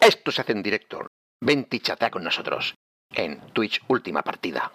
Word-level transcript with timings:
Esto 0.00 0.32
se 0.32 0.40
hace 0.40 0.52
en 0.52 0.62
directo. 0.62 1.06
Vente 1.42 1.76
y 1.76 1.80
chatea 1.80 2.10
con 2.10 2.24
nosotros 2.24 2.74
en 3.12 3.38
Twitch 3.52 3.82
Última 3.88 4.22
Partida. 4.22 4.72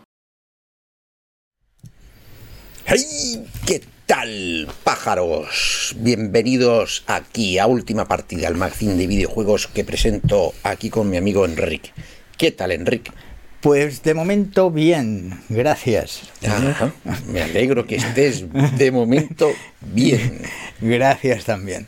¡Hey! 2.85 3.47
¿Qué 3.65 3.81
tal, 4.05 4.67
pájaros? 4.83 5.95
Bienvenidos 5.97 7.03
aquí 7.07 7.57
a 7.57 7.65
Última 7.65 8.05
Partida, 8.05 8.47
el 8.47 8.53
magazine 8.53 8.93
de 8.93 9.07
videojuegos 9.07 9.65
que 9.65 9.83
presento 9.83 10.53
aquí 10.61 10.91
con 10.91 11.09
mi 11.09 11.17
amigo 11.17 11.43
Enrique. 11.45 11.91
¿Qué 12.37 12.51
tal, 12.51 12.71
Enrique? 12.71 13.11
Pues 13.65 14.03
de 14.03 14.13
momento 14.13 14.69
bien, 14.69 15.39
gracias. 15.49 16.29
Ajá, 16.47 16.91
me 17.27 17.41
alegro 17.41 17.87
que 17.87 17.95
estés 17.95 18.45
de 18.77 18.91
momento 18.91 19.49
bien. 19.81 20.41
Gracias 20.81 21.45
también. 21.45 21.87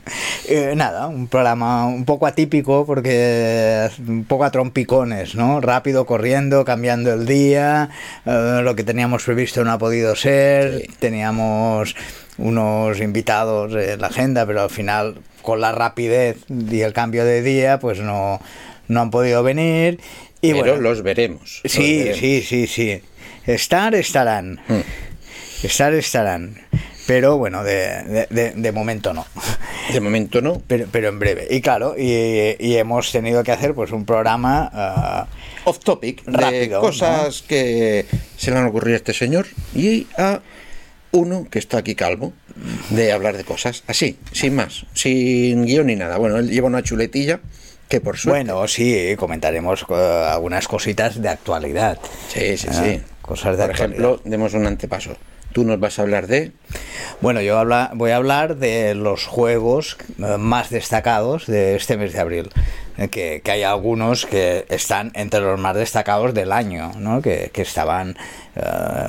Eh, 0.49 0.73
nada, 0.75 1.05
un 1.05 1.27
programa 1.27 1.85
un 1.85 2.03
poco 2.03 2.25
atípico 2.25 2.83
porque 2.87 3.89
un 4.07 4.23
poco 4.23 4.45
a 4.45 4.49
trompicones, 4.49 5.35
¿no? 5.35 5.61
Rápido, 5.61 6.07
corriendo, 6.07 6.65
cambiando 6.65 7.13
el 7.13 7.27
día, 7.27 7.91
eh, 8.25 8.61
lo 8.63 8.75
que 8.75 8.83
teníamos 8.83 9.23
previsto 9.23 9.63
no 9.63 9.71
ha 9.71 9.77
podido 9.77 10.15
ser, 10.15 10.79
Sí. 10.79 10.87
teníamos 10.97 11.95
unos 12.39 12.99
invitados 13.01 13.71
en 13.75 14.01
la 14.01 14.07
agenda, 14.07 14.47
pero 14.47 14.63
al 14.63 14.71
final 14.71 15.19
con 15.43 15.61
la 15.61 15.73
rapidez 15.73 16.37
y 16.49 16.81
el 16.81 16.93
cambio 16.93 17.23
de 17.23 17.43
día, 17.43 17.77
pues 17.77 17.99
no, 17.99 18.41
no 18.87 19.01
han 19.01 19.11
podido 19.11 19.43
venir. 19.43 19.99
Y 20.41 20.51
Pero 20.51 20.63
bueno, 20.63 20.81
los 20.81 21.01
veremos. 21.03 21.61
los 21.63 21.71
Sí, 21.73 21.97
veremos. 21.97 22.17
sí, 22.19 22.41
sí, 22.41 22.67
sí. 22.67 23.01
Estar, 23.45 23.95
estarán. 23.95 24.59
Mm. 24.67 24.81
Estar, 25.65 25.93
estarán. 25.93 26.61
Pero 27.07 27.37
bueno, 27.37 27.63
de, 27.63 28.03
de- 28.03 28.27
de- 28.29 28.51
de 28.51 28.71
momento 28.71 29.13
no. 29.13 29.25
De 29.93 29.99
momento 30.01 30.41
no. 30.41 30.61
Pero, 30.67 30.85
pero 30.91 31.07
en 31.07 31.19
breve. 31.19 31.47
Y 31.49 31.61
claro, 31.61 31.95
y, 31.97 32.55
y 32.59 32.75
hemos 32.75 33.11
tenido 33.11 33.43
que 33.43 33.51
hacer 33.53 33.73
pues 33.73 33.91
un 33.91 34.05
programa. 34.05 34.69
ah, 34.73 35.27
Off 35.63 35.79
topic, 35.79 36.23
de 36.25 36.37
Rápido, 36.37 36.81
cosas 36.81 37.41
que 37.41 38.05
se 38.37 38.51
le 38.51 38.57
han 38.57 38.65
ocurrido 38.65 38.95
a 38.95 38.97
este 38.97 39.13
señor 39.13 39.47
y 39.73 40.07
a 40.17 40.41
uno 41.11 41.47
que 41.49 41.59
está 41.59 41.77
aquí 41.79 41.95
calvo, 41.95 42.33
de 42.89 43.11
hablar 43.13 43.37
de 43.37 43.43
cosas 43.45 43.83
así, 43.87 44.17
sin 44.33 44.55
más, 44.55 44.85
sin 44.93 45.65
guion 45.65 45.87
ni 45.87 45.95
nada. 45.95 46.17
Bueno, 46.17 46.37
él 46.37 46.49
lleva 46.49 46.67
una 46.67 46.83
chuletilla 46.83 47.39
que 47.87 48.01
por 48.01 48.17
suerte. 48.17 48.43
bueno, 48.51 48.67
sí, 48.67 49.15
comentaremos 49.17 49.85
ah, 49.89 50.33
algunas 50.33 50.67
cositas 50.67 51.21
de 51.21 51.29
actualidad. 51.29 51.97
Sí, 52.27 52.57
sí, 52.57 52.67
Ah, 52.69 52.73
sí. 52.83 53.01
cosas 53.21 53.57
de 53.57 53.63
Por 53.65 53.71
ejemplo, 53.75 54.07
actualidad. 54.15 54.29
demos 54.31 54.53
un 54.53 54.67
antepaso. 54.67 55.15
Tú 55.53 55.63
nos 55.63 55.79
vas 55.79 55.97
a 55.97 56.03
hablar 56.03 56.27
de. 56.27 56.51
Bueno, 57.21 57.41
yo 57.41 57.57
habla- 57.57 57.91
voy 57.95 58.11
a 58.11 58.17
hablar 58.17 58.57
de 58.57 58.93
los 58.93 59.25
juegos 59.25 59.97
eh, 60.19 60.37
más 60.37 60.69
destacados 60.69 61.47
de 61.47 61.75
este 61.75 61.97
mes 61.97 62.13
de 62.13 62.19
abril. 62.19 62.49
Eh, 62.97 63.07
Que, 63.09 63.41
que 63.43 63.51
hay 63.51 63.63
algunos 63.63 64.25
que 64.25 64.65
están 64.69 65.11
entre 65.15 65.39
los 65.39 65.59
más 65.59 65.75
destacados 65.75 66.33
del 66.33 66.51
año, 66.51 66.91
¿no? 66.97 67.21
que, 67.21 67.49
que 67.53 67.61
estaban, 67.61 68.17
eh, 68.55 68.61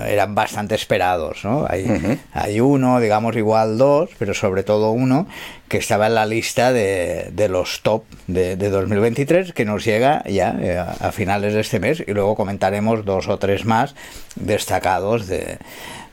eran 0.09 0.35
bastante 0.35 0.75
esperados. 0.75 1.45
¿no? 1.45 1.67
Hay, 1.69 2.61
uno, 2.61 3.01
digamos 3.01 3.35
igual 3.37 3.77
dos, 3.79 4.11
pero 4.19 4.33
sobre 4.35 4.63
todo 4.63 4.91
uno 4.91 5.27
que 5.69 5.79
estaba 5.79 6.07
en 6.07 6.15
la 6.15 6.25
lista 6.27 6.73
de, 6.73 7.29
de 7.33 7.49
los 7.49 7.81
top 7.83 8.05
de, 8.27 8.57
de 8.57 8.71
2023, 8.71 9.53
que 9.53 9.65
nos 9.67 9.85
llega 9.85 10.23
ya 10.27 10.97
a 11.01 11.13
finales 11.13 11.53
de 11.55 11.61
este 11.61 11.79
mes 11.81 12.03
y 12.07 12.13
luego 12.13 12.37
comentaremos 12.37 13.05
dos 13.05 13.29
o 13.29 13.39
tres 13.39 13.65
más 13.67 13.95
destacados 14.37 15.27
de, 15.27 15.59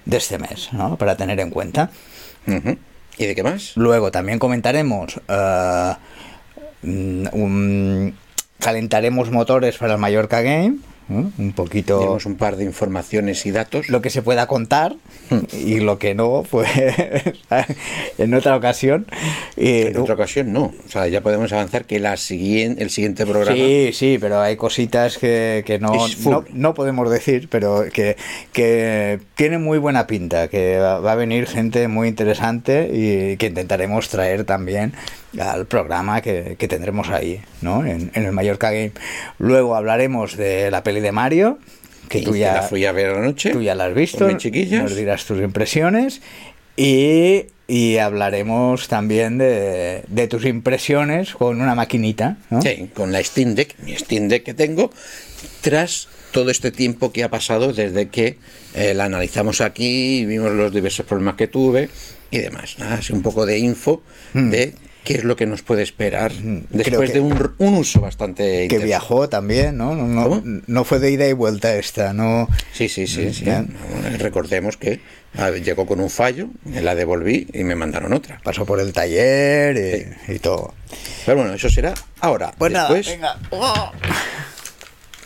de 0.05 0.17
este 0.17 0.37
mes, 0.37 0.69
¿no? 0.71 0.95
para 0.97 1.15
tener 1.17 1.39
en 1.39 1.49
cuenta. 1.49 1.89
¿Y 3.17 3.25
de 3.25 3.35
qué 3.35 3.43
más? 3.43 3.73
Luego 3.75 4.11
también 4.11 4.39
comentaremos, 4.39 5.19
un- 6.83 8.15
calentaremos 8.59 9.31
motores 9.31 9.77
para 9.77 9.93
el 9.93 9.99
Mallorca 9.99 10.41
Game, 10.41 10.77
un 11.09 11.53
poquito 11.55 11.99
Tenemos 11.99 12.25
un 12.25 12.35
par 12.35 12.55
de 12.57 12.63
informaciones 12.63 13.45
y 13.45 13.51
datos. 13.51 13.89
lo 13.89 14.01
que 14.01 14.09
se 14.09 14.21
pueda 14.23 14.47
contar 14.47 14.95
y 15.53 15.79
lo 15.79 15.99
que 15.99 16.15
no, 16.15 16.43
pues 16.49 16.67
en 18.17 18.33
otra 18.33 18.55
ocasión. 18.55 19.05
Y- 19.55 19.81
En 19.83 19.97
otra 19.97 20.15
ocasión 20.15 20.51
no. 20.53 20.73
O 20.85 20.89
sea, 20.89 21.07
ya 21.07 21.21
podemos 21.21 21.51
avanzar 21.53 21.85
que 21.85 21.99
la 21.99 22.17
siguiente, 22.17 22.81
el 22.83 22.89
siguiente 22.89 23.25
programa. 23.25 23.55
Sí, 23.55 23.91
sí, 23.93 24.17
pero 24.19 24.39
hay 24.41 24.55
cositas 24.55 25.17
que, 25.17 25.63
que 25.65 25.79
no, 25.79 25.93
no, 26.25 26.43
no 26.53 26.73
podemos 26.73 27.09
decir, 27.09 27.47
pero 27.49 27.85
que, 27.91 28.17
que 28.51 29.19
tiene 29.35 29.57
muy 29.57 29.77
buena 29.77 30.07
pinta, 30.07 30.47
que 30.47 30.77
va 30.79 31.11
a 31.11 31.15
venir 31.15 31.47
gente 31.47 31.87
muy 31.87 32.07
interesante 32.07 32.89
y 32.91 33.37
que 33.37 33.47
intentaremos 33.47 34.09
traer 34.09 34.43
también 34.45 34.93
al 35.39 35.65
programa 35.65 36.21
que, 36.21 36.55
que 36.57 36.67
tendremos 36.67 37.09
ahí, 37.09 37.41
¿no? 37.61 37.85
En, 37.85 38.11
en 38.13 38.25
el 38.25 38.31
Mallorca 38.31 38.71
Game. 38.71 38.91
Luego 39.39 39.75
hablaremos 39.75 40.37
de 40.37 40.71
la 40.71 40.83
peli 40.83 40.99
de 41.01 41.11
Mario, 41.11 41.59
que 42.09 42.21
tú 42.21 42.35
ya, 42.35 42.53
la 42.53 42.61
fui 42.63 42.85
a 42.85 42.91
ver 42.91 43.11
anoche. 43.15 43.51
tú 43.51 43.61
ya 43.61 43.75
la 43.75 43.85
has 43.85 43.95
visto, 43.95 44.27
mis 44.27 44.37
chiquillas. 44.37 44.83
nos 44.83 44.95
dirás 44.95 45.25
tus 45.25 45.39
impresiones 45.41 46.21
y, 46.77 47.45
y 47.67 47.97
hablaremos 47.97 48.87
también 48.87 49.37
de, 49.37 50.03
de 50.07 50.27
tus 50.27 50.45
impresiones 50.45 51.33
con 51.33 51.61
una 51.61 51.73
maquinita, 51.75 52.37
¿no? 52.49 52.61
Sí, 52.61 52.89
con 52.93 53.11
la 53.11 53.23
Steam 53.23 53.55
Deck, 53.55 53.75
mi 53.79 53.95
Steam 53.95 54.27
Deck 54.27 54.43
que 54.43 54.53
tengo, 54.53 54.91
tras 55.61 56.07
todo 56.31 56.51
este 56.51 56.71
tiempo 56.71 57.11
que 57.13 57.23
ha 57.23 57.29
pasado 57.29 57.71
desde 57.71 58.09
que 58.09 58.37
eh, 58.73 58.93
la 58.93 59.05
analizamos 59.05 59.61
aquí, 59.61 60.25
vimos 60.25 60.51
los 60.51 60.73
diversos 60.73 61.05
problemas 61.05 61.35
que 61.35 61.47
tuve 61.47 61.89
y 62.29 62.39
demás. 62.39 62.75
Nada, 62.77 62.95
así 62.95 63.13
un 63.13 63.21
poco 63.21 63.45
de 63.45 63.57
info 63.57 64.03
de 64.33 64.75
qué 65.05 65.13
es 65.13 65.23
lo 65.23 65.37
que 65.37 65.45
nos 65.45 65.61
puede 65.61 65.83
esperar 65.83 66.33
después 66.33 67.11
que- 67.11 67.13
de 67.13 67.21
un, 67.21 67.53
un 67.59 67.75
uso 67.75 68.01
bastante 68.01 68.67
que 68.67 68.79
viajó 68.79 69.29
también, 69.29 69.77
¿no? 69.77 69.95
No, 69.95 70.05
no, 70.07 70.23
¿Cómo? 70.23 70.41
no 70.67 70.83
fue 70.83 70.99
de 70.99 71.11
ida 71.11 71.25
y 71.27 71.33
vuelta 71.33 71.73
esta, 71.75 72.11
no. 72.11 72.49
Sí, 72.73 72.89
sí, 72.89 73.07
sí, 73.07 73.33
sí. 73.33 73.45
Bueno, 73.45 73.67
Recordemos 74.17 74.75
que 74.75 74.99
a 75.37 75.49
ver, 75.49 75.63
llegó 75.63 75.85
con 75.85 75.99
un 75.99 76.09
fallo, 76.09 76.47
me 76.65 76.81
la 76.81 76.95
devolví 76.95 77.47
y 77.53 77.63
me 77.63 77.75
mandaron 77.75 78.11
otra. 78.13 78.39
Pasó 78.43 78.65
por 78.65 78.79
el 78.79 78.91
taller 78.93 80.15
y, 80.27 80.33
y 80.33 80.39
todo. 80.39 80.73
Pero 81.25 81.37
bueno, 81.37 81.53
eso 81.53 81.69
será 81.69 81.93
ahora. 82.21 82.51
Pues 82.57 82.73
Después, 82.73 83.17
nada, 83.19 83.37
venga. 83.51 83.91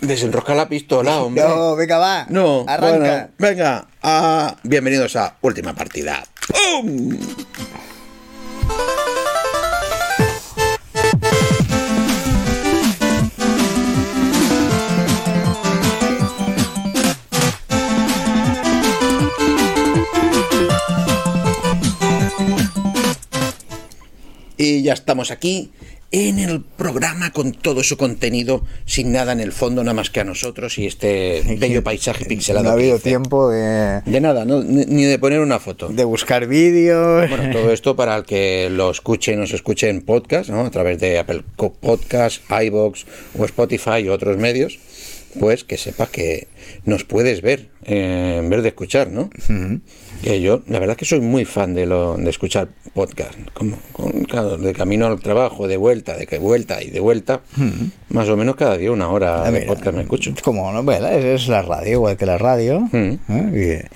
desenrosca 0.01 0.55
la 0.55 0.67
pistola, 0.67 1.17
hombre. 1.21 1.43
No, 1.43 1.75
venga, 1.75 1.97
va. 1.97 2.25
No, 2.29 2.65
arranca. 2.67 2.97
bueno, 2.97 3.29
venga, 3.37 3.87
ah, 4.01 4.55
bienvenidos 4.63 5.15
a 5.15 5.37
Última 5.41 5.73
Partida. 5.75 6.23
¡Pum! 6.47 7.17
Y 24.61 24.83
ya 24.83 24.91
estamos 24.91 25.31
aquí 25.31 25.71
en 26.11 26.37
el 26.37 26.61
programa 26.61 27.31
con 27.31 27.53
todo 27.53 27.81
su 27.81 27.95
contenido, 27.95 28.65
sin 28.85 29.13
nada 29.13 29.31
en 29.31 29.39
el 29.39 29.53
fondo, 29.53 29.85
nada 29.85 29.93
más 29.93 30.09
que 30.09 30.19
a 30.19 30.25
nosotros 30.25 30.77
y 30.77 30.85
este 30.85 31.41
bello 31.57 31.81
paisaje 31.81 32.25
pixelado. 32.25 32.65
No 32.65 32.71
ha 32.71 32.73
habido 32.73 32.99
tiempo 32.99 33.49
de, 33.49 34.01
De 34.05 34.19
nada, 34.19 34.43
no, 34.43 34.61
ni 34.61 35.05
de 35.05 35.17
poner 35.17 35.39
una 35.39 35.59
foto. 35.59 35.87
de 35.87 36.03
buscar 36.03 36.45
vídeos. 36.47 37.29
Bueno, 37.29 37.53
todo 37.53 37.71
esto 37.71 37.95
para 37.95 38.17
el 38.17 38.25
que 38.25 38.69
lo 38.69 38.91
escuche 38.91 39.31
y 39.31 39.37
nos 39.37 39.53
escuche 39.53 39.87
en 39.87 40.01
podcast, 40.01 40.49
¿no? 40.49 40.65
a 40.65 40.71
través 40.71 40.99
de 40.99 41.19
Apple 41.19 41.43
Podcast, 41.55 42.41
iBox 42.49 43.05
o 43.37 43.45
Spotify 43.45 43.99
y 44.03 44.09
otros 44.09 44.35
medios, 44.35 44.77
pues 45.39 45.63
que 45.63 45.77
sepas 45.77 46.09
que 46.09 46.49
nos 46.83 47.05
puedes 47.05 47.41
ver 47.41 47.69
eh, 47.85 48.39
en 48.39 48.49
vez 48.49 48.61
de 48.63 48.67
escuchar, 48.67 49.09
¿no? 49.09 49.29
Que 50.23 50.41
yo, 50.41 50.61
la 50.67 50.79
verdad 50.79 50.97
que 50.97 51.05
soy 51.05 51.21
muy 51.21 51.45
fan 51.45 51.73
de 51.73 51.85
lo 51.85 52.17
de 52.17 52.29
escuchar 52.29 52.67
podcast, 52.93 53.35
como, 53.53 53.77
con- 53.93 54.23
claro, 54.25 54.57
de 54.57 54.73
camino 54.73 55.05
al 55.07 55.19
trabajo, 55.21 55.67
de 55.67 55.77
vuelta, 55.77 56.17
de 56.17 56.27
que 56.27 56.39
vuelta 56.39 56.83
y 56.83 56.89
de 56.89 56.99
vuelta, 56.99 57.41
más 58.09 58.27
o 58.27 58.35
menos 58.35 58.55
cada 58.57 58.75
día 58.77 58.91
una 58.91 59.07
hora 59.09 59.43
A 59.43 59.45
de 59.45 59.59
ver, 59.59 59.67
podcast 59.67 59.95
me 59.95 60.01
escucho. 60.01 60.33
Como, 60.43 60.69
es, 60.91 61.01
es 61.25 61.47
la 61.47 61.61
radio, 61.61 61.91
igual 61.93 62.17
que 62.17 62.25
la 62.25 62.37
radio. 62.37 62.81
Mm. 62.91 63.13
¿eh? 63.29 63.87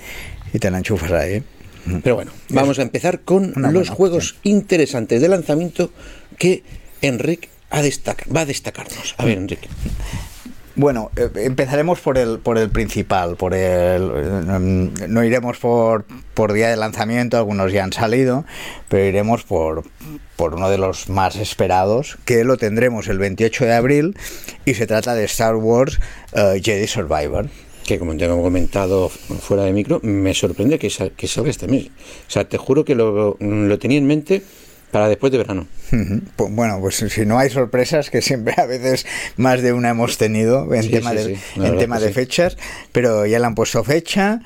Y, 0.52 0.56
y 0.56 0.58
te 0.58 0.70
la 0.70 0.78
enchufas 0.78 1.12
ahí. 1.12 1.42
Pero 2.02 2.14
bueno, 2.14 2.32
vamos 2.48 2.78
a 2.78 2.82
empezar 2.82 3.20
con 3.20 3.52
una 3.56 3.70
los 3.70 3.90
juegos 3.90 4.36
interesantes 4.44 5.20
de 5.20 5.28
lanzamiento 5.28 5.90
que 6.38 6.62
Enrique 7.02 7.50
ha 7.68 7.82
destaca- 7.82 8.24
va 8.34 8.40
a 8.40 8.46
destacarnos. 8.46 9.14
A 9.18 9.26
ver, 9.26 9.36
Enrique. 9.36 9.68
Bueno, 10.76 11.12
eh, 11.14 11.30
empezaremos 11.36 12.00
por 12.00 12.18
el, 12.18 12.40
por 12.40 12.58
el 12.58 12.68
principal, 12.68 13.36
por 13.36 13.54
el 13.54 14.02
mm, 14.02 14.88
no 15.08 15.22
iremos 15.22 15.58
por, 15.58 16.04
por 16.34 16.52
día 16.52 16.68
de 16.68 16.76
lanzamiento, 16.76 17.36
algunos 17.36 17.72
ya 17.72 17.84
han 17.84 17.92
salido, 17.92 18.44
pero 18.88 19.04
iremos 19.04 19.44
por, 19.44 19.84
por 20.34 20.54
uno 20.54 20.68
de 20.70 20.78
los 20.78 21.08
más 21.08 21.36
esperados, 21.36 22.18
que 22.24 22.42
lo 22.42 22.56
tendremos 22.56 23.06
el 23.06 23.18
28 23.18 23.66
de 23.66 23.74
abril 23.74 24.16
y 24.64 24.74
se 24.74 24.88
trata 24.88 25.14
de 25.14 25.24
Star 25.24 25.54
Wars 25.54 26.00
eh, 26.32 26.60
Jedi 26.62 26.88
Survivor. 26.88 27.48
Que 27.86 27.98
como 27.98 28.16
te 28.16 28.24
hemos 28.24 28.42
comentado 28.42 29.10
fuera 29.10 29.64
de 29.64 29.72
micro, 29.72 30.00
me 30.02 30.32
sorprende 30.32 30.78
que 30.78 30.88
salga 30.88 31.50
este 31.50 31.68
mes. 31.68 31.88
O 32.26 32.30
sea, 32.30 32.48
te 32.48 32.56
juro 32.56 32.84
que 32.84 32.94
lo, 32.94 33.36
lo 33.38 33.78
tenía 33.78 33.98
en 33.98 34.06
mente 34.06 34.42
para 34.94 35.08
después 35.08 35.32
de 35.32 35.38
verano. 35.38 35.66
Pues, 36.36 36.52
bueno, 36.52 36.78
pues 36.80 36.94
si 36.96 37.26
no 37.26 37.36
hay 37.36 37.50
sorpresas, 37.50 38.10
que 38.10 38.22
siempre 38.22 38.54
a 38.56 38.64
veces 38.64 39.04
más 39.36 39.60
de 39.60 39.72
una 39.72 39.90
hemos 39.90 40.18
tenido 40.18 40.72
en 40.72 40.84
Sí, 40.84 40.88
tema, 40.90 41.10
sí, 41.10 41.16
de, 41.16 41.24
sí, 41.36 41.40
en 41.56 41.78
tema 41.78 41.98
de 41.98 42.12
fechas, 42.12 42.56
pero 42.92 43.26
ya 43.26 43.40
le 43.40 43.46
han 43.46 43.54
puesto 43.56 43.82
fecha. 43.82 44.40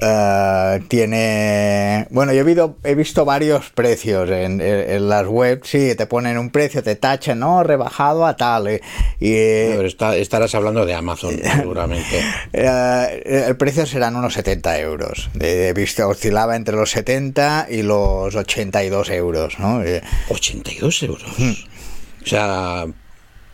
eh, 0.00 0.80
tiene. 0.88 2.06
Bueno, 2.10 2.32
yo 2.32 2.40
he, 2.40 2.44
visto- 2.44 2.76
he 2.84 2.94
visto 2.94 3.24
varios 3.24 3.70
precios 3.70 4.28
en, 4.30 4.60
en- 4.60 4.90
en 4.90 5.08
las 5.08 5.26
webs, 5.26 5.68
sí, 5.68 5.94
te 5.94 6.06
ponen 6.06 6.36
un 6.38 6.50
precio, 6.50 6.82
te 6.82 6.96
tachan, 6.96 7.38
no, 7.38 7.62
rebajado 7.62 8.26
a 8.26 8.36
tal. 8.36 8.68
eh, 8.68 8.80
y, 9.20 9.32
eh, 9.34 9.72
Pero 9.76 9.88
está- 9.88 10.16
estarás 10.16 10.54
hablando 10.54 10.84
de 10.86 10.94
Amazon, 10.94 11.34
seguramente. 11.56 12.20
el 12.52 13.56
precio 13.56 13.86
serán 13.86 14.16
unos 14.16 14.34
70 14.34 14.78
euros. 14.80 15.30
He 15.40 15.72
visto, 15.74 16.08
oscilaba 16.08 16.56
entre 16.56 16.76
los 16.76 16.90
70 16.90 17.66
y 17.70 17.82
los 17.82 18.34
82 18.34 19.10
euros, 19.10 19.58
¿no? 19.58 19.82
Eh, 19.96 20.02
82 20.30 21.02
euros. 21.02 21.22
O 22.22 22.26
sea, 22.26 22.86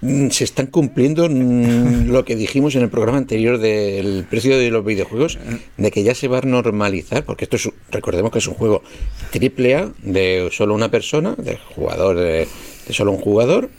mm, 0.01 0.29
se 0.31 0.45
están 0.45 0.67
cumpliendo 0.67 1.29
mm, 1.29 2.07
lo 2.13 2.25
que 2.25 2.37
dijimos 2.37 2.75
en 2.77 2.83
el 2.83 2.89
programa 2.91 3.19
anterior 3.19 3.59
del 3.59 4.25
precio 4.29 4.59
de 4.59 4.71
los 4.71 4.85
videojuegos, 4.85 5.39
de 5.77 5.91
que 5.91 6.03
ya 6.03 6.15
se 6.15 6.29
va 6.29 6.39
a 6.39 6.43
normalizar, 6.43 7.25
porque 7.25 7.45
esto 7.45 7.57
es, 7.57 7.69
recordemos 7.91 8.31
que 8.31 8.39
es 8.39 8.47
un 8.47 8.55
juego 8.55 8.83
triple 9.31 9.75
A 9.77 9.93
de 10.03 10.49
solo 10.53 10.75
una 10.75 10.91
persona, 10.91 11.35
de 11.37 11.59
jugador 11.75 12.17
de, 12.17 12.47
de 12.87 12.93
solo 12.95 13.13
un 13.13 13.19
jugador, 13.19 13.71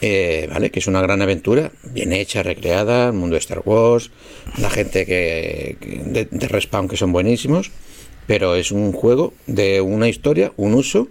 eh, 0.00 0.48
¿vale? 0.52 0.70
Que 0.70 0.78
es 0.78 0.86
una 0.86 1.02
gran 1.02 1.20
aventura, 1.22 1.72
bien 1.82 2.12
hecha, 2.12 2.44
recreada, 2.44 3.08
el 3.08 3.14
mundo 3.14 3.34
de 3.34 3.40
Star 3.40 3.62
Wars, 3.64 4.12
la 4.58 4.70
gente 4.70 5.04
que, 5.04 5.76
que- 5.80 6.02
de, 6.04 6.28
de 6.30 6.48
Respawn 6.48 6.86
que 6.86 6.96
son 6.96 7.10
buenísimos, 7.12 7.72
pero 8.28 8.54
es 8.54 8.70
un 8.70 8.92
juego 8.92 9.32
de 9.48 9.80
una 9.80 10.08
historia, 10.08 10.52
un 10.56 10.74
uso, 10.74 11.08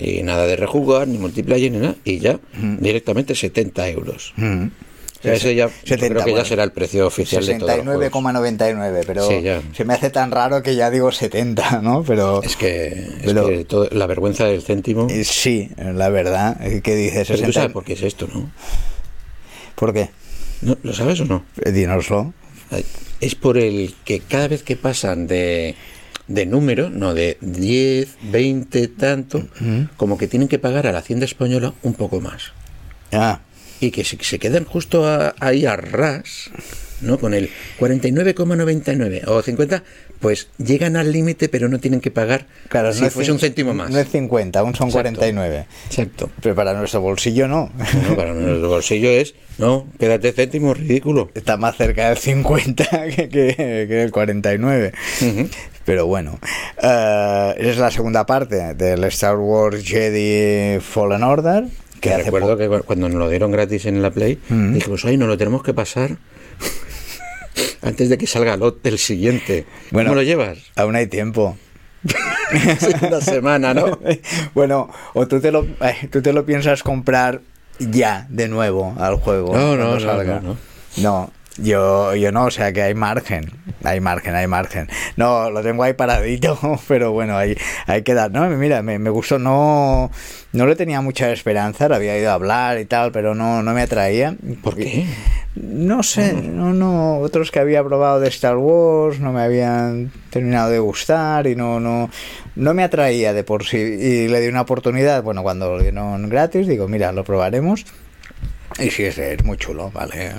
y 0.00 0.22
nada 0.22 0.46
de 0.46 0.56
rejugar, 0.56 1.06
ni 1.08 1.18
multiplayer, 1.18 1.70
ni 1.70 1.78
nada, 1.78 1.96
y 2.04 2.18
ya 2.18 2.38
directamente 2.78 3.34
70 3.34 3.88
euros. 3.90 4.32
mm. 4.36 4.66
O 5.18 5.22
sea, 5.22 5.34
ese 5.34 5.54
ya, 5.54 5.66
yo 5.66 5.72
70, 5.84 6.06
creo 6.08 6.24
que 6.24 6.30
bueno. 6.30 6.44
ya 6.44 6.48
será 6.48 6.64
el 6.64 6.72
precio 6.72 7.06
oficial 7.06 7.44
de 7.44 7.58
todos 7.58 7.84
los 7.84 7.84
juegos. 7.84 8.10
69,99, 8.32 9.02
pero 9.06 9.28
Sí, 9.28 9.42
ya. 9.42 9.60
se 9.74 9.84
me 9.84 9.92
hace 9.92 10.08
tan 10.08 10.30
raro 10.30 10.62
que 10.62 10.74
ya 10.76 10.90
digo 10.90 11.12
70, 11.12 11.80
¿no? 11.82 12.02
Pero 12.04 12.42
Es 12.42 12.56
que, 12.56 12.86
es 12.88 13.06
Pero- 13.26 13.46
que 13.46 13.64
todo- 13.66 13.88
la 13.92 14.06
vergüenza 14.06 14.46
del 14.46 14.62
céntimo... 14.62 15.08
eh, 15.10 15.24
sí, 15.24 15.68
la 15.76 16.08
verdad, 16.08 16.56
eh, 16.66 16.80
¿qué 16.82 16.94
dices? 16.96 17.28
Pero 17.28 17.38
tú 17.40 17.52
60 17.52 17.52
sabes 17.52 17.72
por 17.74 17.84
qué 17.84 17.92
es 17.92 18.02
esto, 18.02 18.28
¿no? 18.32 18.50
¿Por 19.74 19.92
qué? 19.92 20.08
¿No? 20.62 20.78
¿Lo 20.82 20.94
sabes 20.94 21.20
o 21.20 21.26
no? 21.26 21.44
Eh, 21.64 21.70
Dínoslo. 21.72 22.32
Es 23.20 23.34
por 23.34 23.58
el 23.58 23.94
que 24.06 24.20
cada 24.20 24.48
vez 24.48 24.62
que 24.62 24.76
pasan 24.76 25.26
de, 25.26 25.74
de 26.30 26.46
número, 26.46 26.88
no 26.90 27.12
de 27.12 27.36
10, 27.42 28.08
20, 28.30 28.88
tanto, 28.88 29.46
como 29.96 30.16
que 30.16 30.28
tienen 30.28 30.48
que 30.48 30.58
pagar 30.60 30.86
a 30.86 30.92
la 30.92 31.00
Hacienda 31.00 31.24
Española 31.26 31.74
un 31.82 31.94
poco 31.94 32.20
más. 32.20 32.52
Ah, 33.12 33.40
Y 33.80 33.90
que 33.90 34.04
se, 34.04 34.16
se 34.22 34.38
quedan 34.38 34.64
justo 34.64 35.06
a- 35.08 35.34
ahí 35.40 35.66
a 35.66 35.74
ras, 35.74 36.50
¿no? 37.00 37.18
Con 37.18 37.34
el 37.34 37.48
49,99 37.78 39.22
o 39.26 39.42
50, 39.42 39.82
pues 40.20 40.48
llegan 40.58 40.96
al 40.96 41.10
límite, 41.12 41.48
pero 41.48 41.68
no 41.68 41.78
tienen 41.80 42.00
que 42.00 42.10
pagar 42.10 42.46
claro, 42.68 42.92
si 42.92 43.02
no 43.02 43.10
fuese 43.10 43.32
un 43.32 43.38
céntimo 43.38 43.72
más. 43.74 43.90
No 43.90 43.98
es 43.98 44.08
50, 44.10 44.58
aún 44.58 44.74
son 44.74 44.88
Exacto. 44.88 45.08
49. 45.18 45.66
Exacto. 45.86 46.30
Pero 46.42 46.54
para 46.54 46.74
nuestro 46.74 47.00
bolsillo 47.00 47.48
no. 47.48 47.72
No, 48.08 48.16
para 48.16 48.34
nuestro 48.34 48.68
bolsillo 48.68 49.08
es, 49.10 49.34
no, 49.58 49.86
quédate 49.98 50.32
céntimo, 50.32 50.74
ridículo. 50.74 51.30
Está 51.34 51.56
más 51.56 51.76
cerca 51.76 52.08
del 52.10 52.18
50 52.18 52.84
que, 53.16 53.28
que, 53.30 53.54
que 53.56 53.94
del 53.94 54.10
49. 54.10 54.92
Ujú. 55.22 55.48
Pero 55.90 56.06
bueno, 56.06 56.38
eh, 56.80 57.54
es 57.58 57.76
la 57.78 57.90
segunda 57.90 58.24
parte 58.24 58.74
del 58.74 59.02
Star 59.04 59.36
Wars 59.36 59.82
Jedi 59.84 60.78
Fallen 60.80 61.24
Order. 61.24 61.64
Que 62.00 62.16
recuerdo 62.16 62.56
que 62.56 62.68
cu- 62.68 62.84
cuando 62.84 63.08
nos 63.08 63.18
lo 63.18 63.28
dieron 63.28 63.50
gratis 63.50 63.86
en 63.86 64.00
la 64.00 64.12
Play, 64.12 64.38
Mm. 64.50 64.74
dijimos, 64.74 65.04
ay, 65.04 65.16
no 65.16 65.26
lo 65.26 65.36
tenemos 65.36 65.64
que 65.64 65.74
pasar 65.74 66.10
antes 67.82 68.08
de 68.08 68.18
que 68.18 68.28
salga 68.28 68.56
el, 68.84 68.98
siguiente. 69.00 69.66
Bueno. 69.90 70.10
¿Cómo 70.10 70.20
lo 70.20 70.22
llevas? 70.22 70.58
Aún 70.76 70.94
hay 70.94 71.08
tiempo. 71.08 71.56
Una 73.08 73.20
semana, 73.20 73.74
¿no? 73.74 73.98
bueno, 74.54 74.90
o 75.14 75.26
tú 75.26 75.40
te, 75.40 75.50
lo, 75.50 75.64
eh, 75.80 76.08
tú 76.08 76.22
te 76.22 76.32
lo 76.32 76.46
piensas 76.46 76.84
comprar 76.84 77.40
ya 77.80 78.26
de 78.30 78.46
nuevo 78.46 78.94
al 78.96 79.16
juego. 79.16 79.56
No, 79.56 79.76
no, 79.76 79.98
salga. 79.98 80.40
no, 80.40 80.50
no. 80.50 80.56
No, 80.98 81.32
yo, 81.62 82.14
yo 82.14 82.32
no, 82.32 82.44
o 82.44 82.50
sea 82.50 82.72
que 82.72 82.82
hay 82.82 82.94
margen, 82.94 83.50
hay 83.84 84.00
margen, 84.00 84.34
hay 84.34 84.46
margen. 84.46 84.88
No, 85.16 85.50
lo 85.50 85.62
tengo 85.62 85.82
ahí 85.82 85.92
paradito, 85.92 86.58
pero 86.88 87.12
bueno, 87.12 87.36
ahí 87.36 87.56
hay 87.86 88.02
que 88.02 88.14
dar, 88.14 88.30
¿no? 88.30 88.48
Mira, 88.50 88.82
me, 88.82 88.98
me 88.98 89.10
gustó, 89.10 89.38
no, 89.38 90.10
no 90.52 90.66
le 90.66 90.76
tenía 90.76 91.00
mucha 91.00 91.30
esperanza, 91.30 91.88
lo 91.88 91.96
había 91.96 92.18
ido 92.18 92.30
a 92.30 92.34
hablar 92.34 92.78
y 92.78 92.84
tal, 92.84 93.12
pero 93.12 93.34
no, 93.34 93.62
no 93.62 93.72
me 93.72 93.82
atraía. 93.82 94.34
¿Por 94.62 94.76
qué? 94.76 95.06
No 95.54 96.02
sé, 96.02 96.32
no, 96.32 96.72
no, 96.72 97.18
otros 97.18 97.50
que 97.50 97.58
había 97.58 97.82
probado 97.82 98.20
de 98.20 98.28
Star 98.28 98.56
Wars 98.56 99.20
no 99.20 99.32
me 99.32 99.42
habían 99.42 100.12
terminado 100.30 100.70
de 100.70 100.78
gustar 100.78 101.46
y 101.46 101.56
no, 101.56 101.80
no, 101.80 102.08
no 102.56 102.74
me 102.74 102.84
atraía 102.84 103.32
de 103.32 103.44
por 103.44 103.64
sí. 103.64 103.78
Y 103.78 104.28
le 104.28 104.40
di 104.40 104.48
una 104.48 104.62
oportunidad, 104.62 105.22
bueno, 105.22 105.42
cuando 105.42 105.76
lo 105.76 105.82
dieron 105.82 106.28
gratis, 106.28 106.66
digo, 106.66 106.88
mira, 106.88 107.12
lo 107.12 107.24
probaremos. 107.24 107.84
Y 108.78 108.90
sí, 108.90 109.04
es, 109.04 109.18
es 109.18 109.44
muy 109.44 109.56
chulo, 109.56 109.90
vale. 109.90 110.32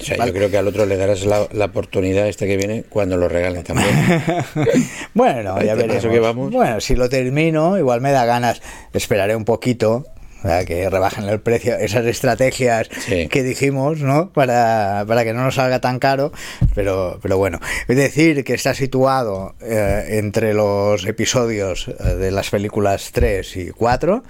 O 0.00 0.04
sea, 0.04 0.16
Vale. 0.16 0.30
yo 0.30 0.36
creo 0.36 0.50
que 0.50 0.58
al 0.58 0.68
otro 0.68 0.86
le 0.86 0.96
darás 0.96 1.24
la, 1.24 1.46
la 1.52 1.64
oportunidad 1.66 2.28
este 2.28 2.46
que 2.46 2.56
viene 2.56 2.84
cuando 2.88 3.16
lo 3.16 3.28
regalen 3.28 3.64
también. 3.64 3.88
bueno, 5.14 5.60
ya 5.62 5.76
¿te 5.76 5.86
veremos. 5.86 6.06
que 6.06 6.20
vamos? 6.20 6.52
Bueno, 6.52 6.80
si 6.80 6.94
lo 6.94 7.08
termino, 7.08 7.76
igual 7.78 8.00
me 8.00 8.12
da 8.12 8.24
ganas. 8.24 8.60
Esperaré 8.92 9.34
un 9.36 9.44
poquito. 9.44 10.06
Sea, 10.42 10.64
que 10.64 10.88
rebajen 10.88 11.24
el 11.28 11.40
precio, 11.40 11.74
esas 11.78 12.06
estrategias 12.06 12.88
Sí. 13.06 13.26
que 13.26 13.42
dijimos, 13.42 13.98
¿no? 14.02 14.30
Para, 14.32 15.04
para 15.08 15.24
que 15.24 15.32
no 15.32 15.42
nos 15.42 15.56
salga 15.56 15.80
tan 15.80 15.98
caro, 15.98 16.30
pero, 16.76 17.18
pero 17.20 17.36
bueno. 17.38 17.58
Es 17.88 17.96
decir, 17.96 18.44
que 18.44 18.54
está 18.54 18.72
situado 18.72 19.56
eh, 19.60 20.04
entre 20.10 20.54
los 20.54 21.04
episodios 21.06 21.88
eh, 21.88 22.14
de 22.14 22.30
las 22.30 22.50
películas 22.50 23.10
3 23.12 23.56
y 23.56 23.70
4. 23.70 24.22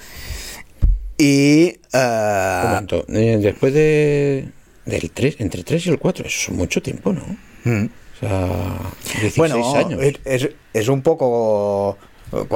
Y. 1.19 1.79
eh, 1.93 2.61
Un 2.65 2.71
momento, 2.71 3.05
después 3.07 3.75
de, 3.75 4.49
del 4.89 5.11
3, 5.11 5.37
entre 5.41 5.63
3 5.63 5.87
y 5.87 5.91
el 5.91 5.99
4, 5.99 6.27
eso 6.27 6.51
es 6.53 6.57
mucho 6.57 6.83
tiempo, 6.83 7.13
¿no? 7.13 7.23
mm. 7.65 7.89
O 8.17 8.21
sea, 8.21 8.81
16 9.21 9.37
Bueno, 9.37 9.77
años. 9.77 10.01
es, 10.25 10.49
es, 10.73 10.89
un 10.89 11.03
poco 11.03 11.97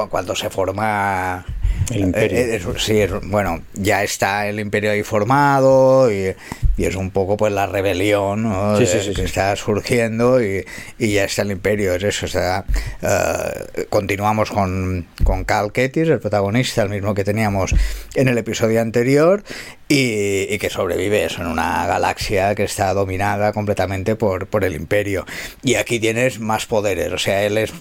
cuando 0.09 0.35
se 0.35 0.51
forma 0.51 1.45
El 1.91 2.01
imperio. 2.01 2.39
eh, 2.39 2.57
es- 2.57 2.83
sí, 2.83 3.01
es- 3.01 3.11
bueno, 3.25 3.63
ya 3.75 4.03
está 4.03 4.47
el 4.49 4.61
imperio 4.61 4.91
ahí 4.93 5.03
formado 5.03 6.11
y, 6.13 6.35
y 6.77 6.85
es 6.85 6.95
un 6.97 7.11
poco 7.11 7.37
pues 7.37 7.53
la 7.53 7.67
rebelión 7.67 8.43
¿no? 8.45 8.77
Sí, 8.79 8.87
sí, 8.87 8.99
de- 8.99 9.03
sí, 9.05 9.15
que 9.15 9.25
está 9.25 9.55
surgiendo 9.57 10.43
y, 10.43 10.65
y 10.99 11.13
ya 11.15 11.25
está 11.25 11.43
el 11.43 11.51
imperio, 11.51 11.95
es 11.95 12.03
eso. 12.05 12.27
O 12.27 12.29
sea, 12.29 12.65
eh, 13.03 13.87
continuamos 13.89 14.51
con, 14.51 15.07
con 15.25 15.45
Cal 15.45 15.73
Ketis, 15.73 16.09
el 16.09 16.21
protagonista, 16.21 16.83
el 16.83 16.89
mismo 16.91 17.15
que 17.15 17.25
teníamos 17.25 17.75
en 18.15 18.29
el 18.29 18.39
episodio 18.39 18.81
anterior 18.81 19.43
y, 19.89 20.53
y 20.55 20.59
que 20.59 20.71
sobrevive 20.71 21.25
eso 21.25 21.43
en 21.43 21.49
una 21.49 21.87
galaxia 21.87 22.55
que 22.55 22.65
está 22.65 22.95
dominada 22.95 23.53
completamente 23.53 24.17
por, 24.17 24.47
por 24.47 24.65
el 24.65 24.75
imperio. 24.75 25.27
Y 25.63 25.75
aquí 25.75 25.99
tienes 26.01 26.41
más 26.41 26.67
poderes, 26.67 27.13
o 27.13 27.19
sea, 27.19 27.43
él 27.45 27.59
es 27.59 27.73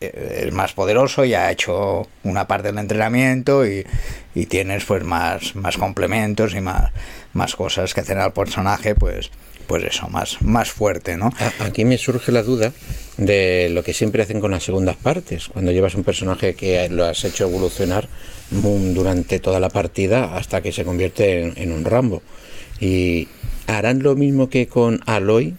eh, 0.00 0.44
es 0.46 0.52
más 0.52 0.72
poderoso 0.72 1.24
y 1.24 1.34
ha 1.34 1.50
hecho 1.50 2.06
una 2.24 2.46
parte 2.46 2.68
del 2.68 2.78
entrenamiento 2.78 3.66
y, 3.66 3.84
y 4.34 4.46
tienes 4.46 4.84
pues 4.84 5.04
más, 5.04 5.56
más 5.56 5.76
complementos 5.76 6.54
y 6.54 6.60
más, 6.60 6.92
más 7.32 7.56
cosas 7.56 7.94
que 7.94 8.00
hacen 8.00 8.18
al 8.18 8.32
personaje 8.32 8.94
pues 8.94 9.30
pues 9.68 9.84
eso, 9.84 10.08
más, 10.08 10.40
más 10.40 10.70
fuerte, 10.70 11.18
¿no? 11.18 11.30
Aquí 11.60 11.84
me 11.84 11.98
surge 11.98 12.32
la 12.32 12.42
duda 12.42 12.72
de 13.18 13.68
lo 13.70 13.84
que 13.84 13.92
siempre 13.92 14.22
hacen 14.22 14.40
con 14.40 14.50
las 14.50 14.64
segundas 14.64 14.96
partes, 14.96 15.48
cuando 15.48 15.72
llevas 15.72 15.94
un 15.94 16.04
personaje 16.04 16.54
que 16.54 16.88
lo 16.88 17.04
has 17.04 17.22
hecho 17.24 17.44
evolucionar 17.44 18.08
durante 18.50 19.38
toda 19.40 19.60
la 19.60 19.68
partida 19.68 20.36
hasta 20.36 20.62
que 20.62 20.72
se 20.72 20.84
convierte 20.84 21.42
en, 21.42 21.52
en 21.56 21.72
un 21.72 21.84
Rambo. 21.84 22.22
Y 22.80 23.28
harán 23.66 24.02
lo 24.02 24.16
mismo 24.16 24.48
que 24.48 24.68
con 24.68 25.00
Aloy 25.04 25.54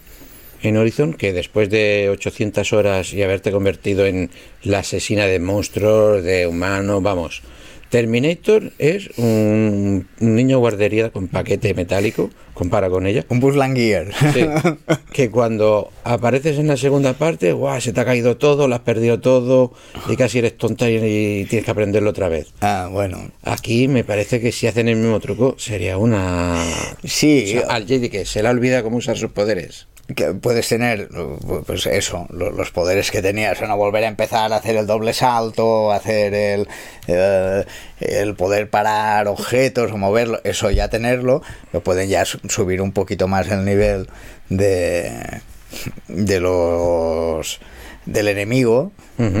en 0.62 0.76
Horizon, 0.76 1.14
que 1.14 1.32
después 1.32 1.70
de 1.70 2.08
800 2.10 2.72
horas 2.72 3.12
y 3.12 3.22
haberte 3.22 3.52
convertido 3.52 4.06
en 4.06 4.30
la 4.62 4.80
asesina 4.80 5.26
de 5.26 5.38
monstruos, 5.40 6.22
de 6.22 6.46
humanos, 6.46 7.02
vamos. 7.02 7.42
Terminator 7.90 8.70
es 8.78 9.10
un, 9.18 10.06
un 10.20 10.34
niño 10.36 10.60
guardería 10.60 11.10
con 11.10 11.26
paquete 11.26 11.74
metálico, 11.74 12.30
compara 12.54 12.88
con 12.88 13.04
ella. 13.04 13.24
Un 13.28 13.40
Buzz 13.40 13.56
Lightyear. 13.56 14.12
Sí, 14.32 14.46
que 15.12 15.28
cuando 15.28 15.90
apareces 16.04 16.58
en 16.60 16.68
la 16.68 16.76
segunda 16.76 17.14
parte, 17.14 17.50
guau, 17.52 17.80
se 17.80 17.92
te 17.92 18.00
ha 18.00 18.04
caído 18.04 18.36
todo, 18.36 18.68
lo 18.68 18.76
has 18.76 18.82
perdido 18.82 19.18
todo 19.18 19.72
y 20.08 20.14
casi 20.14 20.38
eres 20.38 20.56
tonta 20.56 20.88
y, 20.88 20.96
y 20.98 21.44
tienes 21.46 21.64
que 21.64 21.70
aprenderlo 21.72 22.10
otra 22.10 22.28
vez. 22.28 22.52
ah, 22.60 22.88
bueno. 22.92 23.32
Aquí 23.42 23.88
me 23.88 24.04
parece 24.04 24.40
que 24.40 24.52
si 24.52 24.68
hacen 24.68 24.86
el 24.86 24.94
mismo 24.94 25.18
truco 25.18 25.56
sería 25.58 25.98
una... 25.98 26.64
Sí, 27.02 27.42
o 27.44 27.60
sea, 27.62 27.74
al 27.74 27.88
Jedi 27.88 28.08
que 28.08 28.24
se 28.24 28.40
le 28.44 28.50
olvida 28.50 28.84
cómo 28.84 28.98
usar 28.98 29.18
sus 29.18 29.32
poderes. 29.32 29.88
Que 30.14 30.32
puedes 30.34 30.68
tener, 30.68 31.08
pues 31.66 31.86
eso, 31.86 32.26
lo- 32.30 32.50
los 32.50 32.70
poderes 32.70 33.10
que 33.10 33.22
tenías, 33.22 33.60
o 33.62 33.66
no 33.66 33.76
volver 33.76 34.04
a 34.04 34.08
empezar 34.08 34.52
a 34.52 34.56
hacer 34.56 34.76
el 34.76 34.86
doble 34.86 35.12
salto, 35.12 35.92
hacer 35.92 36.34
el, 36.34 36.68
eh, 37.06 37.64
el 38.00 38.34
poder 38.34 38.70
parar 38.70 39.28
objetos 39.28 39.92
o 39.92 39.96
moverlo, 39.96 40.40
eso 40.44 40.70
ya 40.70 40.88
tenerlo, 40.88 41.42
lo 41.72 41.80
pueden 41.82 42.08
ya 42.08 42.24
su- 42.24 42.38
subir 42.48 42.80
un 42.82 42.92
poquito 42.92 43.28
más 43.28 43.48
el 43.48 43.64
nivel 43.64 44.08
de, 44.48 45.40
de 46.08 46.40
los 46.40 47.60
del 48.06 48.28
enemigo 48.28 48.92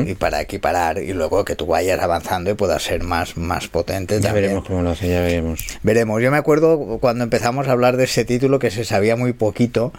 y 0.06 0.14
para 0.14 0.42
equiparar 0.42 0.98
y 0.98 1.14
luego 1.14 1.42
que 1.46 1.56
tú 1.56 1.64
vayas 1.64 1.98
avanzando 2.00 2.50
y 2.50 2.54
puedas 2.54 2.82
ser 2.82 3.02
más, 3.02 3.38
más 3.38 3.66
potente 3.68 4.16
Ya 4.16 4.20
también. 4.28 4.44
veremos 4.44 4.66
cómo 4.66 4.82
lo 4.82 4.90
hace, 4.90 5.08
ya 5.08 5.22
veremos. 5.22 5.64
Veremos. 5.82 6.22
Yo 6.22 6.30
me 6.30 6.36
acuerdo 6.36 6.98
cuando 7.00 7.24
empezamos 7.24 7.66
a 7.66 7.72
hablar 7.72 7.96
de 7.96 8.04
ese 8.04 8.26
título 8.26 8.58
que 8.58 8.70
se 8.70 8.84
sabía 8.84 9.16
muy 9.16 9.32
poquito, 9.32 9.94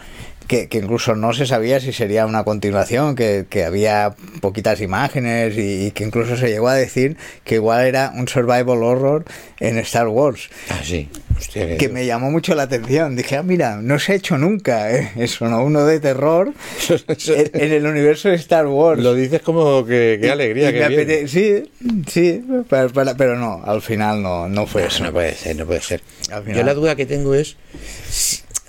que, 0.52 0.68
que 0.68 0.76
incluso 0.78 1.16
no 1.16 1.32
se 1.32 1.46
sabía 1.46 1.80
si 1.80 1.94
sería 1.94 2.26
una 2.26 2.44
continuación, 2.44 3.14
que, 3.16 3.46
que 3.48 3.64
había 3.64 4.14
poquitas 4.42 4.82
imágenes 4.82 5.56
y, 5.56 5.86
y 5.86 5.90
que 5.92 6.04
incluso 6.04 6.36
se 6.36 6.48
llegó 6.50 6.68
a 6.68 6.74
decir 6.74 7.16
que 7.42 7.54
igual 7.54 7.86
era 7.86 8.12
un 8.14 8.28
survival 8.28 8.82
horror 8.82 9.24
en 9.60 9.78
Star 9.78 10.08
Wars. 10.08 10.50
Ah, 10.68 10.80
sí. 10.84 11.08
Hostia, 11.38 11.66
que- 11.68 11.76
Que 11.78 11.88
me 11.88 12.04
llamó 12.04 12.30
mucho 12.30 12.54
la 12.54 12.64
atención. 12.64 13.16
Dije, 13.16 13.36
ah, 13.38 13.42
mira, 13.42 13.76
no 13.76 13.98
se 13.98 14.12
ha 14.12 14.14
hecho 14.14 14.36
nunca 14.36 14.90
¿eh? 14.94 15.12
eso, 15.16 15.46
¿no? 15.48 15.64
Uno 15.64 15.86
de 15.86 16.00
terror 16.00 16.52
en, 17.08 17.50
en 17.54 17.72
el 17.72 17.86
universo 17.86 18.28
de 18.28 18.34
Star 18.34 18.66
Wars. 18.66 19.02
Lo 19.02 19.14
dices 19.14 19.40
como 19.40 19.86
que 19.86 20.18
qué 20.20 20.30
alegría, 20.30 20.68
Y 20.68 20.72
que 21.06 21.28
Sí, 21.28 21.70
sí, 22.08 22.44
para- 22.68 22.90
para- 22.90 23.16
pero 23.16 23.38
no, 23.38 23.62
al 23.64 23.80
final 23.80 24.22
no, 24.22 24.50
no 24.50 24.66
fue 24.66 24.84
eso. 24.84 25.02
No 25.02 25.12
puede 25.12 25.34
ser, 25.34 25.56
no 25.56 25.64
puede 25.64 25.80
ser. 25.80 26.02
Yo 26.46 26.62
la 26.62 26.74
duda 26.74 26.94
que 26.94 27.06
tengo 27.06 27.34
es 27.34 27.56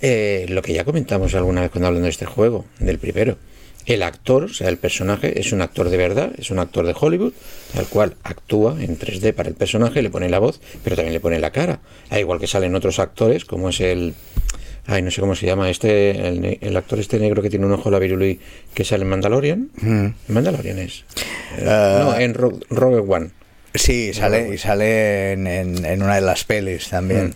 eh, 0.04 0.46
lo 0.50 0.62
que 0.62 0.74
ya 0.74 0.84
comentamos 0.84 1.34
alguna 1.34 1.62
vez 1.62 1.72
cuando 1.72 1.88
hablando 1.88 2.06
de 2.06 2.12
este 2.12 2.26
juego, 2.26 2.66
del 2.80 3.00
primero. 3.00 3.38
El 3.86 4.02
actor, 4.04 4.44
o 4.46 4.48
sea, 4.54 4.70
el 4.70 4.78
personaje, 4.78 5.40
es 5.42 5.52
un 5.52 5.62
actor 5.62 5.90
de 5.90 5.98
verdad, 5.98 6.32
es 6.38 6.52
un 6.52 6.60
actor 6.60 6.86
de 6.86 6.96
Hollywood, 6.98 7.34
al 7.78 7.86
cual 7.88 8.16
actúa 8.24 8.78
en 8.82 8.98
3D 8.98 9.34
para 9.34 9.50
el 9.50 9.56
personaje, 9.56 10.02
le 10.02 10.10
pone 10.10 10.30
la 10.30 10.40
voz, 10.40 10.62
pero 10.84 10.96
también 10.96 11.14
le 11.14 11.20
pone 11.20 11.40
la 11.40 11.52
cara. 11.52 11.80
Al 12.10 12.20
igual 12.20 12.40
que 12.40 12.48
salen 12.48 12.76
otros 12.76 13.00
actores, 13.00 13.44
como 13.46 13.70
es 13.70 13.82
el. 13.82 14.14
Ay, 14.86 15.02
no 15.02 15.12
sé 15.12 15.22
cómo 15.22 15.34
se 15.36 15.46
llama, 15.46 15.70
este, 15.70 16.12
el, 16.62 16.76
actor 16.78 17.00
este 17.00 17.18
negro 17.18 17.42
que 17.42 17.50
tiene 17.50 17.66
un 17.66 17.72
ojo 17.72 17.90
la 17.90 18.00
viruli 18.00 18.40
que 18.74 18.84
sale 18.84 19.04
en 19.04 19.10
Mandalorian. 19.10 19.70
¿En 19.82 20.16
Mandalorian 20.28 20.80
es? 20.80 21.04
Eh, 21.58 21.64
no, 22.00 22.18
en 22.18 22.34
Ro- 22.34 22.60
Rogue 22.70 23.00
One. 23.06 23.32
Sí, 23.74 24.14
sale, 24.14 24.54
y 24.54 24.58
sale 24.58 25.32
en, 25.34 25.48
en- 25.48 25.86
en 25.86 26.04
una 26.04 26.16
de 26.16 26.22
las 26.22 26.44
pelis 26.44 26.90
también. 26.90 27.34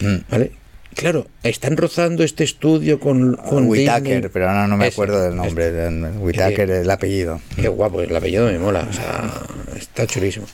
Mm. 0.00 0.16
¿Vale? 0.30 0.52
Claro, 0.94 1.26
están 1.42 1.76
rozando 1.76 2.24
este 2.24 2.44
estudio 2.44 2.98
con, 3.00 3.36
con 3.36 3.66
Whitaker, 3.68 4.30
pero 4.30 4.48
ahora 4.48 4.66
no 4.66 4.76
me 4.76 4.86
acuerdo 4.94 5.22
del 5.22 5.36
nombre. 5.36 5.70
Whitaker, 6.18 6.70
el 6.70 6.90
apellido. 6.90 7.40
Qué 7.56 7.68
guapo, 7.68 8.00
el 8.02 8.14
apellido 8.14 8.46
me 8.46 8.58
mola, 8.58 8.86
o 8.90 8.92
sea, 8.92 9.30
está 9.78 10.06
chulísimo. 10.06 10.46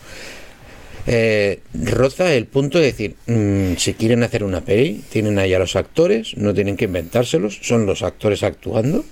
Eh, 1.09 1.61
roza 1.73 2.33
el 2.35 2.47
punto 2.47 2.79
de 2.79 2.85
decir, 2.87 3.15
mm, 3.27 3.77
si 3.77 3.95
quieren 3.95 4.23
hacer 4.25 4.45
una 4.45 4.61
peli, 4.61 5.05
tienen 5.09 5.39
ahí 5.39 5.55
a 5.55 5.59
los 5.59 5.75
actores, 5.77 6.37
no 6.37 6.53
tienen 6.53 6.77
que 6.77 6.85
inventárselos, 6.87 7.59
son 7.63 7.87
los 7.87 8.03
actores 8.03 8.43
actuando 8.43 9.05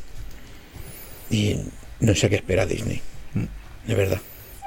y 1.31 1.57
no 2.01 2.15
sé 2.15 2.29
qué 2.29 2.37
espera 2.37 2.67
Disney, 2.67 3.01
de 3.87 3.95
verdad. 3.95 4.21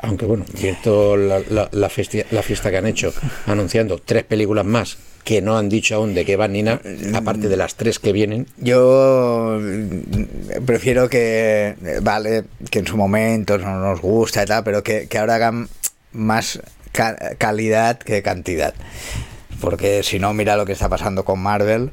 Aunque 0.04 0.26
bueno, 0.26 0.46
viendo 0.62 1.18
la, 1.18 1.40
la- 1.50 1.70
la 1.72 1.90
fiesta 1.90 2.72
que 2.72 2.78
han 2.78 2.86
hecho 2.88 3.14
anunciando 3.46 3.98
tres 4.04 4.24
películas 4.24 4.64
más 4.66 4.98
que 5.28 5.42
no 5.42 5.58
han 5.58 5.68
dicho 5.68 5.96
aún 5.96 6.14
de 6.16 6.24
qué 6.24 6.38
van 6.38 6.54
ni 6.54 6.64
nada, 6.64 6.80
aparte 7.14 7.50
de 7.50 7.58
las 7.58 7.76
tres 7.76 8.00
que 8.00 8.14
vienen, 8.14 8.48
Yo 8.56 9.60
mm, 9.62 10.64
prefiero 10.66 11.10
que, 11.10 11.76
vale, 12.02 12.46
que 12.72 12.80
en 12.80 12.88
su 12.88 12.96
momento 12.96 13.58
no 13.58 13.78
nos 13.82 14.00
gusta 14.00 14.44
y 14.44 14.46
tal, 14.46 14.64
pero 14.64 14.84
que, 14.84 15.10
que 15.10 15.18
ahora 15.18 15.36
hagan 15.36 15.68
más 16.14 16.62
ca- 16.94 17.18
calidad 17.38 17.98
que 17.98 18.22
cantidad. 18.24 18.74
Porque 19.60 20.02
si 20.02 20.18
no, 20.18 20.34
mira 20.34 20.56
lo 20.56 20.66
que 20.66 20.72
está 20.72 20.88
pasando 20.88 21.26
con 21.26 21.40
Marvel, 21.40 21.92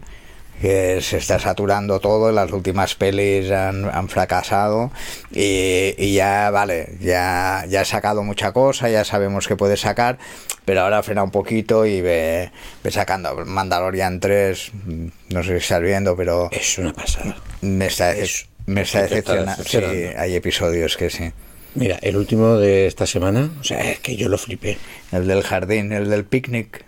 que 0.60 1.00
se 1.02 1.18
está 1.18 1.38
saturando 1.38 2.00
todo, 2.00 2.32
las 2.32 2.50
últimas 2.52 2.94
pelis 2.94 3.50
han, 3.50 3.84
han 3.84 4.08
fracasado 4.08 4.90
y, 5.30 5.94
y 5.98 6.14
ya, 6.14 6.50
vale, 6.50 6.96
ya, 7.00 7.64
ya 7.68 7.82
ha 7.82 7.84
sacado 7.84 8.22
mucha 8.22 8.52
cosa, 8.52 8.88
ya 8.88 9.04
sabemos 9.04 9.46
que 9.46 9.56
puede 9.56 9.76
sacar, 9.76 10.18
pero 10.64 10.80
ahora 10.82 11.02
frena 11.02 11.22
un 11.22 11.30
poquito 11.30 11.84
y 11.84 12.00
ve, 12.00 12.50
ve 12.82 12.90
sacando 12.90 13.44
Mandalorian 13.44 14.20
3, 14.20 14.70
mm, 14.72 15.06
no 15.30 15.42
sé 15.42 15.50
si 15.50 15.56
estás 15.56 15.82
viendo, 15.82 16.16
pero 16.16 16.48
es 16.50 16.78
una 16.78 16.92
pasada. 16.92 17.36
me 17.60 17.86
está, 17.86 18.12
Es- 18.12 18.46
me 18.66 18.80
está 18.82 19.02
decepcionando. 19.02 19.62
Sí, 19.64 19.78
hay 20.16 20.34
episodios 20.36 20.96
que 20.96 21.10
sí. 21.10 21.30
Mira, 21.74 21.98
el 22.00 22.16
último 22.16 22.56
de 22.56 22.86
esta 22.86 23.06
semana, 23.06 23.50
o 23.60 23.64
sea, 23.64 23.90
es 23.90 23.98
que 23.98 24.16
yo 24.16 24.30
lo 24.30 24.38
flipé. 24.38 24.78
El 25.12 25.26
del 25.26 25.42
jardín, 25.42 25.92
el 25.92 26.08
del 26.08 26.24
picnic. 26.24 26.82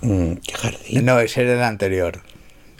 Mm, 0.00 0.32
qué 0.44 0.54
jardín. 0.54 1.04
No, 1.04 1.20
ese 1.20 1.42
era 1.42 1.52
el 1.52 1.62
anterior. 1.62 2.22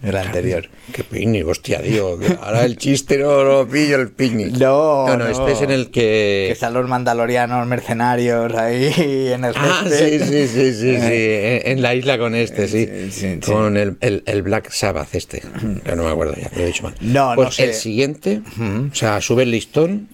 El 0.02 0.16
anterior. 0.16 0.68
Qué 0.92 1.02
picnic, 1.04 1.46
hostia, 1.46 1.80
que 1.82 1.98
ahora 2.42 2.64
el 2.64 2.76
chiste 2.76 3.16
no 3.18 3.42
lo 3.42 3.66
pillo 3.66 3.96
el 3.96 4.10
picnic. 4.10 4.52
No, 4.58 5.06
no, 5.08 5.16
no, 5.16 5.26
este 5.26 5.52
es 5.52 5.62
en 5.62 5.70
el 5.70 5.86
Que 5.86 6.46
que. 6.46 6.50
están 6.52 6.74
los 6.74 6.86
mandalorianos 6.86 7.66
mercenarios 7.66 8.54
ahí 8.54 8.92
en 9.32 9.44
el 9.44 9.54
Ah, 9.56 9.82
sí, 9.84 9.90
césped. 9.90 10.26
sí, 10.26 10.48
sí, 10.48 10.72
sí, 10.74 10.96
sí. 11.00 11.08
En, 11.08 11.72
en 11.72 11.82
la 11.82 11.94
isla 11.94 12.18
con 12.18 12.34
este, 12.34 12.68
sí. 12.68 12.86
Sí, 12.86 13.10
sí, 13.10 13.38
sí. 13.42 13.50
Con 13.52 13.76
el, 13.76 13.96
el, 14.00 14.22
el 14.26 14.42
Black 14.42 14.70
Sabbath 14.70 15.14
este. 15.14 15.42
Que 15.84 15.96
no 15.96 16.04
me 16.04 16.10
acuerdo 16.10 16.34
ya, 16.36 16.50
lo 16.54 16.62
he 16.62 16.66
dicho 16.66 16.82
mal. 16.82 16.94
No, 17.00 17.32
pues 17.34 17.46
no 17.46 17.52
sé. 17.52 17.64
el 17.64 17.74
siguiente, 17.74 18.42
o 18.60 18.94
sea, 18.94 19.20
sube 19.22 19.44
el 19.44 19.50
listón, 19.50 20.08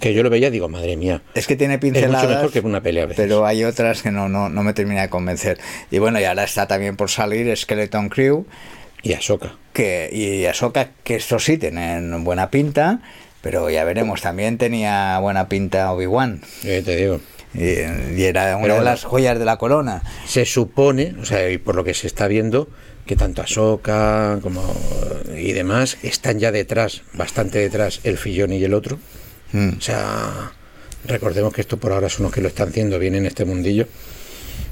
que 0.00 0.14
yo 0.14 0.22
lo 0.22 0.30
veía, 0.30 0.50
digo, 0.50 0.68
madre 0.70 0.96
mía. 0.96 1.20
Es 1.34 1.46
que 1.46 1.54
tiene 1.54 1.74
Es 1.74 1.80
pinceladas. 1.80 2.22
mucho 2.22 2.34
mejor 2.34 2.50
que 2.50 2.60
una 2.60 2.80
pelea 2.82 3.04
a 3.04 3.06
veces. 3.06 3.22
Pero 3.22 3.44
hay 3.44 3.62
otras 3.64 4.02
que 4.02 4.10
no, 4.10 4.28
no, 4.30 4.48
no 4.48 4.62
me 4.62 4.72
termina 4.72 5.02
de 5.02 5.10
convencer. 5.10 5.58
Y 5.90 5.98
bueno, 5.98 6.18
y 6.18 6.24
ahora 6.24 6.44
está 6.44 6.66
también 6.66 6.96
por 6.96 7.10
salir 7.10 7.54
Skeleton 7.54 8.08
Crew 8.08 8.46
Y 9.02 9.12
Ahsoka. 9.14 9.56
que, 9.72 10.08
y 10.12 10.46
Ahsoka, 10.46 10.90
que 11.04 11.16
estos 11.16 11.44
sí 11.44 11.58
tienen 11.58 12.24
buena 12.24 12.50
pinta, 12.50 13.00
pero 13.40 13.68
ya 13.70 13.84
veremos, 13.84 14.20
también 14.20 14.58
tenía 14.58 15.18
buena 15.18 15.48
pinta 15.48 15.92
Obi-Wan. 15.92 16.42
Yo 16.62 16.82
te 16.84 16.96
digo. 16.96 17.20
Y, 17.54 18.18
y 18.18 18.24
era 18.24 18.56
una 18.56 18.62
Pero 18.62 18.74
de 18.76 18.84
las 18.84 19.04
joyas 19.04 19.38
de 19.38 19.44
la 19.44 19.58
corona. 19.58 20.02
se 20.26 20.46
supone, 20.46 21.14
o 21.20 21.24
sea, 21.24 21.50
y 21.50 21.58
por 21.58 21.74
lo 21.74 21.84
que 21.84 21.92
se 21.94 22.06
está 22.06 22.26
viendo, 22.28 22.68
que 23.04 23.16
tanto 23.16 23.42
Ahsoka 23.42 24.38
como 24.42 24.62
y 25.36 25.52
demás 25.52 25.98
están 26.02 26.38
ya 26.38 26.52
detrás, 26.52 27.02
bastante 27.14 27.58
detrás, 27.58 28.00
el 28.04 28.16
Fillón 28.16 28.52
y 28.52 28.62
el 28.62 28.72
otro. 28.74 28.98
Mm. 29.52 29.70
O 29.76 29.80
sea, 29.80 30.52
recordemos 31.06 31.52
que 31.52 31.60
esto 31.60 31.76
por 31.78 31.92
ahora 31.92 32.08
son 32.08 32.22
los 32.24 32.32
que 32.32 32.40
lo 32.40 32.48
están 32.48 32.68
haciendo 32.68 32.98
bien 32.98 33.16
en 33.16 33.26
este 33.26 33.44
mundillo. 33.44 33.86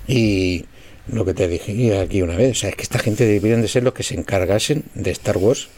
Y 0.06 0.64
lo 1.12 1.24
que 1.24 1.34
te 1.34 1.48
dije 1.48 1.98
aquí 1.98 2.22
una 2.22 2.36
vez, 2.36 2.52
o 2.58 2.60
sea, 2.60 2.70
es 2.70 2.76
que 2.76 2.82
esta 2.82 2.98
gente 2.98 3.24
deberían 3.26 3.62
de 3.62 3.68
ser 3.68 3.82
los 3.82 3.94
que 3.94 4.02
se 4.02 4.14
encargasen 4.14 4.84
de 4.94 5.10
Star 5.10 5.36
Wars 5.38 5.68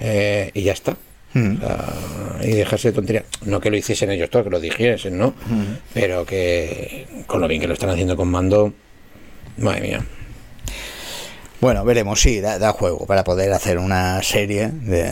eh, 0.00 0.50
y 0.54 0.62
ya 0.62 0.72
está. 0.72 0.96
Mm. 1.32 1.56
O 1.56 1.60
sea, 1.60 2.38
y 2.42 2.50
dejarse 2.52 2.88
de 2.88 2.94
tontería. 2.94 3.24
No 3.44 3.60
que 3.60 3.70
lo 3.70 3.76
hiciesen 3.76 4.10
ellos 4.10 4.30
todo, 4.30 4.44
que 4.44 4.50
lo 4.50 4.58
dijesen, 4.60 5.16
¿no? 5.16 5.34
Pero 5.94 6.26
que 6.26 7.06
con 7.26 7.40
lo 7.40 7.46
bien 7.48 7.60
que 7.60 7.68
lo 7.68 7.74
están 7.74 7.90
haciendo 7.90 8.16
con 8.16 8.28
mando, 8.28 8.72
madre 9.58 9.80
mía. 9.82 10.04
Bueno, 11.60 11.84
veremos, 11.84 12.20
sí, 12.20 12.40
da, 12.40 12.58
da 12.58 12.72
juego 12.72 13.06
para 13.06 13.22
poder 13.22 13.52
hacer 13.52 13.78
una 13.78 14.22
serie 14.22 14.68
de, 14.68 15.10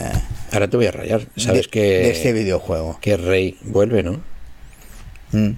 Ahora 0.51 0.67
te 0.67 0.77
voy 0.77 0.87
a 0.87 0.91
rayar. 0.91 1.21
Sabes 1.37 1.65
de- 1.65 1.69
que, 1.69 1.81
de 1.81 2.09
este 2.09 2.33
videojuego. 2.33 2.97
que 3.01 3.15
Rey 3.17 3.57
vuelve, 3.61 4.01
¿no? 4.03 4.19
Mm, 5.31 5.51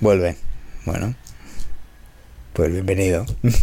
Vuelve. 0.00 0.36
Bueno. 0.86 1.14
Pues 2.58 2.72
bienvenido. 2.72 3.24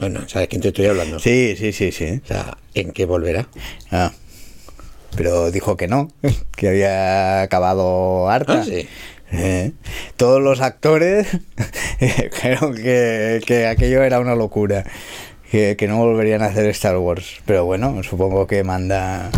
Bueno, 0.00 0.28
¿sabes 0.28 0.48
quién 0.48 0.60
te 0.60 0.68
estoy 0.68 0.86
hablando? 0.86 1.20
Sí, 1.20 1.54
sí, 1.56 1.72
sí, 1.72 1.92
sí. 1.92 2.20
O 2.24 2.26
sea, 2.26 2.58
¿en 2.74 2.90
qué 2.90 3.04
volverá? 3.06 3.46
Ah. 3.92 4.10
Pero 5.16 5.52
dijo 5.52 5.76
que 5.76 5.86
no, 5.86 6.08
que 6.56 6.68
había 6.70 7.42
acabado 7.42 8.28
harta. 8.28 8.62
Ah, 8.62 8.64
sí. 8.64 8.88
Eh, 9.30 9.70
Todos 10.16 10.42
los 10.42 10.60
actores 10.60 11.28
dijeron 12.00 12.74
que, 12.74 13.40
que 13.46 13.66
aquello 13.68 14.02
era 14.02 14.18
una 14.18 14.34
locura, 14.34 14.82
que, 15.52 15.76
que 15.76 15.86
no 15.86 15.98
volverían 15.98 16.42
a 16.42 16.46
hacer 16.46 16.66
Star 16.66 16.96
Wars. 16.98 17.36
Pero 17.46 17.64
bueno, 17.64 18.02
supongo 18.02 18.48
que 18.48 18.64
manda 18.64 19.30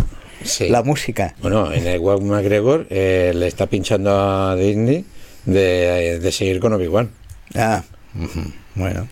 Sí. 0.43 0.67
la 0.69 0.81
música. 0.81 1.35
Bueno, 1.43 1.71
en 1.71 1.85
el 1.85 1.99
Wag 1.99 2.21
McGregor 2.23 2.87
eh, 2.89 3.31
le 3.35 3.45
está 3.45 3.67
pinchando 3.67 4.11
a 4.19 4.55
Disney 4.55 5.05
de, 5.45 6.17
de 6.19 6.31
seguir 6.31 6.59
con 6.59 6.73
Obi-Wan. 6.73 7.11
Ah, 7.53 7.83
ujú, 8.19 8.51
bueno. 8.75 9.07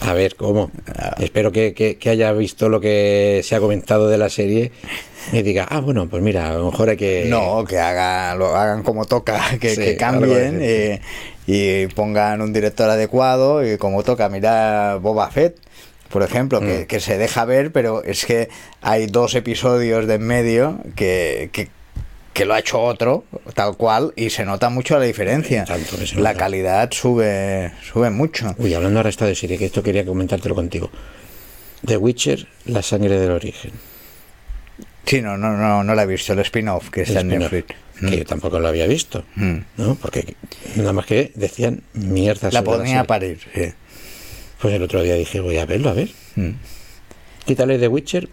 A 0.00 0.12
ver 0.12 0.34
cómo. 0.36 0.70
Ah. 0.98 1.14
Espero 1.20 1.50
que, 1.52 1.72
que- 1.72 1.96
que 1.96 2.10
haya 2.10 2.32
visto 2.32 2.68
lo 2.68 2.80
que 2.80 3.40
se 3.44 3.54
ha 3.54 3.60
comentado 3.60 4.08
de 4.08 4.18
la 4.18 4.28
serie 4.28 4.72
y 5.32 5.42
diga, 5.42 5.66
ah, 5.70 5.80
bueno, 5.80 6.08
pues 6.08 6.22
mira, 6.22 6.50
a 6.50 6.54
lo 6.54 6.70
mejor 6.70 6.90
hay 6.90 6.96
que. 6.96 7.24
No, 7.28 7.64
que 7.64 7.78
hagan, 7.78 8.38
lo 8.38 8.54
hagan 8.54 8.82
como 8.82 9.04
toca, 9.06 9.40
que, 9.60 9.70
Sí, 9.74 9.80
que 9.82 9.96
cambien 9.96 10.58
eh, 10.60 11.00
y 11.46 11.86
pongan 11.88 12.42
un 12.42 12.52
director 12.52 12.90
adecuado 12.90 13.66
y 13.66 13.78
como 13.78 14.02
toca, 14.02 14.28
mira 14.28 14.96
Boba 15.00 15.30
Fett, 15.30 15.56
por 16.10 16.22
ejemplo, 16.22 16.60
que, 16.60 16.80
Mm. 16.80 16.86
que 16.86 17.00
se 17.00 17.16
deja 17.16 17.44
ver, 17.46 17.72
pero 17.72 18.02
es 18.04 18.26
que 18.26 18.48
hay 18.82 19.06
dos 19.06 19.34
episodios 19.34 20.06
de 20.06 20.14
en 20.14 20.22
medio 20.26 20.78
que, 20.96 21.50
que, 22.34 22.44
lo 22.44 22.54
ha 22.54 22.58
hecho 22.58 22.80
otro, 22.80 23.24
tal 23.54 23.76
cual, 23.76 24.12
y 24.16 24.30
se 24.30 24.44
nota 24.44 24.68
mucho 24.68 24.98
la 24.98 25.04
diferencia. 25.04 25.64
Tanto 25.64 25.96
que 25.96 26.06
se 26.06 26.16
La 26.16 26.32
nota. 26.32 26.44
calidad 26.44 26.90
sube, 26.92 27.72
sube 27.82 28.10
mucho. 28.10 28.54
Uy, 28.58 28.74
hablando 28.74 28.98
ahora 28.98 29.10
está 29.10 29.26
de 29.26 29.34
serie, 29.34 29.56
que 29.56 29.66
esto 29.66 29.82
quería 29.82 30.04
comentártelo 30.04 30.54
contigo. 30.54 30.90
The 31.86 31.96
Witcher, 31.96 32.46
la 32.66 32.82
sangre 32.82 33.18
del 33.18 33.30
origen. 33.30 33.72
Sí, 35.06 35.20
no, 35.20 35.36
no, 35.36 35.56
no, 35.56 35.84
no 35.84 35.94
la 35.94 36.02
he 36.02 36.06
visto, 36.06 36.32
el 36.32 36.38
spin-off 36.40 36.90
que 36.90 37.02
está 37.02 37.20
en 37.20 37.28
Netflix. 37.28 37.74
Que 38.00 38.18
yo 38.18 38.24
tampoco 38.24 38.58
lo 38.58 38.68
había 38.68 38.86
visto. 38.86 39.24
Mm. 39.36 39.58
¿No? 39.76 39.94
Porque 39.94 40.34
nada 40.76 40.92
más 40.92 41.06
que 41.06 41.30
decían 41.34 41.82
mierda 41.92 42.50
La 42.50 42.64
ponía 42.64 43.00
a 43.00 43.04
parir, 43.04 43.38
sí. 43.54 43.72
Pues 44.60 44.74
el 44.74 44.82
otro 44.82 45.02
día 45.02 45.14
dije, 45.14 45.40
voy 45.40 45.58
a 45.58 45.66
verlo, 45.66 45.90
a 45.90 45.92
ver. 45.92 46.10
Mm. 46.36 46.52
Quítale 47.44 47.78
The 47.78 47.88
Witcher, 47.88 48.28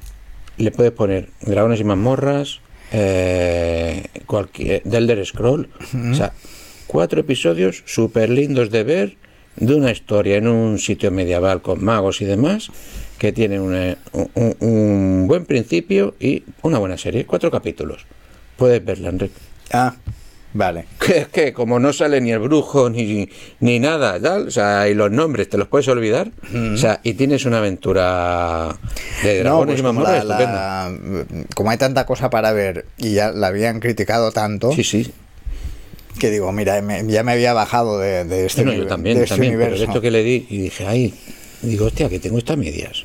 le 0.58 0.72
puedes 0.72 0.94
poner 0.94 1.30
dragones 1.42 1.80
y 1.82 1.84
mazmorras, 1.84 2.62
eh, 2.92 4.04
cualquier, 4.26 4.82
The 4.84 4.98
Elder 4.98 5.26
Scroll. 5.26 5.70
O 6.12 6.16
sea, 6.16 6.34
cuatro 6.88 7.22
episodios 7.22 7.84
súper 7.86 8.30
lindos 8.30 8.70
de 8.70 8.84
ver 8.84 9.18
de 9.56 9.76
una 9.76 9.92
historia 9.92 10.38
en 10.38 10.48
un 10.48 10.78
sitio 10.80 11.12
medieval 11.12 11.62
con 11.62 11.84
magos 11.84 12.22
y 12.22 12.26
demás 12.26 12.70
que 13.18 13.32
tiene 13.32 13.60
una- 13.60 13.98
un, 14.14 14.30
un- 14.36 14.56
un 14.60 15.28
buen 15.28 15.46
principio 15.46 16.16
y 16.20 16.44
una 16.64 16.80
buena 16.80 16.98
serie. 16.98 17.26
Cuatro 17.26 17.52
capítulos. 17.52 18.06
Puedes 18.58 18.84
verla, 18.84 19.10
Enrique. 19.10 19.36
Ah, 19.72 19.96
vale. 20.54 20.86
Que 21.00 21.18
es 21.20 21.28
que 21.30 21.54
como 21.54 21.80
no 21.80 21.92
sale 21.94 22.22
ni 22.22 22.32
el 22.32 22.40
brujo 22.40 22.90
ni, 22.90 23.28
ni 23.60 23.80
nada, 23.80 24.20
tal, 24.20 24.48
o 24.48 24.52
sea, 24.52 24.88
y 24.88 24.94
los 24.94 25.12
nombres 25.12 25.50
te 25.50 25.58
los 25.58 25.68
puedes 25.68 25.88
olvidar, 25.88 26.32
o 26.74 26.78
sea, 26.78 27.00
y 27.04 27.14
tienes 27.14 27.46
una 27.46 27.58
aventura 27.60 28.76
de 29.24 29.38
No, 29.44 29.44
dragones 29.44 29.74
pues 29.74 29.80
y 29.80 29.84
como, 29.84 30.02
la- 30.04 30.24
la- 30.24 30.94
como 31.56 31.70
hay 31.72 31.78
tanta 31.78 32.06
cosa 32.06 32.30
para 32.30 32.52
ver 32.54 32.86
y 32.98 33.14
ya 33.14 33.32
la 33.32 33.48
habían 33.48 33.80
criticado 33.80 34.32
tanto, 34.32 34.72
Sí, 34.74 34.84
sí. 34.84 35.12
que 36.20 36.30
digo, 36.30 36.52
mira, 36.52 36.82
me- 36.82 37.06
ya 37.08 37.24
me 37.24 37.32
había 37.32 37.54
bajado 37.54 37.98
de, 38.00 38.26
de 38.26 38.46
este, 38.46 38.64
Bueno, 38.64 38.84
yo 38.84 38.88
también, 38.88 39.18
de 39.18 39.24
este 39.24 39.36
también, 39.36 39.54
pero 39.54 39.66
universo. 39.70 39.86
esto 39.86 40.02
que 40.02 40.12
le 40.12 40.24
di 40.24 40.46
y 40.50 40.58
dije, 40.60 40.86
ay, 40.86 41.14
digo, 41.62 41.86
hostia, 41.86 42.10
que 42.10 42.20
tengo 42.20 42.38
estas 42.38 42.58
medias. 42.58 43.04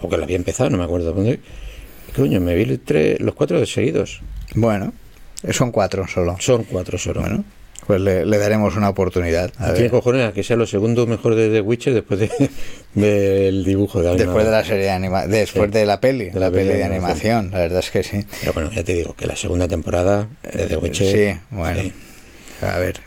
O 0.00 0.08
que 0.08 0.16
la 0.16 0.24
había 0.24 0.36
empezado, 0.36 0.70
no 0.70 0.78
me 0.78 0.84
acuerdo 0.84 1.12
dónde. 1.12 1.40
Coño, 2.16 2.40
me 2.40 2.54
vi 2.54 2.78
tres- 2.78 3.18
los 3.20 3.34
cuatro 3.34 3.58
de 3.58 3.66
seguidos. 3.66 4.20
Bueno, 4.54 4.92
son 5.52 5.70
cuatro 5.70 6.06
solo. 6.08 6.36
Son 6.40 6.64
cuatro 6.64 6.96
solo. 6.98 7.20
Bueno, 7.20 7.44
pues 7.86 8.00
le, 8.00 8.24
le 8.24 8.38
daremos 8.38 8.76
una 8.76 8.88
oportunidad. 8.88 9.52
a 9.58 9.72
ver. 9.72 9.90
cojones 9.90 10.28
a 10.28 10.32
que 10.32 10.42
sea 10.42 10.56
lo 10.56 10.66
segundo 10.66 11.06
mejor 11.06 11.34
de 11.34 11.50
The 11.50 11.60
Witcher 11.60 11.92
después 11.92 12.18
de, 12.20 12.30
del 12.94 13.64
dibujo 13.64 14.02
de 14.02 14.16
Después 14.16 14.44
de 14.44 14.50
la 14.50 14.64
serie 14.64 14.84
de 14.84 14.90
anima 14.90 15.26
después 15.26 15.70
Sí. 15.70 15.78
de 15.78 15.86
la 15.86 16.00
peli, 16.00 16.30
De 16.30 16.40
la 16.40 16.46
la 16.46 16.50
peli 16.50 16.62
peli 16.68 16.72
de 16.72 16.78
de 16.78 16.84
animación. 16.84 17.36
animación, 17.36 17.50
la 17.52 17.58
verdad 17.58 17.78
es 17.80 17.90
que 17.90 18.02
sí. 18.02 18.24
Pero 18.40 18.52
bueno, 18.54 18.70
ya 18.72 18.84
te 18.84 18.94
digo 18.94 19.14
que 19.14 19.26
la 19.26 19.36
segunda 19.36 19.68
temporada 19.68 20.28
de 20.50 20.66
The 20.66 20.76
Witcher. 20.78 21.34
Sí, 21.34 21.40
bueno. 21.50 21.80
sí. 21.82 21.92
A 22.62 22.78
ver, 22.78 23.00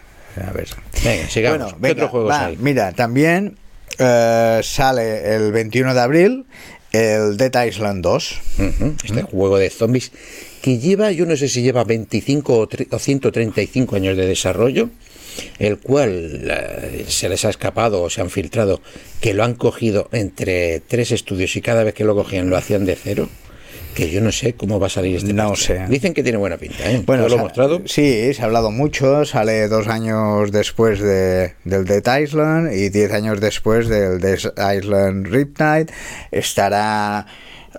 a 0.45 0.51
ver. 0.51 0.67
Venga, 1.03 1.27
sigamos. 1.29 1.57
Bueno, 1.59 1.71
¿Qué 1.73 1.81
venga, 1.81 1.93
otros 1.93 2.09
juegos 2.11 2.31
va, 2.31 2.45
hay? 2.45 2.57
Mira, 2.57 2.91
también 2.91 3.57
eh, 3.97 4.59
sale 4.63 5.35
el 5.35 5.51
21 5.51 5.93
de 5.95 5.99
abril 6.01 6.45
el 6.91 7.37
Dead 7.37 7.65
Island 7.65 8.03
2. 8.03 8.39
Ujú, 8.59 8.95
Este 9.03 9.21
juego 9.23 9.57
de 9.57 9.69
zombies 9.71 10.11
que 10.67 10.79
lleva, 10.79 11.11
yo 11.13 11.25
no 11.25 11.37
sé 11.37 11.47
si 11.47 11.61
lleva 11.61 11.85
25 11.85 12.57
o, 12.59 12.67
tre- 12.67 12.87
o 12.91 12.99
135 12.99 13.95
años 13.95 14.17
de 14.17 14.27
desarrollo, 14.27 14.89
el 15.59 15.77
cual 15.77 16.41
eh, 16.49 17.05
se 17.07 17.29
les 17.29 17.45
ha 17.45 17.49
escapado 17.51 18.01
o 18.03 18.09
se 18.09 18.19
han 18.19 18.29
filtrado 18.29 18.81
que 19.21 19.33
lo 19.33 19.45
han 19.45 19.53
cogido 19.53 20.09
entre 20.11 20.81
tres 20.81 21.11
estudios 21.11 21.55
y 21.55 21.61
cada 21.61 21.85
vez 21.85 21.93
que 21.93 22.03
lo 22.03 22.15
cogían 22.15 22.49
lo 22.49 22.57
hacían 22.57 22.85
de 22.85 22.97
cero. 22.97 23.29
Que 23.95 24.11
yo 24.11 24.19
no 24.19 24.31
sé 24.33 24.53
cómo 24.55 24.77
va 24.79 24.87
a 24.87 24.89
salir 24.89 25.15
este. 25.15 25.31
No 25.33 25.55
sé. 25.55 25.85
Dicen 25.87 26.13
que 26.13 26.21
tiene 26.21 26.37
buena 26.37 26.57
pinta, 26.57 26.91
¿eh? 26.91 27.01
Bueno, 27.05 27.27
lo 27.29 27.35
he 27.35 27.39
mostrado. 27.39 27.81
Sí, 27.85 28.31
se 28.33 28.41
ha 28.41 28.45
hablado 28.45 28.69
mucho. 28.69 29.23
Sale 29.25 29.67
dos 29.69 29.87
años 29.87 30.51
después 30.51 30.99
de, 30.99 31.53
del 31.63 31.85
Dead 31.85 32.19
Island 32.19 32.73
y 32.73 32.89
diez 32.89 33.11
años 33.13 33.39
después 33.39 33.87
del 33.87 34.19
Dead 34.19 34.37
Island 34.77 35.27
Riptide. 35.27 35.87
Estará. 36.31 37.25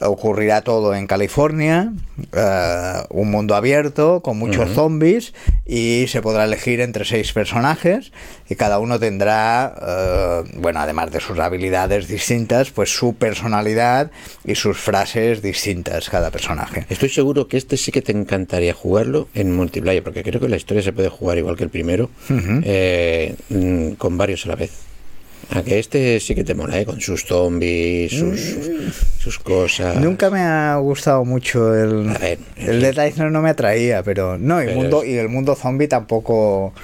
Ocurrirá 0.01 0.61
todo 0.63 0.95
en 0.95 1.07
California, 1.07 1.93
eh, 2.33 2.93
un 3.11 3.31
mundo 3.31 3.55
abierto 3.55 4.21
con 4.23 4.39
muchos 4.39 4.71
zombies 4.71 5.35
y 5.67 6.07
se 6.09 6.23
podrá 6.23 6.45
elegir 6.45 6.81
entre 6.81 7.05
seis 7.05 7.33
personajes 7.33 8.13
y 8.49 8.55
cada 8.55 8.79
uno 8.79 8.99
tendrá, 8.99 9.75
eh, 9.81 10.51
bueno, 10.55 10.81
además 10.81 11.11
de 11.11 11.21
sus 11.21 11.39
habilidades 11.39 12.09
distintas, 12.09 12.71
pues 12.71 12.91
su 12.91 13.15
personalidad 13.15 14.11
y 14.45 14.55
sus 14.55 14.79
frases 14.79 15.43
distintas 15.43 16.09
cada 16.09 16.31
personaje. 16.31 16.87
Estoy 16.89 17.09
seguro 17.09 17.49
que 17.49 17.57
este 17.57 17.77
sí 17.77 17.93
que 17.93 18.03
te 18.03 18.13
encantaría 18.13 18.75
jugarlo 18.75 19.29
en 19.35 19.55
multiplayer, 19.55 20.03
porque 20.03 20.23
creo 20.23 20.41
que 20.41 20.49
la 20.49 20.57
historia 20.57 20.83
se 20.83 20.93
puede 20.93 21.09
jugar 21.09 21.39
igual 21.39 21.57
que 21.57 21.65
el 21.65 21.71
primero, 21.71 22.11
eh, 22.65 23.35
mm, 23.49 23.93
con 23.93 24.17
varios 24.17 24.47
a 24.47 24.49
la 24.49 24.57
vez. 24.57 24.88
A 25.51 25.63
que 25.63 25.79
este 25.79 26.21
sí 26.21 26.35
que 26.35 26.45
te 26.45 26.55
mola, 26.55 26.79
¿eh? 26.79 26.85
con 26.85 27.01
sus 27.01 27.25
zombies, 27.25 28.13
sus, 28.13 28.57
sus 29.19 29.39
cosas. 29.39 29.97
Nunca 29.97 30.29
me 30.29 30.41
ha 30.41 30.77
gustado 30.77 31.25
mucho 31.25 31.75
el, 31.75 32.11
A 32.11 32.19
ver, 32.19 32.39
el 32.57 32.83
Dead 32.83 33.07
Island 33.09 33.33
no 33.33 33.41
me 33.41 33.49
atraía, 33.51 34.03
pero 34.03 34.37
no, 34.39 34.63
y, 34.63 34.67
Pero 34.67 34.79
mundo, 34.81 35.03
es- 35.03 35.09
y 35.09 35.17
el 35.17 35.29
mundo 35.31 35.55
zombie 35.55 35.89
tampoco 35.89 36.75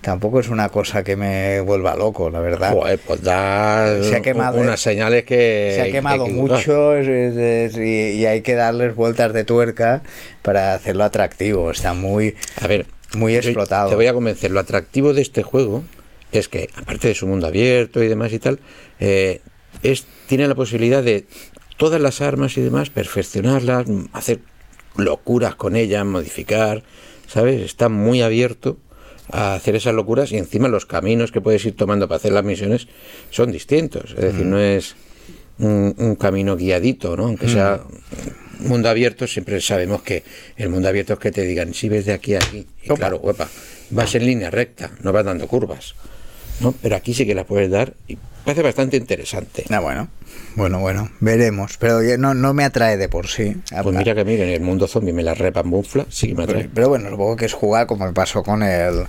tampoco 0.00 0.38
es 0.40 0.48
una 0.50 0.68
cosa 0.68 1.02
que 1.02 1.16
me 1.16 1.60
vuelva 1.60 1.96
loco, 1.96 2.28
la 2.30 2.40
verdad. 2.40 2.72
Joder, 2.72 2.98
pues 3.06 3.22
da 3.22 4.02
Se 4.02 4.16
ha 4.16 4.22
quemado, 4.22 4.58
unas 4.60 4.80
¿eh? 4.80 4.90
señales 4.90 5.24
que. 5.24 5.72
Se 5.74 5.80
ha 5.82 5.84
que 5.84 5.92
quemado 5.92 6.24
que 6.24 6.32
mucho 6.32 6.98
y, 7.00 7.80
y 7.82 8.26
hay 8.26 8.40
que 8.42 8.54
darles 8.54 8.94
vueltas 8.94 9.32
de 9.34 9.44
tuerca 9.44 10.02
para 10.42 10.74
hacerlo 10.74 11.04
atractivo. 11.04 11.70
Está 11.70 11.92
muy 11.94 12.34
A 12.60 12.66
ver, 12.66 12.86
muy 13.14 13.34
explotado. 13.36 13.90
Te 13.90 13.96
voy 13.96 14.06
a 14.06 14.12
convencer. 14.14 14.50
Lo 14.50 14.60
atractivo 14.60 15.12
de 15.14 15.22
este 15.22 15.42
juego 15.42 15.84
es 16.38 16.48
que, 16.48 16.68
aparte 16.76 17.08
de 17.08 17.14
su 17.14 17.26
mundo 17.26 17.46
abierto 17.46 18.02
y 18.02 18.08
demás 18.08 18.32
y 18.32 18.38
tal, 18.38 18.60
eh, 19.00 19.40
es, 19.82 20.06
tiene 20.26 20.48
la 20.48 20.54
posibilidad 20.54 21.02
de 21.02 21.26
todas 21.76 22.00
las 22.00 22.20
armas 22.20 22.56
y 22.56 22.62
demás, 22.62 22.90
perfeccionarlas, 22.90 23.86
hacer 24.12 24.40
locuras 24.96 25.54
con 25.54 25.76
ellas, 25.76 26.04
modificar, 26.04 26.84
¿sabes? 27.26 27.60
Está 27.60 27.88
muy 27.88 28.22
abierto 28.22 28.78
a 29.30 29.54
hacer 29.54 29.74
esas 29.74 29.94
locuras 29.94 30.32
y 30.32 30.36
encima 30.36 30.68
los 30.68 30.86
caminos 30.86 31.32
que 31.32 31.40
puedes 31.40 31.64
ir 31.64 31.76
tomando 31.76 32.08
para 32.08 32.16
hacer 32.16 32.32
las 32.32 32.44
misiones 32.44 32.88
son 33.30 33.50
distintos. 33.50 34.10
Es 34.10 34.20
decir, 34.20 34.46
no 34.46 34.58
es 34.58 34.94
un, 35.58 35.94
un 35.98 36.14
camino 36.16 36.56
guiadito, 36.56 37.16
¿no? 37.16 37.24
Aunque 37.24 37.48
sea 37.48 37.82
mundo 38.60 38.88
abierto, 38.88 39.26
siempre 39.26 39.60
sabemos 39.60 40.02
que 40.02 40.22
el 40.56 40.68
mundo 40.68 40.88
abierto 40.88 41.14
es 41.14 41.18
que 41.18 41.30
te 41.30 41.42
digan, 41.42 41.74
si 41.74 41.88
ves 41.88 42.06
de 42.06 42.12
aquí 42.12 42.34
a 42.34 42.38
aquí, 42.38 42.66
y 42.82 42.86
Opa. 42.90 42.96
claro, 42.96 43.16
huepa, 43.18 43.48
vas 43.90 44.14
en 44.14 44.26
línea 44.26 44.50
recta, 44.50 44.92
no 45.02 45.12
vas 45.12 45.24
dando 45.24 45.46
curvas, 45.46 45.94
¿no? 46.60 46.72
Pero 46.82 46.96
aquí 46.96 47.14
sí 47.14 47.26
que 47.26 47.34
la 47.34 47.44
puedes 47.44 47.70
dar 47.70 47.94
y 48.08 48.18
parece 48.44 48.62
bastante 48.62 48.96
interesante. 48.96 49.64
Ah, 49.70 49.80
bueno, 49.80 50.08
bueno, 50.56 50.80
bueno, 50.80 51.10
veremos. 51.20 51.76
Pero 51.78 52.00
no, 52.18 52.34
no 52.34 52.54
me 52.54 52.64
atrae 52.64 52.96
de 52.96 53.08
por 53.08 53.28
sí. 53.28 53.56
Pues 53.82 53.96
mira 53.96 54.14
que 54.14 54.24
mira, 54.24 54.44
en 54.44 54.50
el 54.50 54.60
mundo 54.60 54.86
zombie 54.86 55.12
me 55.12 55.22
la 55.22 55.34
repambufla, 55.34 56.06
sí 56.08 56.28
que 56.28 56.34
me 56.34 56.44
atrae. 56.44 56.68
pero 56.72 56.88
bueno, 56.88 57.10
supongo 57.10 57.36
que 57.36 57.46
es 57.46 57.52
jugar 57.52 57.86
como 57.86 58.06
me 58.06 58.12
pasó 58.12 58.42
con 58.42 58.62
el 58.62 59.06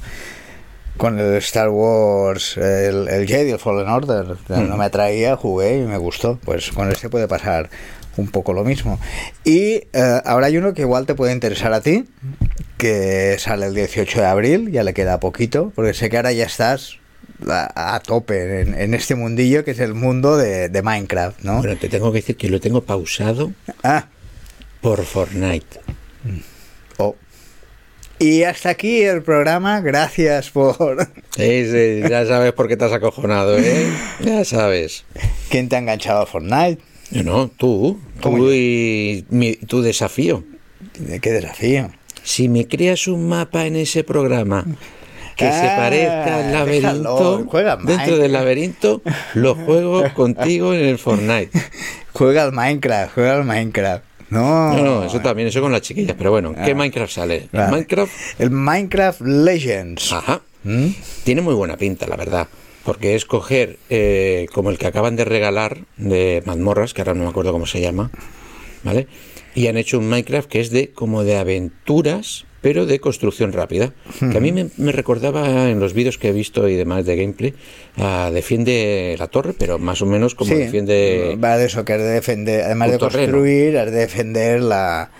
con 0.97 1.19
el 1.19 1.35
Star 1.35 1.69
Wars, 1.69 2.55
el, 2.57 3.09
el 3.09 3.27
Jedi, 3.27 3.51
el 3.51 3.59
Fallen 3.59 3.89
Order. 3.89 4.37
Mm. 4.47 4.69
No 4.69 4.77
me 4.77 4.85
atraía, 4.85 5.35
jugué 5.35 5.79
y 5.79 5.81
me 5.81 5.97
gustó. 5.97 6.39
Pues 6.43 6.71
con 6.71 6.89
este 6.89 7.09
puede 7.09 7.27
pasar 7.27 7.69
un 8.17 8.29
poco 8.29 8.53
lo 8.53 8.63
mismo. 8.63 8.99
Y 9.43 9.83
eh, 9.93 10.21
ahora 10.23 10.47
hay 10.47 10.57
uno 10.57 10.73
que 10.73 10.83
igual 10.83 11.05
te 11.05 11.15
puede 11.15 11.33
interesar 11.33 11.73
a 11.73 11.81
ti, 11.81 12.05
que 12.77 13.35
sale 13.39 13.65
el 13.67 13.75
18 13.75 14.21
de 14.21 14.25
abril, 14.25 14.71
ya 14.71 14.83
le 14.83 14.93
queda 14.93 15.19
poquito, 15.19 15.71
porque 15.75 15.93
sé 15.93 16.09
que 16.09 16.17
ahora 16.17 16.31
ya 16.31 16.45
estás 16.45 16.99
a, 17.49 17.95
a 17.95 17.99
tope 17.99 18.61
en, 18.61 18.73
en 18.79 18.93
este 18.93 19.15
mundillo 19.15 19.63
que 19.63 19.71
es 19.71 19.79
el 19.79 19.93
mundo 19.93 20.37
de, 20.37 20.69
de 20.69 20.81
Minecraft, 20.81 21.41
¿no? 21.41 21.57
Bueno, 21.59 21.75
te 21.77 21.89
tengo 21.89 22.11
que 22.11 22.19
decir 22.19 22.35
que 22.37 22.49
lo 22.49 22.59
tengo 22.59 22.81
pausado 22.83 23.51
Ah, 23.83 24.07
por 24.81 25.03
Fortnite. 25.05 25.79
oh. 26.97 27.15
Y 28.17 28.43
hasta 28.43 28.69
aquí 28.69 29.01
el 29.01 29.23
programa. 29.23 29.81
Gracias 29.81 30.49
por... 30.49 31.07
Es, 31.37 31.73
eh, 31.73 32.05
ya 32.09 32.25
sabes 32.25 32.53
por 32.53 32.69
qué 32.69 32.77
te 32.77 32.85
has 32.85 32.93
acojonado, 32.93 33.57
¿eh? 33.59 33.87
Ya 34.23 34.45
sabes. 34.45 35.03
¿Quién 35.49 35.67
te 35.67 35.75
ha 35.75 35.79
enganchado 35.79 36.21
a 36.21 36.25
Fortnite? 36.25 36.81
Yo 37.11 37.23
no, 37.23 37.49
tú, 37.49 37.99
¿Cómo 38.21 38.37
tú 38.37 38.45
yo? 38.47 38.53
y 38.53 39.25
mi- 39.29 39.55
tu 39.57 39.81
desafío. 39.81 40.45
¿Qué 41.21 41.31
desafío? 41.31 41.91
Si 42.23 42.47
me 42.47 42.67
creas 42.69 43.07
un 43.07 43.27
mapa 43.27 43.65
en 43.65 43.75
ese 43.75 44.03
programa 44.05 44.65
que 45.35 45.45
se 45.51 45.67
Ah, 45.67 45.75
parezca 45.77 46.37
al 46.37 46.51
laberinto, 46.53 47.45
déjalo, 47.51 47.85
dentro 47.85 48.17
del 48.17 48.31
laberinto, 48.31 49.01
lo 49.33 49.55
juego 49.55 50.03
contigo 50.13 50.73
en 50.73 50.81
el 50.85 50.97
Fortnite. 50.97 51.49
Juega 52.13 52.43
al 52.43 52.53
Minecraft, 52.53 53.13
juega 53.13 53.35
al 53.35 53.43
Minecraft. 53.45 54.03
No, 54.29 54.73
No, 54.73 54.83
no, 54.83 55.03
eso 55.05 55.19
también, 55.21 55.49
eso 55.49 55.61
con 55.61 55.71
las 55.71 55.81
chiquillas, 55.81 56.15
pero 56.17 56.31
bueno, 56.31 56.53
¿qué 56.65 56.73
Minecraft 56.73 57.11
sale? 57.13 57.47
Vale. 57.51 57.71
Minecraft, 57.71 58.11
El 58.39 58.49
Minecraft 58.51 59.21
Legends. 59.21 60.11
ajá, 60.13 60.41
¿Mm? 60.63 60.87
tiene 61.23 61.41
muy 61.41 61.53
buena 61.53 61.77
pinta, 61.77 62.07
la 62.07 62.15
verdad. 62.15 62.47
porque 62.83 63.15
es 63.15 63.25
coger 63.25 63.77
eh, 63.89 64.45
como 64.53 64.69
el 64.69 64.77
que 64.77 64.85
acaban 64.87 65.15
de 65.15 65.25
regalar 65.25 65.79
de 65.97 66.43
mazmorras, 66.45 66.93
que 66.93 67.01
ahora 67.01 67.13
no 67.15 67.23
me 67.23 67.29
acuerdo 67.29 67.51
cómo 67.51 67.65
se 67.65 67.81
llama, 67.81 68.11
¿vale? 68.83 69.07
Y 69.55 69.67
han 69.67 69.77
hecho 69.77 69.97
un 69.99 70.07
Minecraft 70.09 70.47
que 70.49 70.59
es 70.59 70.69
de 70.69 70.91
como 70.91 71.23
de 71.23 71.37
aventuras, 71.37 72.45
pero 72.65 72.87
de 72.87 72.99
construcción 72.99 73.53
rápida. 73.53 73.93
Que 74.31 74.39
a 74.39 74.41
mí 74.41 74.51
me, 74.51 74.71
me 74.77 74.91
recordaba 74.91 75.69
en 75.69 75.79
los 75.79 75.93
vídeos 75.93 76.17
que 76.17 76.29
he 76.29 76.31
visto 76.31 76.67
y 76.67 76.73
demás 76.75 77.05
de 77.05 77.15
gameplay, 77.15 77.53
defiende 78.33 79.15
la 79.19 79.27
torre, 79.27 79.53
pero 79.55 79.77
más 79.77 80.01
o 80.01 80.07
menos 80.07 80.33
como 80.33 80.49
Sí, 80.51 80.57
defiende... 80.57 81.37
Va 81.43 81.59
de 81.59 81.65
eso, 81.67 81.85
que 81.85 81.93
es 81.93 81.99
de 82.01 82.07
defender, 82.07 82.63
además 82.63 82.89
de 82.89 82.97
terreno. 82.97 83.33
construir, 83.33 83.75
es 83.75 83.91
de 83.91 83.99
defender 83.99 84.61
la, 84.63 85.11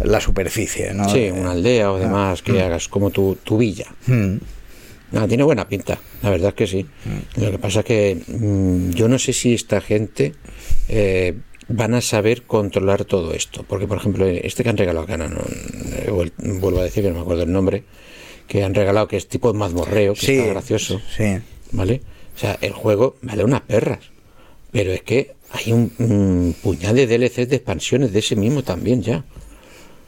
la 0.00 0.18
superficie, 0.22 0.94
¿no? 0.94 1.06
Sí, 1.10 1.28
una 1.30 1.50
aldea 1.50 1.92
o 1.92 1.98
demás, 1.98 2.40
que 2.40 2.62
hagas 2.62 2.88
como 2.88 3.10
tu, 3.10 3.36
tu 3.44 3.58
villa. 3.58 3.84
Mm. 4.06 4.36
No, 5.12 5.28
tiene 5.28 5.42
buena 5.44 5.68
pinta, 5.68 5.98
la 6.22 6.30
verdad 6.30 6.48
es 6.48 6.54
que 6.54 6.66
sí. 6.66 6.86
Lo 7.36 7.50
que 7.50 7.58
pasa 7.58 7.80
es 7.80 7.84
que 7.84 8.18
mm, 8.26 8.92
yo 8.92 9.08
no 9.08 9.18
sé 9.18 9.34
si 9.34 9.52
esta 9.52 9.82
gente 9.82 10.32
eh, 10.88 11.34
van 11.68 11.94
a 11.94 12.00
saber 12.00 12.42
controlar 12.42 13.04
todo 13.04 13.32
esto. 13.34 13.64
Porque, 13.68 13.86
por 13.86 13.98
ejemplo, 13.98 14.26
este 14.26 14.62
que 14.62 14.68
han 14.70 14.76
regalado 14.76 15.04
acá, 15.04 15.16
no, 15.16 15.28
vuel- 16.08 16.32
vuelvo 16.60 16.80
a 16.80 16.84
decir 16.84 17.02
que 17.02 17.08
no 17.10 17.16
me 17.16 17.20
acuerdo 17.22 17.42
el 17.44 17.52
nombre, 17.52 17.84
que 18.48 18.62
han 18.64 18.74
regalado 18.74 19.08
que 19.08 19.16
es 19.16 19.28
tipo 19.28 19.52
de 19.52 19.58
mazmorreo, 19.58 20.14
que 20.14 20.20
Sí, 20.26 20.36
está 20.38 20.50
gracioso, 20.52 21.00
Sí. 21.16 21.38
¿vale? 21.72 22.02
O 22.36 22.38
sea, 22.38 22.58
el 22.60 22.72
juego 22.72 23.16
vale 23.22 23.44
unas 23.44 23.62
perras. 23.62 24.00
Pero 24.72 24.92
es 24.92 25.02
que 25.02 25.34
hay 25.52 25.72
un, 25.72 25.92
un 25.98 26.54
puñado 26.62 26.94
de 26.96 27.06
DLCs 27.06 27.48
de 27.48 27.56
expansiones 27.56 28.12
de 28.12 28.18
ese 28.18 28.34
mismo 28.36 28.62
también 28.64 29.02
ya. 29.02 29.24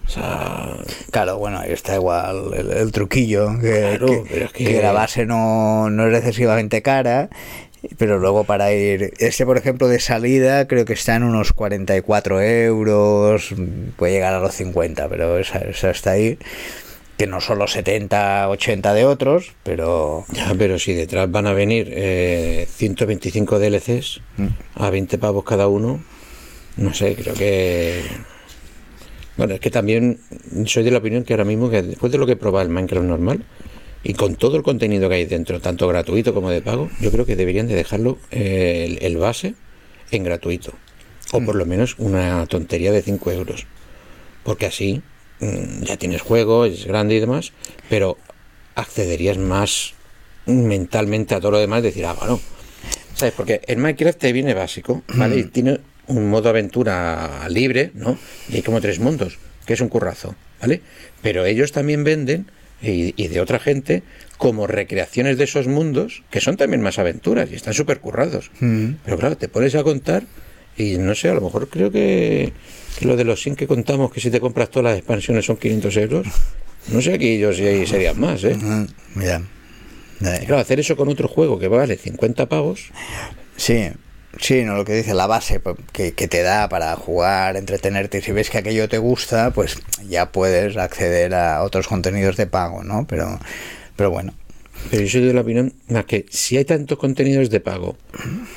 O 0.07 0.09
sea, 0.09 0.77
Claro, 1.11 1.39
bueno, 1.39 1.59
ahí 1.59 1.73
está 1.73 1.95
igual 1.97 2.53
el, 2.57 2.71
el 2.71 2.93
truquillo, 2.93 3.59
que, 3.61 3.71
Claro, 3.81 4.07
que- 4.07 4.23
pero 4.29 4.45
es 4.47 4.53
que- 4.53 4.65
que 4.65 4.83
la 4.83 4.93
base 4.93 5.25
no, 5.27 5.89
no 5.91 6.07
es 6.09 6.15
excesivamente 6.17 6.81
cara, 6.83 7.29
pero 7.99 8.19
luego 8.19 8.45
para 8.45 8.73
ir... 8.73 9.13
Este, 9.19 9.45
por 9.47 9.59
ejemplo, 9.59 9.89
de 9.89 10.01
salida 10.01 10.67
creo 10.67 10.85
que 10.85 10.93
está 10.93 11.17
en 11.17 11.25
unos 11.25 11.53
44 11.53 12.41
euros, 12.41 13.55
puede 13.97 14.13
llegar 14.13 14.35
a 14.35 14.41
los 14.41 14.55
50, 14.55 15.09
pero 15.09 15.39
esa, 15.39 15.59
esa 15.59 15.91
está 15.91 16.13
ahí, 16.13 16.39
que 17.17 17.27
no 17.27 17.41
son 17.41 17.59
los 17.59 17.73
70, 17.73 18.49
80 18.49 18.95
de 18.95 19.05
otros, 19.05 19.53
pero... 19.63 20.25
Ya, 20.33 20.55
pero 20.59 20.79
si 20.79 20.93
detrás 20.93 21.31
van 21.31 21.47
a 21.47 21.53
venir 21.53 21.89
eh, 21.91 22.69
125 22.71 23.59
DLCs 23.59 24.21
a 24.75 24.91
20 24.91 25.19
pavos 25.19 25.45
cada 25.45 25.69
uno, 25.69 26.03
no 26.77 26.95
sé, 26.95 27.15
creo 27.15 27.35
que... 27.35 28.03
Bueno, 29.37 29.55
es 29.55 29.61
que 29.61 29.71
también 29.71 30.19
soy 30.65 30.83
de 30.83 30.91
la 30.91 30.99
opinión 30.99 31.25
que 31.25 31.35
ahora 31.35 31.45
mismo, 31.45 31.69
que 31.69 31.83
después 31.83 32.11
de 32.11 32.19
lo 32.19 32.27
que 32.27 32.33
he 32.33 32.37
probado 32.37 32.65
el 32.65 32.71
Minecraft 32.71 33.07
normal, 33.07 33.45
y 34.09 34.15
con 34.15 34.37
todo 34.37 34.57
el 34.57 34.63
contenido 34.63 35.09
que 35.09 35.17
hay 35.17 35.25
dentro, 35.25 35.61
tanto 35.61 35.89
gratuito 35.89 36.33
como 36.33 36.49
de 36.51 36.63
pago, 36.63 36.89
yo 37.01 37.11
creo 37.11 37.27
que 37.27 37.35
deberían 37.35 37.67
de 37.67 37.75
dejarlo 37.75 38.19
eh, 38.31 38.85
el, 38.87 39.05
el 39.05 39.17
base 39.17 39.55
en 40.13 40.23
gratuito. 40.23 40.73
O 41.33 41.41
por 41.41 41.57
lo 41.57 41.67
menos 41.67 41.97
una 41.99 42.47
tontería 42.47 42.93
de 42.93 43.03
5 43.03 43.33
euros. 43.33 43.67
Porque 44.45 44.67
así 44.67 45.03
mm, 45.41 45.83
ya 45.83 45.97
tienes 45.97 46.23
juego, 46.23 46.67
es 46.67 46.87
grande 46.87 47.17
y 47.17 47.19
demás, 47.19 47.53
pero 47.91 48.17
accederías 48.77 49.39
más 49.39 49.95
mentalmente 50.47 51.35
a 51.35 51.41
todo 51.41 51.51
lo 51.51 51.59
demás, 51.59 51.83
decir, 51.83 52.07
ah, 52.07 52.15
bueno, 52.15 52.39
¿sabes? 53.17 53.35
Porque 53.37 53.63
el 53.67 53.79
Minecraft 53.79 54.21
te 54.21 54.33
viene 54.33 54.55
básico, 54.55 55.03
¿vale? 55.17 55.39
Y 55.39 55.45
tiene 55.47 55.81
un 56.07 56.31
modo 56.31 56.49
aventura 56.49 57.49
libre, 57.49 57.91
¿no? 57.95 58.17
Y 58.49 58.55
hay 58.55 58.63
como 58.63 58.81
tres 58.81 59.01
mundos, 59.01 59.37
que 59.67 59.73
es 59.73 59.81
un 59.81 59.89
currazo, 59.89 60.37
¿vale? 60.61 60.81
Pero 61.23 61.45
ellos 61.45 61.73
también 61.73 62.05
venden, 62.05 62.49
y, 62.83 63.15
y 63.23 63.29
de 63.29 63.41
otra 63.41 63.59
gente, 63.59 64.03
como 64.39 64.67
recreaciones 64.67 65.39
de 65.39 65.45
esos 65.45 65.67
mundos, 65.67 66.23
que 66.31 66.41
son 66.41 66.57
también 66.57 66.83
más 66.83 66.99
aventuras 66.99 67.51
y 67.51 67.55
están 67.55 67.75
súper 67.75 68.01
currados. 68.01 68.51
Pero 69.05 69.19
claro, 69.19 69.37
te 69.37 69.49
pones 69.49 69.75
a 69.75 69.83
contar 69.83 70.25
y 70.77 70.99
no 70.99 71.15
sé, 71.15 71.31
a 71.31 71.35
lo 71.35 71.41
mejor 71.41 71.69
creo 71.69 71.91
que, 71.91 72.53
que 72.99 73.07
lo 73.07 73.17
de 73.17 73.25
los 73.25 73.43
sin 73.43 73.57
que 73.57 73.67
contamos, 73.67 74.13
que 74.13 74.21
si 74.21 74.31
te 74.31 74.41
compras 74.41 74.71
todas 74.71 74.91
las 74.91 74.99
expansiones 74.99 75.47
son 75.47 75.57
500 75.57 75.97
euros, 75.97 76.27
no 76.93 77.01
sé 77.01 77.15
aquí 77.15 77.39
yo 77.39 77.53
si 77.53 77.65
ahí 77.67 77.87
serían 77.87 78.21
más, 78.21 78.45
¿eh? 78.45 78.55
mm, 78.55 78.87
Mira. 79.15 79.43
Y 80.21 80.47
claro, 80.47 80.59
hacer 80.59 80.81
eso 80.81 80.97
con 80.97 81.09
otro 81.09 81.29
juego 81.29 81.59
que 81.59 81.69
vale 81.69 81.97
50 81.97 82.47
pavos, 82.49 82.91
Sí, 83.57 83.89
sí, 84.41 84.65
no 84.65 84.75
lo 84.75 84.85
que 84.85 84.95
dice 84.95 85.15
la 85.15 85.27
base 85.27 85.61
que, 85.93 86.13
que 86.13 86.29
te 86.29 86.43
da 86.43 86.69
para 86.69 86.95
jugar, 86.97 87.57
entretenerte 87.57 88.19
y 88.19 88.23
si 88.23 88.33
ves 88.33 88.51
que 88.51 88.59
aquello 88.59 88.89
te 88.89 88.99
gusta, 88.99 89.51
pues 89.53 89.79
ya 90.09 90.33
puedes 90.33 90.77
acceder 90.77 91.35
a 91.35 91.63
otros 91.63 91.89
contenidos 91.89 92.37
de 92.37 92.47
pago, 92.47 92.85
¿no? 92.85 93.07
Pero, 93.07 93.39
pero 93.97 94.11
bueno, 94.11 94.35
Pero 94.91 95.03
yo 95.03 95.09
soy 95.09 95.23
de 95.23 95.35
la 95.35 95.41
opinión 95.41 95.73
más 95.89 96.05
que 96.05 96.27
si 96.31 96.57
hay 96.57 96.65
tantos 96.65 96.99
contenidos 96.99 97.51
de 97.51 97.61
pago 97.61 97.97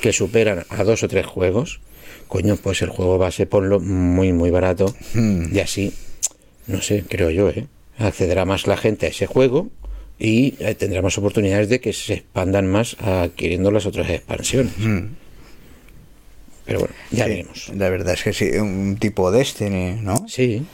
que 0.00 0.12
superan 0.12 0.64
a 0.68 0.84
dos 0.84 1.02
o 1.02 1.08
tres 1.08 1.26
juegos, 1.26 1.80
coño, 2.28 2.56
pues 2.56 2.82
el 2.82 2.90
juego 2.90 3.18
base 3.18 3.46
ponlo 3.46 3.80
muy, 3.80 4.32
muy 4.32 4.50
barato 4.50 4.94
y 5.14 5.58
así, 5.58 5.92
no 6.66 6.80
sé, 6.82 7.04
creo 7.08 7.30
yo, 7.30 7.48
¿eh? 7.48 7.66
accederá 7.98 8.44
más 8.44 8.66
la 8.66 8.76
gente 8.76 9.06
a 9.06 9.08
ese 9.10 9.26
juego 9.26 9.68
y 10.18 10.54
eh, 10.60 10.74
tendrá 10.74 11.02
más 11.02 11.16
oportunidades 11.18 11.68
de 11.68 11.80
que 11.80 11.92
se 11.92 12.14
expandan 12.14 12.66
más 12.66 12.96
adquiriendo 13.00 13.70
las 13.70 13.86
otras 13.86 14.08
expansiones. 14.10 14.74
Pero 16.70 16.78
bueno, 16.82 16.94
ya 17.10 17.24
sí, 17.24 17.30
veremos. 17.30 17.68
la 17.74 17.88
verdad 17.90 18.14
es 18.14 18.22
que 18.22 18.32
sí, 18.32 18.44
un 18.58 18.96
tipo 18.96 19.32
Destiny, 19.32 19.94
¿no? 20.00 20.28
Sí. 20.28 20.64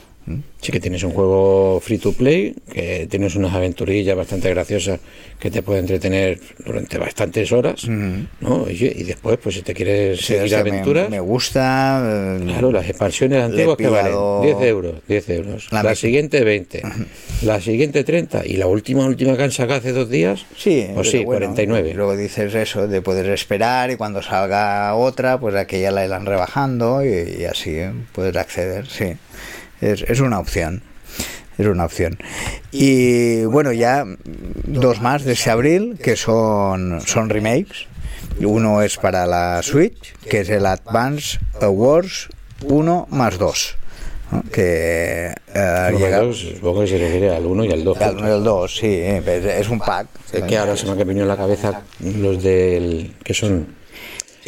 Sí 0.61 0.71
que 0.71 0.79
tienes 0.79 1.03
un 1.03 1.11
juego 1.11 1.79
free 1.79 1.99
to 1.99 2.11
play, 2.11 2.53
que 2.73 3.07
tienes 3.09 3.35
unas 3.35 3.53
aventurillas 3.53 4.17
bastante 4.17 4.49
graciosas 4.49 4.99
que 5.39 5.49
te 5.49 5.61
pueden 5.61 5.83
entretener 5.85 6.39
durante 6.65 6.97
bastantes 6.97 7.51
horas, 7.53 7.87
¿no? 7.87 8.65
Y, 8.69 8.73
y 8.73 9.03
después, 9.03 9.37
pues 9.41 9.55
si 9.55 9.61
te 9.61 9.73
quieres 9.73 10.19
Sí, 10.19 10.25
seguir 10.33 10.43
o 10.43 10.47
sea, 10.49 10.63
me- 10.63 10.69
aventuras, 10.71 11.09
Me, 11.09 11.19
gusta. 11.19 12.37
eh, 12.39 12.43
claro, 12.45 12.71
las 12.71 12.89
expansiones 12.89 13.41
antiguas 13.43 13.77
que 13.77 13.87
valen 13.87 14.05
pillado 14.11 14.41
10 14.41 14.61
euros, 14.63 14.93
10 15.07 15.29
euros, 15.29 15.67
la 15.71 15.95
siguiente 15.95 16.43
20, 16.43 16.81
la 17.43 17.61
siguiente 17.61 18.03
30 18.03 18.45
y 18.45 18.57
la 18.57 18.67
última, 18.67 19.05
última 19.05 19.37
que 19.37 19.43
han 19.43 19.51
sacado 19.51 19.79
hace 19.79 19.93
dos 19.93 20.09
días, 20.09 20.45
Sí, 20.57 20.87
pues 20.93 21.09
sí, 21.09 21.23
bueno, 21.23 21.45
49. 21.47 21.93
Luego 21.93 22.17
dices 22.17 22.53
eso, 22.55 22.87
de 22.87 23.01
poder 23.01 23.29
esperar 23.29 23.91
y 23.91 23.95
cuando 23.95 24.21
salga 24.21 24.93
otra, 24.95 25.39
pues 25.39 25.55
aquella 25.55 25.91
la 25.91 26.03
irán 26.05 26.25
rebajando 26.25 27.05
y, 27.05 27.41
y 27.41 27.45
así 27.45 27.69
¿eh? 27.71 27.91
poder 28.11 28.37
acceder, 28.39 28.87
sí. 28.87 29.13
Es, 29.81 30.03
es 30.03 30.19
una 30.19 30.39
opción. 30.39 30.81
Es 31.57 31.65
una 31.65 31.85
opción. 31.85 32.17
Y 32.71 33.45
bueno, 33.45 33.71
ya 33.71 34.05
dos 34.65 35.01
más 35.01 35.23
de 35.23 35.33
ese 35.33 35.49
abril 35.49 35.97
que 36.01 36.15
son, 36.15 37.01
son 37.01 37.29
remakes. 37.29 37.87
Uno 38.39 38.83
es 38.83 38.97
para 38.97 39.25
la 39.25 39.61
Switch, 39.63 40.13
que 40.29 40.41
es 40.41 40.49
el 40.49 40.65
Advance 40.67 41.39
Wars 41.61 42.29
1 42.63 43.07
más 43.09 43.37
2. 43.39 43.77
¿no? 44.31 44.43
Que 44.51 45.33
eh, 45.53 45.95
llega 45.97 46.19
dos, 46.19 46.39
supongo 46.39 46.81
que 46.81 46.87
se 46.87 46.97
refiere 46.97 47.35
al 47.35 47.45
1 47.45 47.65
y 47.65 47.71
al 47.71 47.83
2. 47.83 48.01
al 48.01 48.17
1 48.17 48.27
y 48.27 48.31
al 48.31 48.43
2, 48.43 48.75
sí, 48.75 48.99
es 49.01 49.27
es 49.27 49.69
un 49.69 49.79
pack. 49.79 50.07
Es 50.33 50.43
que 50.43 50.57
ahora 50.57 50.75
se 50.75 50.85
me 50.85 50.91
ha 50.91 50.95
venido 50.95 51.23
en 51.23 51.29
la 51.29 51.37
cabeza 51.37 51.81
los 51.99 52.43
del 52.43 53.15
que 53.23 53.33
son 53.33 53.76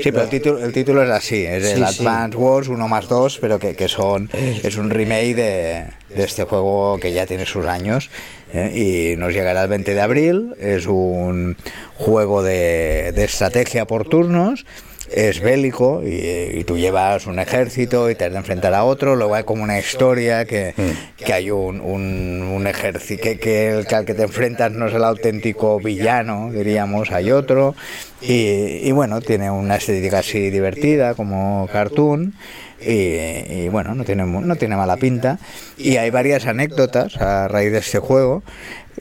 Sí, 0.03 0.11
pero 0.11 0.23
el 0.23 0.29
título, 0.29 0.63
el 0.63 0.71
título 0.73 1.03
es 1.03 1.09
así, 1.09 1.45
es 1.45 1.65
el 1.65 1.87
sí. 1.87 2.01
Advance 2.01 2.37
Wars 2.37 2.67
1 2.67 2.87
más 2.87 3.07
2, 3.07 3.37
pero 3.39 3.59
que, 3.59 3.75
que 3.75 3.87
son 3.87 4.29
es 4.33 4.77
un 4.77 4.89
remake 4.89 5.35
de, 5.35 5.85
de 6.15 6.23
este 6.23 6.43
juego 6.43 6.97
que 6.99 7.11
ya 7.13 7.25
tiene 7.25 7.45
sus 7.45 7.65
años 7.65 8.09
¿eh? 8.53 9.13
y 9.13 9.17
nos 9.17 9.33
llegará 9.33 9.63
el 9.63 9.69
20 9.69 9.93
de 9.93 10.01
abril. 10.01 10.55
Es 10.59 10.87
un 10.87 11.57
juego 11.95 12.43
de, 12.43 13.11
de 13.13 13.23
estrategia 13.23 13.85
por 13.85 14.07
turnos. 14.07 14.65
Es 15.11 15.39
bélico 15.39 16.01
y, 16.05 16.59
y 16.59 16.63
tú 16.63 16.77
llevas 16.77 17.27
un 17.27 17.39
ejército 17.39 18.09
y 18.09 18.15
te 18.15 18.25
has 18.25 18.31
de 18.31 18.37
enfrentar 18.37 18.73
a 18.73 18.83
otro. 18.83 19.15
Luego 19.15 19.35
hay 19.35 19.43
como 19.43 19.63
una 19.63 19.79
historia 19.79 20.45
que, 20.45 20.73
que 21.17 21.33
hay 21.33 21.51
un, 21.51 21.81
un, 21.81 22.43
un 22.43 22.67
ejército 22.67 23.23
que, 23.23 23.39
que 23.39 23.69
el 23.69 23.87
que 23.87 23.95
al 23.95 24.05
que 24.05 24.13
te 24.13 24.23
enfrentas 24.23 24.71
no 24.71 24.87
es 24.87 24.93
el 24.93 25.03
auténtico 25.03 25.79
villano, 25.79 26.51
diríamos, 26.51 27.11
hay 27.11 27.31
otro. 27.31 27.75
Y, 28.21 28.87
y 28.87 28.91
bueno, 28.91 29.21
tiene 29.21 29.49
una 29.49 29.77
estética 29.77 30.19
así 30.19 30.49
divertida 30.49 31.13
como 31.15 31.67
cartoon. 31.71 32.33
Y, 32.81 32.93
y 32.93 33.67
bueno, 33.69 33.93
no 33.93 34.05
tiene, 34.05 34.25
no 34.25 34.55
tiene 34.55 34.75
mala 34.77 34.95
pinta. 34.97 35.37
Y 35.77 35.97
hay 35.97 36.11
varias 36.11 36.45
anécdotas 36.45 37.17
a 37.17 37.47
raíz 37.47 37.71
de 37.71 37.79
este 37.79 37.99
juego 37.99 38.41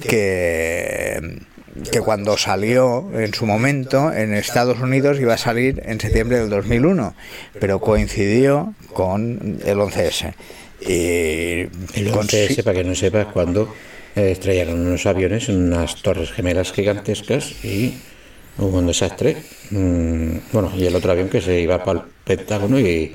que, 0.01 1.41
que 1.91 2.01
cuando 2.01 2.37
salió 2.37 3.09
en 3.15 3.33
su 3.35 3.47
momento 3.47 4.13
en 4.13 4.35
Estados 4.35 4.81
Unidos 4.81 5.19
iba 5.21 5.35
a 5.35 5.39
salir 5.39 5.83
en 5.87 6.01
septiembre 6.01 6.39
del 6.41 6.51
2001, 6.51 7.15
pero 7.61 7.81
coincidió 7.81 8.75
con 8.93 9.59
el 9.65 9.79
11S. 9.79 10.35
Y 10.81 11.63
El 11.99 12.13
consi- 12.13 12.49
11S, 12.49 12.63
para 12.63 12.79
que 12.79 12.85
no 12.85 12.95
sepas, 12.95 13.27
cuando 13.27 13.75
eh, 14.17 14.31
estrellaron 14.33 14.87
unos 14.87 15.07
aviones 15.07 15.49
en 15.49 15.57
unas 15.73 15.97
torres 16.03 16.31
gemelas 16.33 16.73
gigantescas 16.73 17.65
y 17.65 17.95
hubo 18.59 18.79
un 18.79 18.87
desastre. 18.87 19.37
Mm, 19.71 20.37
bueno, 20.53 20.73
y 20.77 20.87
el 20.87 20.95
otro 20.95 21.13
avión 21.13 21.29
que 21.29 21.41
se 21.41 21.61
iba 21.61 21.83
para 21.85 22.01
el 22.01 22.05
Pentágono 22.25 22.79
y, 22.79 23.15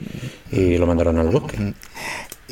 y 0.51 0.77
lo 0.77 0.85
mandaron 0.87 1.17
al 1.19 1.29
bosque. 1.29 1.57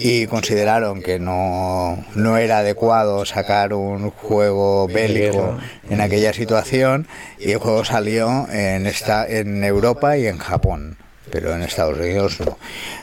Y 0.04 0.26
consideraron 0.26 1.02
que 1.02 1.20
no, 1.20 2.04
no 2.16 2.38
era 2.38 2.60
adecuado 2.60 3.24
sacar 3.26 3.74
un 3.74 4.10
juego 4.10 4.88
bélico 4.88 5.60
en 5.90 6.02
aquella 6.02 6.34
situación 6.34 7.08
y 7.40 7.52
el 7.52 7.60
juego 7.60 7.86
salió 7.86 8.48
en, 8.52 8.88
esta, 8.88 9.28
en 9.28 9.64
Europa 9.64 10.18
y 10.18 10.26
en 10.28 10.38
Japón 10.38 10.98
pero 11.32 11.56
en 11.56 11.62
Estados 11.62 11.98
Unidos 11.98 12.40
no. 12.42 12.58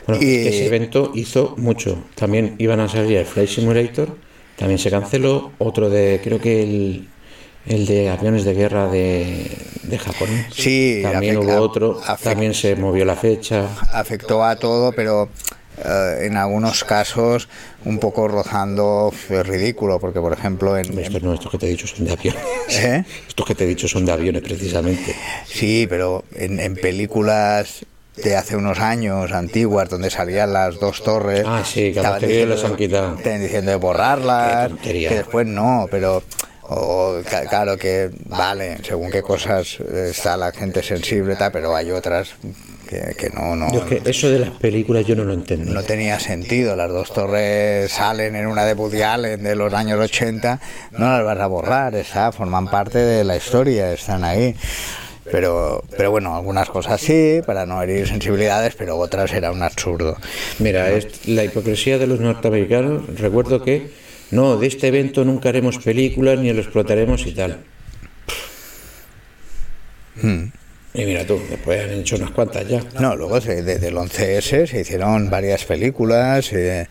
Bueno, 0.07 0.21
ese 0.23 0.67
evento 0.67 1.13
hizo 1.15 1.55
mucho. 1.57 2.05
También 2.15 2.57
iban 2.59 2.79
a 2.79 2.89
salir 2.89 3.17
el 3.17 3.25
Flight 3.25 3.49
Simulator, 3.49 4.17
también 4.57 4.79
se 4.79 4.91
canceló. 4.91 5.53
Otro 5.57 5.89
de, 5.89 6.21
creo 6.23 6.39
que 6.39 6.63
el, 6.63 7.09
el 7.67 7.87
de 7.87 8.11
aviones 8.11 8.45
de 8.45 8.53
guerra 8.55 8.89
de, 8.89 9.51
de 9.83 9.99
Japón. 9.99 10.29
Sí, 10.51 11.01
también 11.03 11.39
hubo 11.39 11.57
otro. 11.57 12.01
también 12.23 12.53
se 12.53 12.77
movió 12.77 13.05
la 13.05 13.17
fecha. 13.17 13.67
Afectó 13.93 14.45
a 14.45 14.57
todo, 14.57 14.93
pero 14.93 15.31
eh, 15.85 16.27
en 16.27 16.37
algunos 16.37 16.85
casos 16.85 17.49
un 17.85 17.99
poco 17.99 18.29
rozando 18.29 19.13
es 19.31 19.47
ridículo, 19.47 19.99
porque 19.99 20.21
por 20.21 20.33
ejemplo 20.33 20.77
en... 20.77 20.99
Estos, 20.99 21.23
no, 21.23 21.35
estos 21.35 21.51
que 21.51 21.59
te 21.59 21.67
he 21.67 21.71
dicho 21.71 21.87
son 21.87 22.05
de 22.07 22.13
aviones. 22.13 22.43
¿Eh? 22.71 23.05
Estos 23.27 23.47
que 23.47 23.55
te 23.55 23.65
he 23.65 23.67
dicho 23.67 23.89
son 23.89 24.05
de 24.05 24.13
aviones 24.13 24.43
precisamente. 24.43 25.15
Sí, 25.47 25.87
pero 25.89 26.25
en, 26.35 26.61
en 26.61 26.75
películas 26.75 27.85
de 28.17 28.37
hace 28.37 28.57
unos 28.57 28.81
años 28.81 29.33
antiguas 29.33 29.89
donde 29.89 30.11
salían 30.11 30.53
las 30.53 30.81
dos 30.81 31.05
torres 31.05 31.45
ah 31.47 31.63
sí 31.65 31.93
que 31.93 32.01
estaban 32.01 32.21
diciendo, 32.21 32.55
las 32.57 32.65
han 32.65 32.75
quitado 32.77 33.15
diciendo 33.15 33.71
de 33.71 33.77
borrarlas 33.77 34.73
que 34.83 35.09
después 35.09 35.47
no 35.47 35.87
pero 35.89 36.25
claro 37.49 37.77
que 37.77 38.11
vale 38.27 38.79
según 38.83 39.11
qué 39.11 39.23
cosas 39.23 39.81
está 39.81 40.37
la 40.37 40.53
gente 40.53 40.83
sensible 40.83 41.37
tal, 41.37 41.53
pero 41.53 41.75
hay 41.75 41.91
otras 41.91 42.35
que, 42.89 43.31
no, 43.35 43.55
no 43.55 43.85
que 43.85 44.01
eso 44.07 44.31
de 44.31 44.39
las 44.39 44.51
películas 44.51 45.05
yo 45.05 45.15
no 45.15 45.25
lo 45.25 45.35
entiendo. 45.35 45.73
No 45.73 45.83
tenía 45.83 46.19
sentido. 46.19 46.75
Las 46.75 46.91
dos 46.91 47.13
torres 47.13 47.93
salen 47.93 48.35
en 48.35 48.47
una 48.47 48.65
de 48.65 48.73
Woody 48.73 49.03
Allen 49.03 49.43
de 49.43 49.55
los 49.55 49.73
años 49.75 50.01
80, 50.01 50.61
no 50.93 50.99
las 50.99 51.25
vas 51.25 51.39
a 51.39 51.47
borrar, 51.47 51.95
está, 51.95 52.33
forman 52.33 52.71
parte 52.71 52.99
de 52.99 53.25
la 53.25 53.37
historia, 53.37 53.93
están 53.93 54.25
ahí. 54.25 54.57
Pero, 55.31 55.85
pero 55.95 56.11
bueno, 56.11 56.35
algunas 56.35 56.71
cosas 56.71 56.99
sí, 57.03 57.41
para 57.45 57.67
no 57.67 57.83
herir 57.83 58.09
sensibilidades, 58.09 58.75
pero 58.75 58.97
otras 58.97 59.31
era 59.35 59.53
un 59.53 59.63
absurdo. 59.63 60.17
Mira, 60.59 60.91
es 60.91 61.29
la 61.29 61.45
hipocresía 61.45 61.99
de 61.99 62.07
los 62.07 62.19
norteamericanos. 62.19 63.03
Recuerdo 63.19 63.63
que, 63.63 63.91
no, 64.31 64.57
de 64.57 64.67
este 64.67 64.89
evento 64.89 65.27
nunca 65.27 65.51
haremos 65.51 65.79
películas 65.79 66.39
ni 66.39 66.51
lo 66.51 66.63
explotaremos 66.63 67.27
y 67.27 67.35
tal. 67.35 67.59
Hmm. 70.23 70.45
Y 70.99 71.05
mira 71.05 71.25
tú, 71.25 71.41
después 71.49 71.81
han 71.81 72.01
hecho 72.01 72.17
unas 72.17 72.33
cuantas 72.33 72.67
ya. 72.67 72.83
No, 72.99 73.15
luego 73.15 73.39
desde 73.39 73.87
el 73.87 73.95
11S 73.95 74.67
se 74.67 74.81
hicieron 74.81 75.31
varias 75.31 75.65
películas 75.65 76.53
eh, 76.53 76.89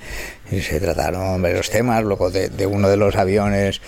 y 0.49 0.61
se 0.61 0.79
trataron 0.79 1.41
varios 1.41 1.69
temas. 1.69 2.05
Luego 2.05 2.31
de, 2.31 2.65
uno 2.65 2.87
de 2.87 2.95
los 2.95 3.17
aviones 3.17 3.81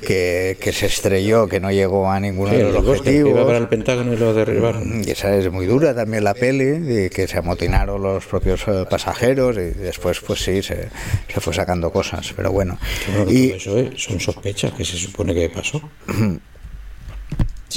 que, 0.00 0.56
se 0.72 0.86
estrelló, 0.86 1.46
que 1.46 1.60
no 1.60 1.70
llegó 1.70 2.10
a 2.10 2.18
ninguno 2.18 2.52
de 2.52 2.62
los 2.62 2.76
objetivos. 2.76 3.32
iba 3.32 3.44
para 3.44 3.58
el 3.58 3.68
Pentágono 3.68 4.14
y 4.14 4.16
lo 4.16 4.32
derribaron. 4.32 5.04
Y 5.06 5.10
esa 5.10 5.36
es 5.36 5.52
muy 5.52 5.66
dura 5.66 5.94
también 5.94 6.24
la 6.24 6.32
peli, 6.32 6.64
de 6.64 7.10
que 7.10 7.28
se 7.28 7.36
amotinaron 7.36 8.02
los 8.02 8.24
propios 8.24 8.62
eh, 8.68 8.86
pasajeros 8.88 9.58
y 9.58 9.78
después, 9.78 10.20
pues 10.20 10.40
sí, 10.40 10.62
se, 10.62 10.88
se 11.28 11.40
fue 11.42 11.52
sacando 11.52 11.92
cosas. 11.92 12.32
Pero 12.34 12.50
bueno. 12.50 12.78
y 13.28 13.50
eso 13.50 13.76
son 13.96 14.20
sospechas 14.20 14.72
que 14.72 14.86
se 14.86 14.96
supone 14.96 15.34
que 15.34 15.50
pasó. 15.50 15.82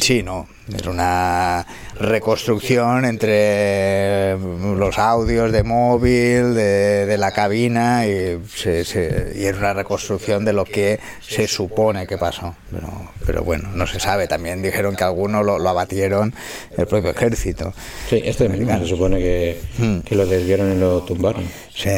Sí, 0.01 0.23
no. 0.23 0.47
Es 0.73 0.85
una 0.85 1.65
reconstrucción 1.99 3.05
entre 3.05 4.37
los 4.37 4.97
audios 4.99 5.51
de 5.51 5.63
móvil, 5.63 6.53
de, 6.53 7.15
la 7.17 7.31
cabina, 7.31 8.05
y, 8.05 8.09
y, 8.09 9.45
es 9.45 9.55
una 9.57 9.73
reconstrucción 9.73 10.45
de 10.45 10.53
lo 10.53 10.65
que 10.65 10.99
se 11.21 11.47
supone 11.47 12.05
que 12.05 12.17
pasó. 12.17 12.55
Pero, 12.71 12.87
pero 13.25 13.43
bueno, 13.43 13.69
no 13.73 13.87
se 13.87 13.99
sabe. 13.99 14.27
También 14.27 14.61
dijeron 14.61 14.95
que 14.95 15.03
algunos 15.03 15.43
lo, 15.43 15.67
abatieron 15.67 16.33
el 16.77 16.85
propio 16.85 17.11
ejército. 17.11 17.73
Sí, 18.09 18.21
este 18.23 18.47
se 18.47 18.85
supone 18.85 19.17
que, 19.17 19.59
hmm. 19.79 19.99
que 20.01 20.15
lo 20.15 20.27
desviaron 20.27 20.71
y 20.71 20.79
lo 20.79 21.01
tumbaron. 21.01 21.43
Sí. 21.75 21.89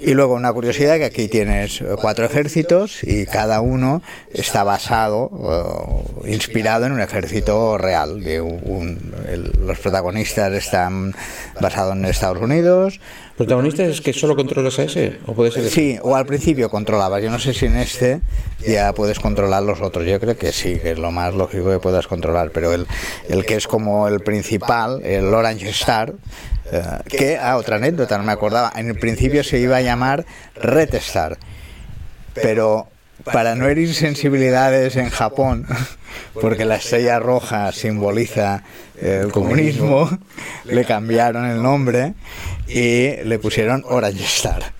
Y 0.00 0.14
luego 0.14 0.34
una 0.34 0.52
curiosidad 0.52 0.96
que 0.96 1.04
aquí 1.04 1.28
tienes 1.28 1.82
cuatro 2.00 2.24
ejércitos 2.24 3.02
y 3.02 3.26
cada 3.26 3.60
uno 3.60 4.02
está 4.32 4.64
basado, 4.64 5.30
inspirado 6.26 6.86
en 6.86 6.92
un 6.92 7.00
ejército 7.00 7.78
real. 7.78 8.22
los 9.58 9.78
protagonistas 9.78 10.52
están 10.52 11.14
basados 11.60 11.96
en 11.96 12.04
Estados 12.04 12.42
Unidos. 12.42 13.00
¿Protagonistas 13.38 13.88
es 13.88 14.00
que 14.00 14.12
solo 14.12 14.34
controlas 14.34 14.80
a 14.80 14.82
ese? 14.82 15.18
¿O 15.26 15.32
puede 15.32 15.52
ser 15.52 15.70
Sí, 15.70 15.96
o 16.02 16.16
al 16.16 16.26
principio 16.26 16.68
controlabas. 16.70 17.22
Yo 17.22 17.30
no 17.30 17.38
sé 17.38 17.54
si 17.54 17.66
en 17.66 17.76
este 17.76 18.20
ya 18.66 18.92
puedes 18.92 19.20
controlar 19.20 19.62
los 19.62 19.80
otros. 19.80 20.04
Yo 20.06 20.18
creo 20.18 20.36
que 20.36 20.50
sí, 20.50 20.80
que 20.80 20.90
es 20.90 20.98
lo 20.98 21.12
más 21.12 21.34
lógico 21.34 21.70
que 21.70 21.78
puedas 21.78 22.08
controlar. 22.08 22.50
Pero 22.50 22.72
el, 22.72 22.88
el 23.28 23.46
que 23.46 23.54
es 23.54 23.68
como 23.68 24.08
el 24.08 24.20
principal, 24.20 25.02
el 25.04 25.32
Orange 25.32 25.68
Star, 25.68 26.14
eh, 26.14 26.57
que, 27.08 27.38
ah, 27.38 27.56
otra 27.56 27.76
anécdota, 27.76 28.18
no 28.18 28.24
me 28.24 28.32
acordaba, 28.32 28.72
en 28.76 28.88
el 28.88 28.98
principio 28.98 29.42
se 29.44 29.58
iba 29.58 29.76
a 29.76 29.80
llamar 29.80 30.24
Retestar, 30.54 31.38
pero 32.34 32.88
para 33.24 33.54
no 33.54 33.68
herir 33.68 33.94
sensibilidades 33.94 34.96
en 34.96 35.10
Japón, 35.10 35.66
porque 36.40 36.64
la 36.64 36.76
estrella 36.76 37.18
roja 37.18 37.72
simboliza 37.72 38.62
el 39.00 39.32
comunismo, 39.32 40.08
le 40.64 40.84
cambiaron 40.84 41.46
el 41.46 41.62
nombre 41.62 42.14
y 42.66 43.16
le 43.24 43.38
pusieron 43.38 43.84
Orange 43.86 44.24
Star. 44.24 44.72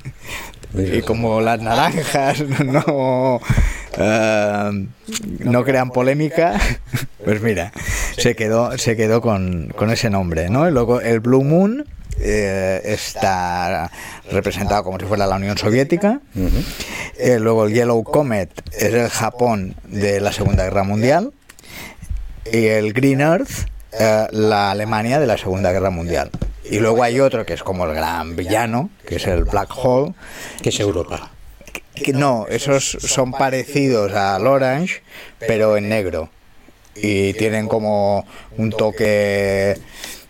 Y 0.75 1.03
como 1.03 1.41
las 1.41 1.61
naranjas 1.61 2.41
no, 2.65 3.41
eh, 3.97 4.87
no 5.41 5.65
crean 5.65 5.91
polémica, 5.91 6.59
pues 7.25 7.41
mira, 7.41 7.73
se 8.17 8.35
quedó, 8.37 8.77
se 8.77 8.97
quedó 8.97 9.21
con, 9.21 9.73
con 9.77 9.91
ese 9.91 10.11
nombre, 10.11 10.51
¿no? 10.51 10.69
Y 10.69 10.73
luego 10.73 11.01
el 11.01 11.21
Blue 11.21 11.45
Moon 11.45 11.87
eh, 12.21 12.83
está 12.85 13.91
representado 14.31 14.85
como 14.85 14.99
si 14.99 15.07
fuera 15.07 15.27
la 15.27 15.37
Unión 15.37 15.57
Soviética. 15.57 16.21
Eh, 17.17 17.39
luego 17.39 17.67
el 17.67 17.73
Yellow 17.73 18.03
Comet 18.05 18.51
es 18.73 18.93
el 18.95 19.09
Japón 19.09 19.75
de 19.85 20.21
la 20.21 20.33
Segunda 20.33 20.65
Guerra 20.65 20.85
Mundial. 20.85 21.33
Y 22.51 22.67
el 22.67 22.93
Green 22.95 23.21
Earth, 23.21 23.69
la 24.33 24.71
Alemania 24.71 25.19
de 25.19 25.27
la 25.27 25.37
Segunda 25.37 25.71
Guerra 25.71 25.91
Mundial. 25.91 26.31
Y 26.71 26.81
luego 26.81 27.03
hay 27.03 27.21
otro 27.21 27.47
que 27.47 27.55
es 27.55 27.63
como 27.63 27.85
el 27.87 27.95
gran 27.95 28.37
villano, 28.37 28.91
que 29.07 29.17
es 29.17 29.27
el 29.27 29.45
Black 29.45 29.71
Hole. 29.77 30.15
Que 30.63 30.69
es 30.69 30.81
Europa. 30.81 31.31
no, 32.13 32.47
esos 32.49 32.99
son 33.01 33.33
parecidos 33.33 34.13
al 34.13 34.47
Orange, 34.47 35.03
pero 35.39 35.77
en 35.77 35.89
negro. 35.89 36.31
Y 36.95 37.33
tienen 37.35 37.69
como 37.69 38.27
un 38.57 38.71
toque 38.71 39.79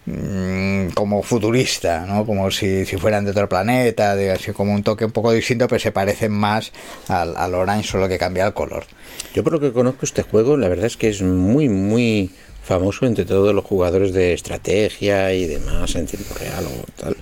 mm, 0.07 0.88
como 0.90 1.22
futurista, 1.22 2.05
¿no? 2.07 2.27
como 2.27 2.51
si, 2.51 2.85
fueran 2.85 3.24
de 3.24 3.31
otro 3.31 3.48
planeta, 3.48 4.14
de, 4.14 4.33
así 4.33 4.53
como 4.53 4.74
un 4.74 4.83
toque 4.83 5.07
un 5.07 5.12
poco 5.12 5.33
distinto, 5.33 5.66
pero 5.66 5.81
se 5.81 5.92
parecen 5.92 6.33
más 6.33 6.72
al, 7.09 7.37
al 7.37 7.55
orange, 7.55 7.88
solo 7.88 8.07
que 8.07 8.18
cambia 8.18 8.46
el 8.46 8.53
color. 8.53 8.85
Yo 9.35 9.42
por 9.42 9.55
lo 9.55 9.61
que 9.61 9.72
conozco 9.72 10.05
este 10.05 10.22
juego, 10.22 10.57
la 10.57 10.68
verdad 10.68 10.87
es 10.87 10.98
que 10.98 11.09
es 11.09 11.22
muy, 11.22 11.70
muy 11.70 12.31
famoso 12.69 13.07
entre 13.07 13.25
todos 13.25 13.55
los 13.55 13.65
jugadores 13.65 14.13
de 14.13 14.35
estrategia 14.35 15.33
y 15.33 15.47
demás 15.47 15.95
en 15.97 16.05
tiempo 16.05 16.35
real 16.39 16.67
o 16.67 16.85
tal, 17.01 17.17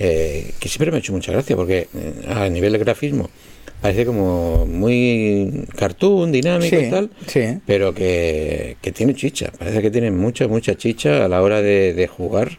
eh, 0.00 0.50
que 0.58 0.68
siempre 0.68 0.90
me 0.90 0.96
ha 0.96 0.98
hecho 0.98 1.12
mucha 1.12 1.30
gracia 1.30 1.54
porque 1.54 1.86
eh, 1.94 2.26
a 2.28 2.48
nivel 2.48 2.72
de 2.72 2.78
grafismo 2.78 3.30
parece 3.80 4.04
como 4.04 4.66
muy 4.66 5.64
cartoon, 5.76 6.32
dinámico 6.32 6.76
y 6.76 6.90
tal, 6.90 7.08
pero 7.64 7.94
que, 7.94 8.76
tiene 8.92 9.14
chicha, 9.14 9.52
parece 9.56 9.80
que 9.80 9.90
tiene 9.92 10.10
mucha, 10.10 10.48
mucha 10.48 10.74
chicha 10.74 11.24
a 11.24 11.28
la 11.28 11.40
hora 11.40 11.62
de, 11.62 12.08
jugar 12.08 12.58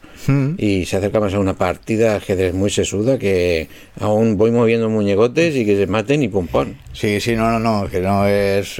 y 0.57 0.85
se 0.85 0.97
acerca 0.97 1.19
más 1.19 1.33
a 1.33 1.39
una 1.39 1.55
partida 1.55 2.15
ajedrez 2.15 2.53
muy 2.53 2.69
sesuda 2.69 3.19
que 3.19 3.67
aún 3.99 4.37
voy 4.37 4.51
moviendo 4.51 4.89
muñecotes 4.89 5.53
y 5.55 5.65
que 5.65 5.75
se 5.75 5.85
maten 5.85 6.23
y 6.23 6.29
pum 6.29 6.47
pum. 6.47 6.75
Sí, 6.93 7.19
sí, 7.19 7.35
no, 7.35 7.51
no, 7.51 7.59
no, 7.59 7.89
que 7.89 7.99
no 7.99 8.25
es 8.25 8.79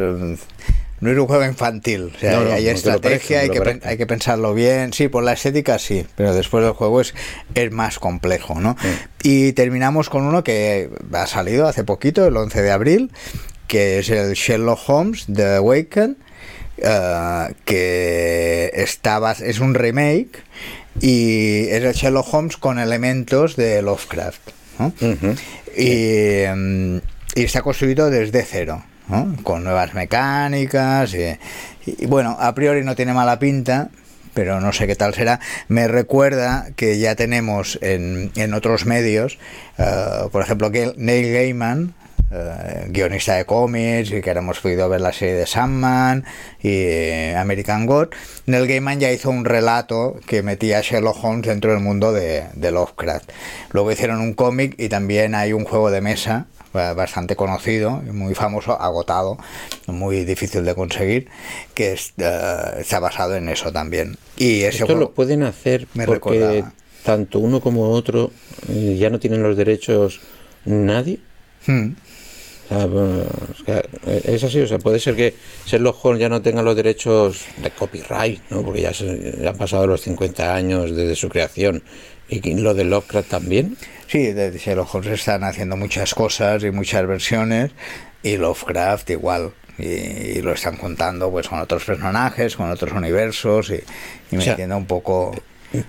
no 1.02 1.10
es 1.10 1.18
un 1.18 1.26
juego 1.26 1.44
infantil. 1.44 2.14
hay, 2.22 2.68
estrategia, 2.68 3.40
hay, 3.42 3.50
que, 3.50 3.80
hay 3.84 3.98
que 3.98 4.06
pensarlo 4.06 4.54
bien. 4.54 4.94
Sí, 4.94 5.08
por 5.08 5.24
la 5.24 5.34
estética 5.34 5.80
sí, 5.80 6.06
pero 6.16 6.34
después 6.34 6.64
el 6.64 6.72
juego 6.74 7.02
es, 7.02 7.16
es 7.56 7.72
más 7.72 7.98
complejo, 7.98 8.62
¿no? 8.62 8.78
Y 9.24 9.54
terminamos 9.54 10.10
con 10.10 10.24
uno 10.24 10.44
que 10.44 10.90
ha 11.12 11.26
salido 11.26 11.68
hace 11.68 11.84
poquito, 11.84 12.28
el 12.28 12.38
11 12.38 12.62
de 12.62 12.72
abril, 12.72 13.12
que 13.68 13.98
es 14.00 14.10
el 14.10 14.34
Sherlock 14.34 14.80
Holmes 14.88 15.26
The 15.34 15.56
Awaken, 15.56 16.18
uh, 16.78 17.54
que 17.66 18.72
estaba, 18.76 19.32
es 19.32 19.60
un 19.60 19.74
remake 19.74 20.44
y 21.00 21.68
es 21.70 21.84
el 21.84 21.94
Sherlock 21.94 22.32
Holmes 22.32 22.58
con 22.58 22.78
elementos 22.78 23.56
de 23.56 23.82
Lovecraft. 23.82 24.52
y, 25.76 26.44
mm, 26.48 26.98
y 27.34 27.44
está 27.44 27.64
construido 27.64 28.12
desde 28.12 28.44
cero 28.44 28.84
con 29.44 29.64
nuevas 29.64 29.94
mecánicas. 29.94 31.14
Y, 31.14 32.06
bueno, 32.06 32.38
a 32.40 32.54
priori 32.54 32.84
no 32.84 32.96
tiene 32.96 33.14
mala 33.14 33.40
pinta, 33.40 33.90
pero 34.34 34.62
no 34.62 34.74
sé 34.74 34.88
qué 34.88 34.96
tal 34.96 35.14
será. 35.14 35.40
Me 35.68 35.88
recuerda 35.88 36.68
que 36.76 37.00
ya 37.00 37.16
tenemos 37.16 37.80
en, 37.82 38.32
en 38.36 38.54
otros 38.54 38.86
medios, 38.86 39.38
eh, 39.78 40.28
por 40.32 40.42
ejemplo, 40.42 40.72
que 40.72 40.94
Neil 40.98 41.34
Gaiman, 41.34 41.94
eh, 42.34 42.86
guionista 42.88 43.36
de 43.36 43.44
cómics 43.44 44.10
y 44.12 44.22
que 44.22 44.30
hemos 44.30 44.60
podido 44.62 44.88
ver 44.88 45.02
la 45.02 45.12
serie 45.12 45.36
de 45.36 45.46
Sandman 45.46 46.24
y 46.62 46.70
eh, 46.70 47.36
American 47.36 47.86
God, 47.86 48.08
Neil 48.46 48.68
Gaiman 48.68 49.02
ya 49.02 49.12
hizo 49.12 49.30
un 49.30 49.44
relato 49.44 50.18
que 50.28 50.42
metía 50.42 50.78
a 50.78 50.82
Sherlock 50.82 51.22
Holmes 51.22 51.46
dentro 51.46 51.72
del 51.72 51.82
mundo 51.82 52.14
de, 52.14 52.46
de 52.54 52.72
Lovecraft. 52.72 53.30
Luego 53.72 53.92
hicieron 53.92 54.22
un 54.22 54.34
cómic 54.34 54.76
y 54.78 54.88
también 54.88 55.36
hay 55.36 55.52
un 55.52 55.66
juego 55.66 55.92
de 55.92 56.00
mesa 56.00 56.46
bastante 56.74 57.36
conocido, 57.36 57.92
muy 57.92 58.34
famoso, 58.36 58.80
agotado, 58.80 59.38
muy 59.88 60.24
difícil 60.24 60.64
de 60.64 60.76
conseguir, 60.76 61.28
que 61.74 61.94
es, 61.94 62.14
uh, 62.18 62.80
está 62.80 63.00
basado 63.00 63.36
en 63.36 63.50
eso 63.50 63.72
también. 63.72 64.18
Y 64.38 64.62
ese 64.62 64.84
Esto 64.84 64.96
lo 64.96 65.12
pueden 65.12 65.44
hacer 65.44 65.88
me 65.94 66.06
porque 66.06 66.40
recordaba. 66.40 66.74
tanto 67.04 67.40
uno 67.40 67.62
como 67.62 67.90
otro 67.92 68.32
eh, 68.70 68.98
ya 69.00 69.10
no 69.10 69.20
tienen 69.20 69.44
los 69.44 69.58
derechos 69.58 70.22
nadie. 70.66 71.20
Hmm. 71.66 71.92
O 72.74 73.66
sea, 73.66 73.84
eh, 74.08 74.22
es 74.24 74.44
así, 74.46 74.62
o 74.62 74.68
sea, 74.68 74.80
puede 74.80 74.98
ser 75.00 75.16
que 75.16 75.36
Sherlock 75.66 76.06
Holmes 76.06 76.22
ya 76.22 76.30
no 76.30 76.42
tenga 76.42 76.62
los 76.62 76.74
derechos 76.74 77.42
de 77.62 77.70
copyright, 77.72 78.42
¿no? 78.50 78.64
porque 78.64 78.82
ya, 78.82 78.94
se, 78.94 79.40
ya 79.42 79.50
han 79.50 79.58
pasado 79.58 79.88
los 79.88 80.02
50 80.02 80.56
años 80.56 80.96
desde 80.96 81.16
su 81.18 81.28
creación. 81.28 81.84
Y 82.32 82.56
lo 82.56 82.74
de 82.74 82.86
Lovecraft 82.86 83.30
también. 83.30 83.78
Sí, 84.08 84.32
de 84.32 84.58
Sherlock 84.58 84.96
Holmes 84.96 85.20
están 85.20 85.44
haciendo 85.44 85.76
muchas 85.76 86.16
cosas 86.16 86.64
y 86.64 86.72
muchas 86.72 87.06
versiones 87.06 87.72
y 88.24 88.38
Lovecraft 88.38 89.10
igual. 89.12 89.52
Y, 89.78 89.84
y 89.84 90.42
lo 90.42 90.54
están 90.54 90.78
contando 90.78 91.30
pues 91.30 91.48
con 91.48 91.60
otros 91.60 91.84
personajes, 91.84 92.56
con 92.56 92.72
otros 92.72 92.94
universos 92.94 93.70
y, 93.70 93.84
y 94.34 94.38
O 94.38 94.42
sea, 94.42 94.54
metiendo 94.54 94.78
un 94.78 94.86
poco... 94.86 95.36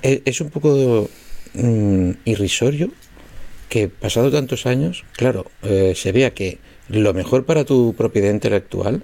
Es, 0.02 0.20
es 0.24 0.40
un 0.40 0.50
poco 0.50 1.08
mm, 1.54 2.10
irrisorio 2.24 2.90
que 3.68 3.88
pasado 3.88 4.30
tantos 4.30 4.66
años, 4.66 5.04
claro, 5.16 5.46
eh, 5.62 5.94
se 5.96 6.12
vea 6.12 6.34
que 6.34 6.58
lo 6.88 7.14
mejor 7.14 7.46
para 7.46 7.64
tu 7.64 7.94
propiedad 7.94 8.30
intelectual 8.30 9.02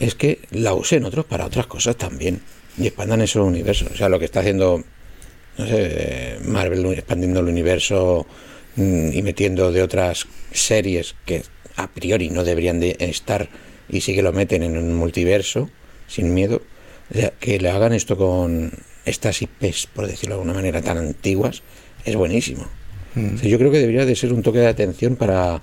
es 0.00 0.16
que 0.16 0.40
la 0.50 0.74
usen 0.74 1.04
otros 1.04 1.24
para 1.24 1.46
otras 1.46 1.68
cosas 1.68 1.96
también 1.96 2.40
y 2.76 2.88
expandan 2.88 3.20
esos 3.20 3.46
universos. 3.46 3.92
O 3.92 3.96
sea, 3.96 4.08
lo 4.08 4.18
que 4.18 4.24
está 4.24 4.40
haciendo, 4.40 4.82
no 5.58 5.66
sé, 5.66 6.38
Marvel 6.44 6.84
expandiendo 6.86 7.40
el 7.40 7.46
universo 7.46 8.26
mm, 8.76 9.12
y 9.12 9.22
metiendo 9.22 9.72
de 9.72 9.82
otras 9.82 10.26
series 10.52 11.14
que 11.24 11.42
a 11.76 11.88
priori 11.90 12.30
no 12.30 12.44
deberían 12.44 12.80
de 12.80 12.96
estar 12.98 13.48
y 13.88 14.00
sí 14.00 14.14
que 14.14 14.22
lo 14.22 14.32
meten 14.32 14.62
en 14.62 14.76
un 14.76 14.94
multiverso 14.94 15.70
sin 16.08 16.34
miedo. 16.34 16.62
Que 17.40 17.58
le 17.58 17.68
hagan 17.68 17.92
esto 17.92 18.16
con 18.16 18.72
estas 19.04 19.42
IPs, 19.42 19.86
por 19.92 20.06
decirlo 20.06 20.36
de 20.36 20.40
alguna 20.40 20.54
manera, 20.54 20.80
tan 20.80 20.96
antiguas, 20.96 21.62
es 22.04 22.16
buenísimo. 22.16 22.66
Mm. 23.14 23.34
O 23.34 23.38
sea, 23.38 23.48
yo 23.48 23.58
creo 23.58 23.70
que 23.70 23.78
debería 23.78 24.06
de 24.06 24.16
ser 24.16 24.32
un 24.32 24.42
toque 24.42 24.60
de 24.60 24.68
atención 24.68 25.16
para 25.16 25.60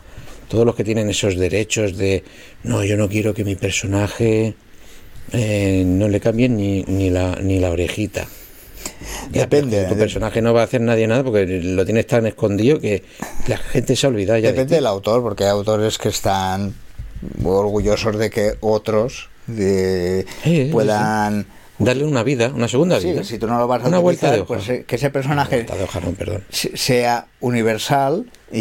todos 0.48 0.66
los 0.66 0.76
que 0.76 0.84
tienen 0.84 1.10
esos 1.10 1.38
derechos 1.38 1.98
de 1.98 2.24
no, 2.64 2.84
yo 2.84 2.98
no 2.98 3.10
quiero 3.10 3.34
que 3.34 3.44
mi 3.44 3.56
personaje 3.56 4.54
eh, 5.32 5.84
no 5.86 6.08
le 6.08 6.20
cambien 6.20 6.58
ni, 6.58 6.84
ni, 6.84 7.10
la, 7.10 7.36
ni 7.42 7.60
la 7.60 7.72
orejita. 7.72 8.28
Depende, 9.32 9.86
Tu 9.86 9.96
personaje 9.98 10.42
no 10.42 10.54
va 10.54 10.62
a 10.62 10.64
hacer 10.66 10.82
nadie 10.82 11.08
nada 11.08 11.24
porque 11.24 11.46
lo 11.46 11.86
tienes 11.86 12.08
tan 12.08 12.26
escondido 12.26 12.80
que 12.80 13.04
la 13.48 13.58
gente 13.58 13.96
se 13.96 14.06
ha 14.06 14.10
olvidado 14.10 14.40
ya 14.40 14.48
de 14.48 14.54
Depende 14.54 14.76
del 14.76 14.88
autor, 14.88 15.22
porque 15.22 15.44
hay 15.46 15.50
autores 15.52 15.98
que 15.98 16.10
están 16.10 16.74
orgullosos 17.44 18.18
de 18.18 18.30
que 18.30 18.54
otros 18.62 19.30
de- 19.48 20.26
Sí, 20.44 20.70
puedan... 20.72 21.46
Darle 21.82 22.04
una 22.04 22.24
vida, 22.24 22.52
una 22.54 22.68
segunda 22.68 23.00
Sí, 23.00 23.10
vida. 23.12 23.24
si 23.24 23.38
tú 23.40 23.48
no 23.48 23.58
lo 23.58 23.66
vas 23.66 23.82
a 23.86 23.88
una 23.88 24.00
vuelta 24.00 24.30
de 24.32 24.40
hoja. 24.40 24.48
pues 24.48 24.68
eh, 24.68 24.84
que 24.86 24.98
ese 24.98 25.10
personaje 25.12 25.56
Vuelta 25.56 25.78
de 25.78 25.84
hoja, 25.86 26.02
no, 26.02 26.12
perdón. 26.12 26.44
se- 26.50 26.76
sea 26.76 27.28
universal 27.40 28.26
y, 28.52 28.60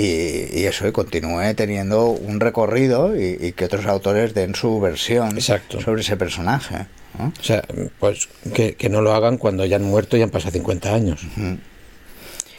y 0.57 0.67
eso 0.67 0.87
y 0.87 0.93
continúe 0.93 1.53
teniendo 1.57 2.11
un 2.11 2.38
recorrido 2.38 3.17
y, 3.21 3.37
y 3.41 3.53
que 3.55 3.64
otros 3.64 3.87
autores 3.87 4.35
den 4.35 4.55
su 4.55 4.79
versión 4.79 5.33
Exacto. 5.37 5.81
sobre 5.81 6.03
ese 6.03 6.17
personaje. 6.17 6.87
O 7.19 7.43
sea, 7.43 7.65
pues 7.99 8.29
que, 8.55 8.75
que 8.75 8.89
no 8.89 9.01
lo 9.01 9.13
hagan 9.15 9.39
cuando 9.39 9.65
ya 9.65 9.77
han 9.77 9.85
muerto 9.85 10.17
y 10.17 10.23
han 10.23 10.31
pasado 10.31 10.53
50 10.53 10.95
años. 10.95 11.21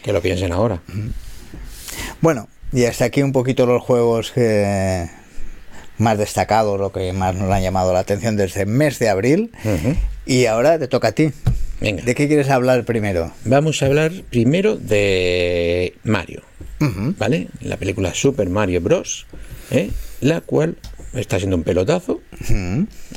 Que 0.03 0.13
lo 0.13 0.21
piensen 0.21 0.51
ahora. 0.51 0.81
Bueno, 2.21 2.47
y 2.71 2.85
hasta 2.85 3.05
aquí 3.05 3.21
un 3.21 3.31
poquito 3.31 3.65
los 3.65 3.81
juegos 3.81 4.31
que 4.31 5.09
más 5.97 6.17
destacados, 6.17 6.79
lo 6.79 6.91
que 6.91 7.11
más 7.13 7.35
nos 7.35 7.51
han 7.51 7.61
llamado 7.61 7.93
la 7.93 7.99
atención 7.99 8.37
desde 8.37 8.61
el 8.61 8.67
mes 8.67 8.99
de 8.99 9.09
abril. 9.09 9.51
Y 10.25 10.45
ahora 10.45 10.79
te 10.79 10.87
toca 10.87 11.09
a 11.09 11.11
ti. 11.11 11.31
Venga. 11.81 12.03
¿De 12.03 12.13
qué 12.13 12.27
quieres 12.27 12.49
hablar 12.49 12.83
primero? 12.83 13.31
Vamos 13.45 13.81
a 13.81 13.85
hablar 13.85 14.11
primero 14.29 14.75
de 14.75 15.95
Mario. 16.03 16.43
¿vale? 17.17 17.47
La 17.61 17.77
película 17.77 18.13
Super 18.13 18.49
Mario 18.49 18.81
Bros. 18.81 19.25
¿eh? 19.71 19.91
La 20.21 20.41
cual 20.41 20.77
está 21.13 21.37
siendo 21.39 21.55
un 21.57 21.63
pelotazo 21.63 22.21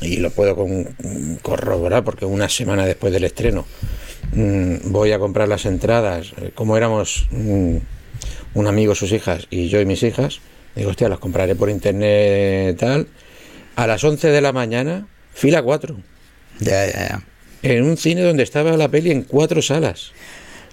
y 0.00 0.16
lo 0.18 0.30
puedo 0.30 0.56
con- 0.56 1.38
corroborar 1.42 2.04
porque 2.04 2.24
una 2.24 2.48
semana 2.48 2.86
después 2.86 3.12
del 3.12 3.24
estreno 3.24 3.66
mm, 4.34 4.90
voy 4.90 5.12
a 5.12 5.18
comprar 5.18 5.48
las 5.48 5.66
entradas. 5.66 6.32
eh, 6.40 6.50
Como 6.54 6.76
éramos 6.76 7.28
mm, 7.30 7.76
un 8.54 8.66
amigo, 8.66 8.94
sus 8.94 9.12
hijas 9.12 9.46
y 9.50 9.68
yo 9.68 9.80
y 9.80 9.86
mis 9.86 10.02
hijas, 10.02 10.40
digo, 10.74 10.90
hostia, 10.90 11.08
las 11.08 11.18
compraré 11.18 11.54
por 11.54 11.68
internet 11.70 12.76
tal. 12.78 13.08
A 13.76 13.86
las 13.86 14.02
11 14.04 14.28
de 14.28 14.40
la 14.40 14.52
mañana, 14.52 15.06
fila 15.34 15.62
4. 15.62 15.96
Ya, 16.60 16.86
ya, 16.86 16.92
ya. 17.08 17.22
En 17.62 17.84
un 17.84 17.96
cine 17.96 18.22
donde 18.22 18.42
estaba 18.42 18.76
la 18.76 18.88
peli 18.88 19.10
en 19.10 19.22
cuatro 19.22 19.62
salas. 19.62 20.12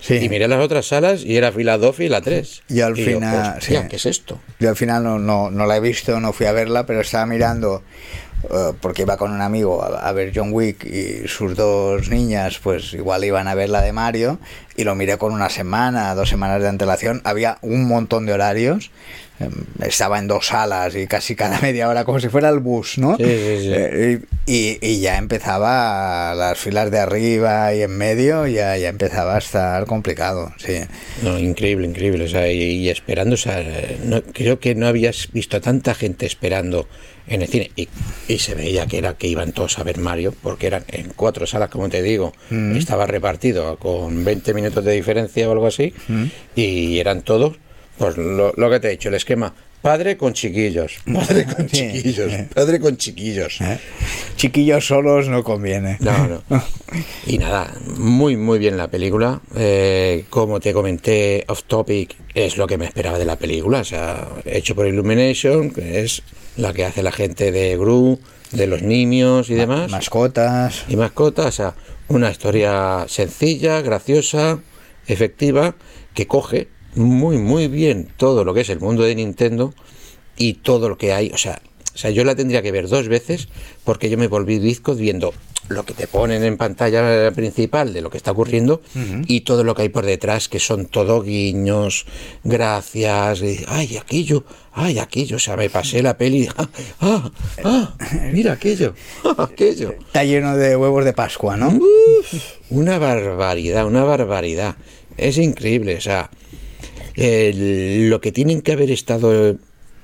Sí. 0.01 0.15
Y 0.15 0.29
miré 0.29 0.47
las 0.47 0.59
otras 0.59 0.87
salas 0.87 1.23
y 1.23 1.35
era 1.35 1.51
fila 1.51 1.77
2, 1.77 1.95
fila 1.95 2.21
3. 2.21 2.63
Y 2.69 2.81
al 2.81 2.95
final, 2.95 3.57
hostia, 3.57 3.81
sí. 3.81 3.87
¿qué 3.89 3.95
es 3.97 4.05
esto? 4.05 4.39
Yo 4.59 4.69
al 4.69 4.75
final 4.75 5.03
no, 5.03 5.19
no, 5.19 5.51
no 5.51 5.65
la 5.65 5.77
he 5.77 5.79
visto, 5.79 6.19
no 6.19 6.33
fui 6.33 6.45
a 6.45 6.51
verla, 6.51 6.85
pero 6.85 7.01
estaba 7.01 7.25
mirando, 7.25 7.83
eh, 8.49 8.73
porque 8.79 9.01
iba 9.01 9.17
con 9.17 9.31
un 9.31 9.41
amigo 9.41 9.83
a, 9.83 10.07
a 10.07 10.11
ver 10.13 10.31
John 10.33 10.49
Wick 10.53 10.85
y 10.85 11.27
sus 11.27 11.55
dos 11.55 12.09
niñas, 12.09 12.59
pues 12.63 12.93
igual 12.93 13.25
iban 13.25 13.47
a 13.47 13.55
ver 13.55 13.69
la 13.69 13.81
de 13.81 13.91
Mario, 13.91 14.39
y 14.77 14.85
lo 14.85 14.95
miré 14.95 15.17
con 15.17 15.33
una 15.33 15.49
semana, 15.49 16.15
dos 16.15 16.29
semanas 16.29 16.61
de 16.61 16.69
antelación. 16.69 17.21
Había 17.25 17.57
un 17.61 17.85
montón 17.85 18.25
de 18.25 18.33
horarios, 18.33 18.91
estaba 19.83 20.19
en 20.19 20.27
dos 20.27 20.47
salas 20.47 20.95
y 20.95 21.07
casi 21.07 21.35
cada 21.35 21.59
media 21.61 21.87
hora, 21.89 22.03
como 22.05 22.19
si 22.19 22.29
fuera 22.29 22.49
el 22.49 22.59
bus, 22.59 22.97
¿no? 22.97 23.17
Sí, 23.17 23.23
sí, 23.23 23.57
sí. 23.61 23.71
Eh, 23.73 24.19
y, 24.45 24.77
y 24.81 24.99
ya 24.99 25.17
empezaba 25.17 26.33
las 26.35 26.57
filas 26.57 26.91
de 26.91 26.99
arriba 26.99 27.73
y 27.73 27.81
en 27.83 27.91
medio, 27.97 28.47
ya, 28.47 28.75
ya 28.77 28.89
empezaba 28.89 29.35
a 29.35 29.39
estar 29.39 29.85
complicado, 29.85 30.53
sí. 30.57 30.79
No, 31.23 31.37
increíble, 31.39 31.87
increíble. 31.87 32.25
O 32.25 32.27
sea, 32.27 32.51
y, 32.51 32.59
y 32.61 32.89
esperando, 32.89 33.35
o 33.35 33.37
sea, 33.37 33.63
no- 34.03 34.21
creo 34.23 34.59
que 34.59 34.75
no 34.75 34.87
habías 34.87 35.31
visto 35.31 35.57
a 35.57 35.61
tanta 35.61 35.93
gente 35.93 36.25
esperando 36.25 36.87
en 37.27 37.43
el 37.43 37.47
cine. 37.47 37.69
Y, 37.75 37.87
y 38.27 38.39
se 38.39 38.55
veía 38.55 38.87
que 38.87 38.97
era 38.97 39.13
que 39.13 39.27
iban 39.27 39.51
todos 39.51 39.77
a 39.77 39.83
ver 39.83 39.99
Mario, 39.99 40.33
porque 40.41 40.65
eran 40.67 40.83
en 40.87 41.11
cuatro 41.15 41.45
salas, 41.45 41.69
como 41.69 41.87
te 41.89 42.01
digo. 42.01 42.33
Estaba 42.75 43.05
repartido 43.05 43.77
con 43.77 44.25
20 44.25 44.53
minutos 44.55 44.83
de 44.83 44.93
diferencia 44.93 45.47
o 45.47 45.51
algo 45.51 45.67
así. 45.67 45.93
Y 46.55 46.97
eran 46.99 47.21
todos, 47.21 47.57
pues 47.99 48.17
lo, 48.17 48.53
lo 48.55 48.69
que 48.69 48.79
te 48.79 48.87
he 48.87 48.91
dicho, 48.91 49.09
el 49.09 49.15
esquema. 49.15 49.53
Padre 49.81 50.17
con 50.17 50.33
chiquillos, 50.33 50.99
padre 51.13 51.45
con 51.45 51.67
chiquillos, 51.71 52.33
padre 52.53 52.79
con 52.79 52.97
chiquillos. 52.97 53.61
¿Eh? 53.61 53.79
Chiquillos 54.35 54.87
solos 54.87 55.27
no 55.27 55.43
conviene. 55.43 55.97
No, 55.99 56.27
no. 56.27 56.43
Y 57.25 57.37
nada, 57.37 57.73
muy, 57.97 58.37
muy 58.37 58.57
bien 58.57 58.77
la 58.77 58.89
película. 58.89 59.41
Eh, 59.55 60.25
como 60.29 60.59
te 60.59 60.73
comenté, 60.73 61.43
Off 61.47 61.63
Topic 61.63 62.15
es 62.33 62.57
lo 62.57 62.67
que 62.67 62.77
me 62.77 62.85
esperaba 62.85 63.19
de 63.19 63.25
la 63.25 63.37
película. 63.37 63.79
O 63.79 63.83
sea, 63.83 64.27
hecho 64.45 64.75
por 64.75 64.87
Illumination, 64.87 65.71
que 65.71 66.01
es 66.01 66.23
la 66.55 66.73
que 66.73 66.85
hace 66.85 67.03
la 67.03 67.11
gente 67.11 67.51
de 67.51 67.77
Gru, 67.77 68.19
de 68.51 68.67
los 68.67 68.81
niños 68.81 69.49
y 69.49 69.55
demás. 69.55 69.91
Mascotas. 69.91 70.85
Y 70.87 70.95
mascotas. 70.95 71.47
O 71.47 71.51
sea, 71.51 71.75
una 72.07 72.31
historia 72.31 73.05
sencilla, 73.07 73.81
graciosa, 73.81 74.59
efectiva, 75.07 75.75
que 76.13 76.27
coge 76.27 76.67
muy, 76.95 77.37
muy 77.37 77.67
bien 77.67 78.07
todo 78.17 78.43
lo 78.43 78.53
que 78.53 78.61
es 78.61 78.69
el 78.69 78.79
mundo 78.79 79.03
de 79.03 79.15
Nintendo 79.15 79.73
y 80.37 80.53
todo 80.55 80.89
lo 80.89 80.97
que 80.97 81.13
hay. 81.13 81.31
O 81.33 81.37
sea, 81.37 81.61
o 81.93 81.97
sea, 81.97 82.11
yo 82.11 82.23
la 82.23 82.35
tendría 82.35 82.61
que 82.61 82.71
ver 82.71 82.87
dos 82.87 83.07
veces 83.07 83.49
porque 83.83 84.09
yo 84.09 84.17
me 84.17 84.27
volví 84.27 84.59
bizco 84.59 84.95
viendo 84.95 85.33
lo 85.69 85.85
que 85.85 85.93
te 85.93 86.07
ponen 86.07 86.43
en 86.43 86.57
pantalla 86.57 87.31
principal 87.31 87.93
de 87.93 88.01
lo 88.01 88.09
que 88.09 88.17
está 88.17 88.31
ocurriendo 88.31 88.81
y 89.27 89.41
todo 89.41 89.63
lo 89.63 89.75
que 89.75 89.83
hay 89.83 89.89
por 89.89 90.05
detrás, 90.05 90.49
que 90.49 90.59
son 90.59 90.85
todo 90.85 91.21
guiños, 91.21 92.05
gracias, 92.43 93.41
y, 93.41 93.63
ay, 93.67 93.97
aquello, 93.97 94.43
ay, 94.73 94.97
aquello. 94.99 95.35
O 95.35 95.39
sea, 95.39 95.55
me 95.55 95.69
pasé 95.69 96.01
la 96.01 96.17
peli, 96.17 96.47
ah, 96.57 96.69
ah, 97.01 97.31
ah, 97.63 97.95
mira 98.31 98.53
aquello, 98.53 98.95
ah, 99.25 99.47
aquello. 99.51 99.91
Está 99.91 100.23
lleno 100.23 100.57
de 100.57 100.75
huevos 100.75 101.05
de 101.05 101.13
Pascua, 101.13 101.55
¿no? 101.55 101.67
Uf, 101.67 102.33
una 102.69 102.97
barbaridad, 102.97 103.85
una 103.85 104.03
barbaridad. 104.03 104.75
Es 105.17 105.37
increíble, 105.37 105.97
o 105.97 106.01
sea, 106.01 106.31
lo 107.19 108.21
que 108.21 108.31
tienen 108.31 108.61
que 108.61 108.71
haber 108.71 108.91
estado 108.91 109.57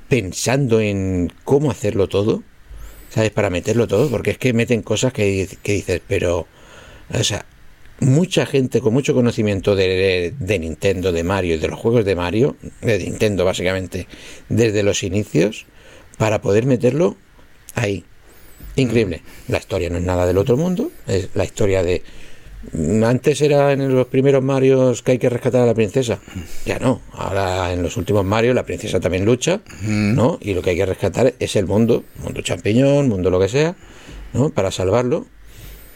pensando 0.09 0.82
en 0.82 1.32
cómo 1.43 1.72
hacerlo 1.72 2.07
todo, 2.07 2.43
¿sabes? 3.09 3.32
Para 3.32 3.49
meterlo 3.49 3.88
todo, 3.88 4.09
porque 4.09 4.32
es 4.32 4.38
que 4.38 4.53
meten 4.53 4.82
cosas 4.82 5.13
que, 5.13 5.47
que 5.63 5.74
dices, 5.74 6.01
pero, 6.07 6.47
o 7.13 7.24
sea, 7.24 7.45
mucha 7.99 8.45
gente 8.45 8.82
con 8.82 8.93
mucho 8.93 9.13
conocimiento 9.13 9.76
de, 9.76 10.34
de 10.38 10.59
Nintendo, 10.59 11.11
de 11.11 11.24
Mario 11.24 11.55
y 11.55 11.57
de 11.57 11.68
los 11.68 11.80
juegos 11.80 12.03
de 12.05 12.16
Mario, 12.16 12.57
de 12.82 12.99
Nintendo 12.99 13.45
básicamente, 13.45 14.07
desde 14.49 14.84
los 14.84 15.03
inicios, 15.03 15.66
para 16.18 16.41
poder 16.41 16.66
meterlo 16.66 17.16
ahí. 17.76 18.03
Increíble. 18.76 19.22
La 19.47 19.57
historia 19.59 19.89
no 19.89 19.97
es 19.97 20.03
nada 20.03 20.26
del 20.26 20.38
otro 20.38 20.57
mundo, 20.57 20.91
es 21.07 21.30
la 21.34 21.45
historia 21.45 21.84
de... 21.84 22.01
Antes 23.05 23.41
era 23.41 23.72
en 23.72 23.93
los 23.93 24.07
primeros 24.07 24.43
Marios 24.43 25.01
que 25.01 25.13
hay 25.13 25.18
que 25.18 25.30
rescatar 25.30 25.61
a 25.61 25.66
la 25.66 25.74
princesa. 25.74 26.20
Ya 26.66 26.80
no. 26.80 27.01
Ahora 27.13 27.72
en 27.74 27.84
los 27.84 27.97
últimos 27.97 28.26
Mario 28.26 28.53
la 28.53 28.66
princesa 28.66 28.99
también 28.99 29.26
lucha, 29.26 29.61
¿no? 29.82 30.38
Y 30.41 30.53
lo 30.53 30.61
que 30.61 30.72
hay 30.72 30.76
que 30.78 30.86
rescatar 30.86 31.34
es 31.39 31.55
el 31.55 31.66
mundo, 31.66 32.03
mundo 32.24 32.41
champiñón, 32.41 33.09
mundo 33.09 33.30
lo 33.30 33.39
que 33.39 33.49
sea, 33.49 33.76
¿no? 34.34 34.49
Para 34.49 34.72
salvarlo. 34.72 35.26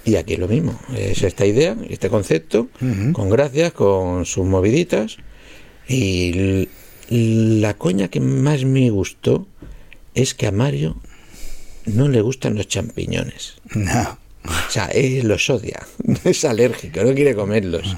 Y 0.05 0.15
aquí 0.15 0.33
es 0.33 0.39
lo 0.39 0.47
mismo. 0.47 0.79
Es 0.95 1.23
esta 1.23 1.45
idea, 1.45 1.75
este 1.89 2.09
concepto, 2.09 2.67
con 3.13 3.29
gracias, 3.29 3.73
con 3.73 4.25
sus 4.25 4.45
moviditas. 4.45 5.17
Y 5.87 6.69
la 7.09 7.73
coña 7.73 8.07
que 8.07 8.19
más 8.19 8.63
me 8.63 8.89
gustó 8.89 9.47
es 10.13 10.33
que 10.33 10.47
a 10.47 10.51
Mario 10.51 10.97
no 11.85 12.07
le 12.07 12.21
gustan 12.21 12.55
los 12.55 12.67
champiñones. 12.67 13.55
No. 13.75 14.17
O 14.67 14.71
sea, 14.71 14.85
él 14.87 15.27
los 15.27 15.49
odia. 15.49 15.79
Es 16.23 16.43
alérgico, 16.45 17.03
no 17.03 17.13
quiere 17.13 17.35
comerlos. 17.35 17.95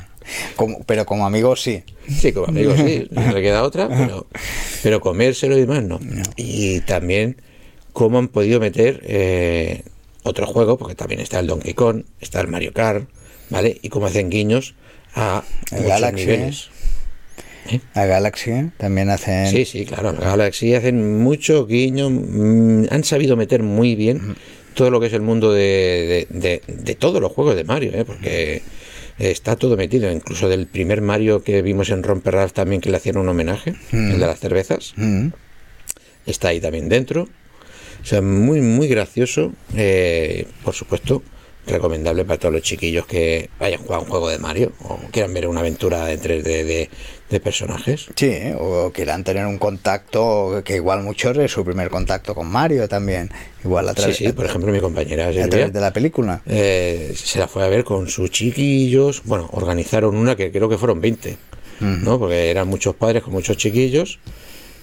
Como- 0.56 0.84
pero 0.84 1.06
como 1.06 1.26
amigo 1.26 1.56
sí. 1.56 1.84
Sí, 2.08 2.32
como 2.32 2.48
amigo 2.48 2.76
sí, 2.76 3.08
no 3.12 3.32
le 3.34 3.42
queda 3.42 3.64
otra, 3.64 3.88
pero, 3.88 4.28
pero 4.84 5.02
comérselo 5.02 5.58
y 5.58 5.62
demás 5.62 5.84
no. 5.84 6.00
Y 6.36 6.82
también 6.82 7.38
cómo 7.94 8.20
han 8.20 8.28
podido 8.28 8.60
meter 8.60 9.02
eh, 9.04 9.84
otro 10.24 10.46
juego, 10.48 10.78
porque 10.78 10.96
también 10.96 11.20
está 11.22 11.40
el 11.40 11.48
Donkey 11.48 11.74
Kong, 11.74 12.04
está 12.20 12.40
el 12.42 12.48
Mario 12.48 12.74
Kart, 12.74 13.10
¿vale? 13.50 13.78
Y 13.82 13.90
cómo 13.90 14.06
hacen 14.06 14.30
guiños 14.30 14.76
a 15.16 15.44
El 15.72 15.84
Galaxy, 15.86 16.26
niveles. 16.26 16.70
La 17.94 18.06
Galaxy 18.06 18.52
también 18.78 19.10
hacen. 19.10 19.48
Sí, 19.48 19.66
sí, 19.66 19.86
claro. 19.86 20.12
La 20.14 20.20
Galaxy 20.20 20.74
hacen 20.76 21.20
mucho 21.22 21.66
guiño, 21.68 22.10
mm, 22.10 22.86
han 22.90 23.04
sabido 23.04 23.36
meter 23.38 23.64
muy 23.64 23.96
bien 23.96 24.36
todo 24.74 24.90
lo 24.92 25.00
que 25.00 25.08
es 25.08 25.14
el 25.14 25.22
mundo 25.22 25.52
de, 25.52 26.28
de- 26.30 26.40
de- 26.40 26.62
de 26.68 26.96
todos 26.96 27.22
los 27.22 27.32
juegos 27.32 27.56
de 27.56 27.64
Mario, 27.64 27.92
¿eh? 27.94 28.06
porque 28.06 28.62
está 29.20 29.56
todo 29.56 29.78
metido, 29.78 30.12
incluso 30.12 30.50
del 30.50 30.66
primer 30.68 31.02
Mario 31.02 31.44
que 31.44 31.62
vimos 31.62 31.90
en 31.90 32.02
Romper 32.04 32.34
Ralph 32.36 32.54
también 32.54 32.82
que 32.82 32.90
le 32.90 32.98
hacían 32.98 33.18
un 33.18 33.30
homenaje, 33.30 33.76
el 33.92 34.12
de 34.20 34.26
las 34.26 34.40
cervezas, 34.40 34.94
Mm. 34.96 35.28
está 36.26 36.50
ahí 36.50 36.60
también 36.60 36.90
dentro. 36.90 37.28
O 38.02 38.06
sea, 38.06 38.22
muy, 38.22 38.62
muy 38.62 38.88
gracioso. 38.88 39.54
eh, 39.76 40.46
por 40.64 40.74
supuesto, 40.74 41.22
recomendable 41.68 42.26
para 42.26 42.40
todos 42.40 42.54
los 42.54 42.64
chiquillos 42.64 43.06
que 43.06 43.50
hayan 43.60 43.80
jugado 43.82 44.04
un 44.04 44.10
juego 44.10 44.30
de 44.30 44.40
Mario 44.40 44.72
o 44.84 44.98
quieran 45.12 45.34
ver 45.34 45.48
una 45.48 45.60
aventura 45.60 46.12
en 46.12 46.20
3D 46.20 46.42
de, 46.44 46.90
de 47.30 47.40
personajes. 47.40 48.08
Sí, 48.16 48.34
o 48.60 48.92
quieran 48.92 49.24
tener 49.24 49.46
un 49.46 49.58
contacto 49.60 50.62
que 50.66 50.76
igual 50.76 51.04
muchos 51.04 51.38
es 51.38 51.52
su 51.52 51.64
primer 51.64 51.90
contacto 51.90 52.34
con 52.36 52.48
Mario 52.48 52.90
también. 52.90 53.30
Igual 53.64 53.88
a 53.90 53.92
Sí, 53.92 53.98
través, 53.98 54.18
sí, 54.18 54.32
por 54.34 54.46
ejemplo, 54.46 54.72
mi 54.72 54.80
compañera 54.80 55.28
a 55.28 55.32
través 55.48 55.72
de 55.74 55.80
la 55.80 55.94
película. 55.94 56.42
eh, 56.48 57.14
se 57.16 57.38
la 57.40 57.48
fue 57.48 57.64
a 57.64 57.68
ver 57.68 57.84
con 57.84 58.10
sus 58.10 58.32
chiquillos. 58.32 59.22
Bueno, 59.26 59.48
organizaron 59.54 60.16
una 60.16 60.36
que 60.36 60.52
creo 60.52 60.68
que 60.68 60.78
fueron 60.80 61.00
20, 61.00 61.38
¿no? 61.80 62.18
Porque 62.20 62.50
eran 62.50 62.68
muchos 62.68 62.96
padres 62.96 63.24
con 63.24 63.34
muchos 63.34 63.56
chiquillos. 63.58 64.20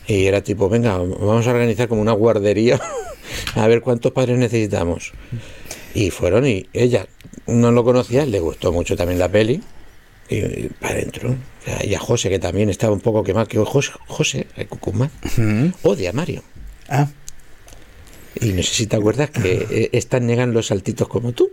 Y 0.07 0.25
era 0.27 0.41
tipo, 0.43 0.71
venga, 0.71 0.97
vamos 0.97 1.47
a 1.47 1.51
organizar 1.51 1.87
como 1.87 2.01
una 2.01 2.13
guardería 2.13 2.81
a 3.57 3.67
ver 3.67 3.83
cuántos 3.83 4.13
padres 4.13 4.39
necesitamos. 4.39 5.13
Y 5.99 6.11
fueron 6.11 6.47
y 6.47 6.67
ella 6.73 7.07
no 7.47 7.73
lo 7.73 7.83
conocía, 7.83 8.25
le 8.25 8.39
gustó 8.39 8.71
mucho 8.73 8.97
también 8.97 9.19
la 9.19 9.29
peli. 9.29 9.61
Y, 10.29 10.37
y 10.37 10.71
para 10.81 10.95
adentro. 10.95 11.35
Y 11.83 11.95
a 11.95 11.99
José, 11.99 12.29
que 12.29 12.39
también 12.39 12.71
estaba 12.71 12.93
un 12.93 13.01
poco 13.01 13.25
quemado, 13.25 13.47
que 13.47 13.59
José, 13.59 13.93
José 14.07 14.47
el 14.57 14.69
Cucumán, 14.69 15.11
odia 15.83 16.11
a 16.11 16.13
Mario. 16.13 16.43
Ah, 16.89 17.09
Y 18.41 18.53
no 18.53 18.63
sé 18.63 18.75
si 18.75 18.87
te 18.87 18.97
acuerdas 18.97 19.31
que 19.31 19.67
eh, 19.71 19.89
es 19.93 20.07
tan 20.07 20.27
negado 20.27 20.49
en 20.49 20.55
los 20.55 20.69
saltitos 20.69 21.09
como 21.09 21.33
tú. 21.33 21.51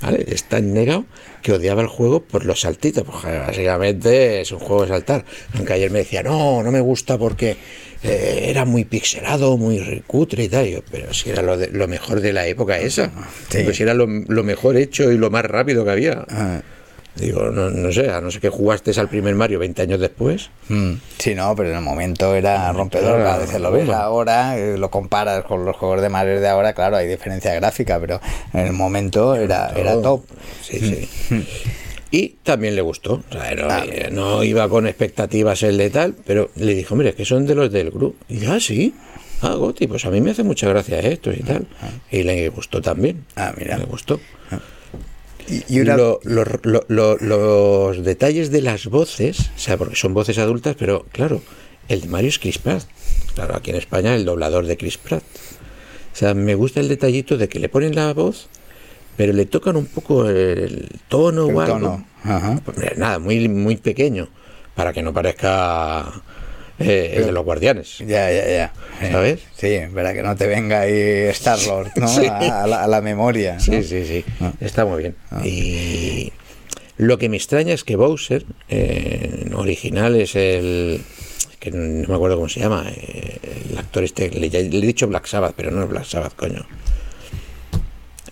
¿Vale? 0.00 0.24
Es 0.28 0.44
tan 0.44 0.72
negado 0.72 1.06
que 1.42 1.52
odiaba 1.52 1.82
el 1.82 1.88
juego 1.88 2.20
por 2.22 2.44
los 2.44 2.60
saltitos. 2.60 3.02
Porque 3.02 3.38
básicamente 3.38 4.42
es 4.42 4.52
un 4.52 4.60
juego 4.60 4.82
de 4.82 4.88
saltar. 4.88 5.24
Aunque 5.54 5.72
ayer 5.72 5.90
me 5.90 5.98
decía, 6.00 6.22
no, 6.22 6.62
no 6.62 6.70
me 6.70 6.80
gusta 6.80 7.18
porque 7.18 7.56
eh, 8.02 8.46
era 8.48 8.64
muy 8.64 8.84
pixelado, 8.84 9.56
muy 9.56 10.02
cutre 10.06 10.44
y 10.44 10.48
tal. 10.48 10.66
Yo, 10.66 10.80
pero 10.90 11.12
si 11.14 11.30
era 11.30 11.42
lo, 11.42 11.56
de- 11.56 11.68
lo 11.68 11.88
mejor 11.88 12.20
de 12.20 12.32
la 12.32 12.46
época 12.46 12.78
esa. 12.78 13.10
Sí. 13.50 13.62
Pues 13.64 13.76
si 13.76 13.82
era 13.82 13.94
lo, 13.94 14.06
lo 14.06 14.42
mejor 14.44 14.76
hecho 14.76 15.10
y 15.12 15.18
lo 15.18 15.30
más 15.30 15.44
rápido 15.44 15.84
que 15.84 15.90
había. 15.90 16.24
ah, 16.28 16.60
Digo, 17.16 17.50
no, 17.50 17.70
no 17.70 17.90
sé, 17.92 18.10
a 18.10 18.20
no 18.20 18.30
ser 18.30 18.42
que 18.42 18.50
jugaste 18.50 18.90
al 19.00 19.08
primer 19.08 19.34
Mario 19.34 19.58
20 19.58 19.80
años 19.80 19.98
después. 20.00 20.50
mm. 20.68 20.92
Sí, 21.16 21.34
no, 21.34 21.56
pero 21.56 21.70
en 21.70 21.76
el 21.76 21.80
momento 21.80 22.34
era 22.34 22.70
rompedor. 22.74 23.20
era 23.20 23.34
A 23.36 23.38
veces 23.38 23.58
lo 23.58 23.72
ves 23.72 23.88
ahora, 23.88 24.58
eh, 24.58 24.76
lo 24.76 24.90
comparas 24.90 25.42
con 25.44 25.64
los 25.64 25.74
juegos 25.76 26.02
de 26.02 26.10
Mario 26.10 26.42
de 26.42 26.48
ahora, 26.48 26.74
claro, 26.74 26.96
hay 26.96 27.06
diferencia 27.08 27.54
gráfica, 27.54 27.98
pero 27.98 28.20
en 28.52 28.66
el 28.66 28.72
momento 28.74 29.34
era, 29.34 29.72
era 29.74 29.98
top. 30.02 30.26
Sí, 30.60 30.78
sí. 30.78 31.46
Y 32.10 32.36
también 32.44 32.76
le 32.76 32.82
gustó. 32.82 33.14
O 33.28 33.32
sea, 33.32 33.54
no, 33.54 33.66
Ah. 33.68 33.84
no 34.12 34.44
iba 34.44 34.68
con 34.68 34.86
expectativas 34.86 35.62
el 35.64 35.76
de 35.76 35.90
tal, 35.90 36.14
pero 36.24 36.50
le 36.56 36.74
dijo, 36.74 36.94
mire, 36.96 37.14
que 37.14 37.24
son 37.24 37.46
de 37.46 37.54
los 37.54 37.72
del 37.72 37.90
grupo. 37.90 38.16
Y 38.28 38.38
yo, 38.38 38.52
ah, 38.52 38.60
sí. 38.60 38.94
Ah, 39.42 39.54
Goti, 39.54 39.86
pues 39.86 40.04
a 40.06 40.10
mí 40.10 40.20
me 40.20 40.30
hace 40.30 40.44
mucha 40.44 40.68
gracia 40.68 40.98
esto 41.00 41.30
y 41.32 41.40
tal. 41.42 41.66
Y 42.10 42.22
le 42.22 42.48
gustó 42.48 42.80
también. 42.80 43.24
Ah, 43.34 43.52
mira. 43.58 43.76
Le 43.76 43.84
gustó. 43.84 44.20
Y, 45.68 45.78
una- 45.80 45.96
Lo- 45.96 46.20
lo- 46.24 46.44
lo- 46.62 46.84
lo- 46.88 47.16
los 47.18 48.02
detalles 48.04 48.50
de 48.50 48.62
las 48.62 48.86
voces, 48.86 49.38
o 49.54 49.58
sea, 49.58 49.76
porque 49.76 49.94
son 49.94 50.12
voces 50.12 50.38
adultas, 50.38 50.74
pero 50.76 51.06
claro, 51.12 51.40
el 51.88 52.00
de 52.00 52.08
Mario 52.08 52.30
es 52.30 52.38
Chris 52.40 52.58
Pratt. 52.58 52.82
Claro, 53.34 53.54
aquí 53.54 53.70
en 53.70 53.76
España 53.76 54.14
el 54.16 54.24
doblador 54.24 54.66
de 54.66 54.76
Chris 54.76 54.98
Pratt. 54.98 55.22
O 55.22 56.16
sea, 56.16 56.34
me 56.34 56.54
gusta 56.56 56.80
el 56.80 56.88
detallito 56.88 57.36
de 57.36 57.48
que 57.48 57.60
le 57.60 57.68
ponen 57.68 57.94
la 57.94 58.12
voz, 58.12 58.48
pero 59.16 59.32
le 59.32 59.46
tocan 59.46 59.76
un 59.76 59.86
poco 59.86 60.28
el 60.28 60.88
tono 61.08 61.48
El 61.48 61.56
o 61.56 61.60
algo. 61.60 61.74
tono, 61.74 62.06
ajá. 62.24 62.60
Mira, 62.76 62.92
nada, 62.96 63.18
muy, 63.18 63.48
muy 63.48 63.76
pequeño, 63.76 64.28
para 64.74 64.92
que 64.92 65.02
no 65.02 65.12
parezca 65.12 66.12
eh, 66.78 67.14
el 67.16 67.26
de 67.26 67.32
los 67.32 67.44
guardianes. 67.44 67.98
Ya, 68.00 68.30
ya, 68.30 68.46
ya. 68.46 68.72
Eh, 69.00 69.10
¿Sabes? 69.12 69.40
Sí, 69.56 69.78
para 69.94 70.12
que 70.14 70.22
no 70.22 70.36
te 70.36 70.46
venga 70.46 70.80
ahí 70.80 70.92
Star-Lord, 71.30 71.92
¿no? 71.96 72.08
Sí. 72.08 72.26
A, 72.26 72.64
a 72.64 72.66
la, 72.66 72.84
a 72.84 72.86
la 72.86 73.00
memoria. 73.00 73.54
¿no? 73.54 73.60
Sí, 73.60 73.82
sí, 73.82 74.04
sí. 74.06 74.24
Ah. 74.40 74.52
Está 74.60 74.84
muy 74.84 74.98
bien. 75.02 75.16
Y 75.44 76.32
lo 76.98 77.16
que 77.18 77.28
me 77.28 77.36
extraña 77.36 77.72
es 77.74 77.84
que 77.84 77.96
Bowser, 77.96 78.44
eh, 78.68 79.50
original, 79.54 80.16
es 80.16 80.34
el. 80.36 81.00
que 81.60 81.70
no 81.70 82.08
me 82.08 82.14
acuerdo 82.14 82.36
cómo 82.36 82.48
se 82.48 82.60
llama. 82.60 82.84
eh, 82.94 83.38
el 83.70 83.78
actor 83.78 84.04
este. 84.04 84.28
Le, 84.30 84.48
le 84.50 84.58
he 84.58 84.68
dicho 84.86 85.06
Black 85.08 85.26
Sabbath, 85.26 85.54
pero 85.56 85.70
no 85.70 85.82
es 85.82 85.88
Black 85.88 86.04
Sabbath, 86.04 86.34
coño. 86.36 86.66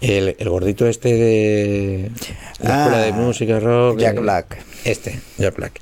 El, 0.04 0.36
el 0.38 0.48
gordito 0.48 0.86
este 0.86 1.14
de 1.14 2.10
la 2.60 2.84
escuela 2.84 2.98
de 2.98 3.08
Ah, 3.10 3.12
música 3.16 3.58
rock. 3.60 3.98
Jack 3.98 4.20
Black. 4.20 4.58
Este, 4.84 5.18
Jack 5.38 5.56
Black. 5.56 5.80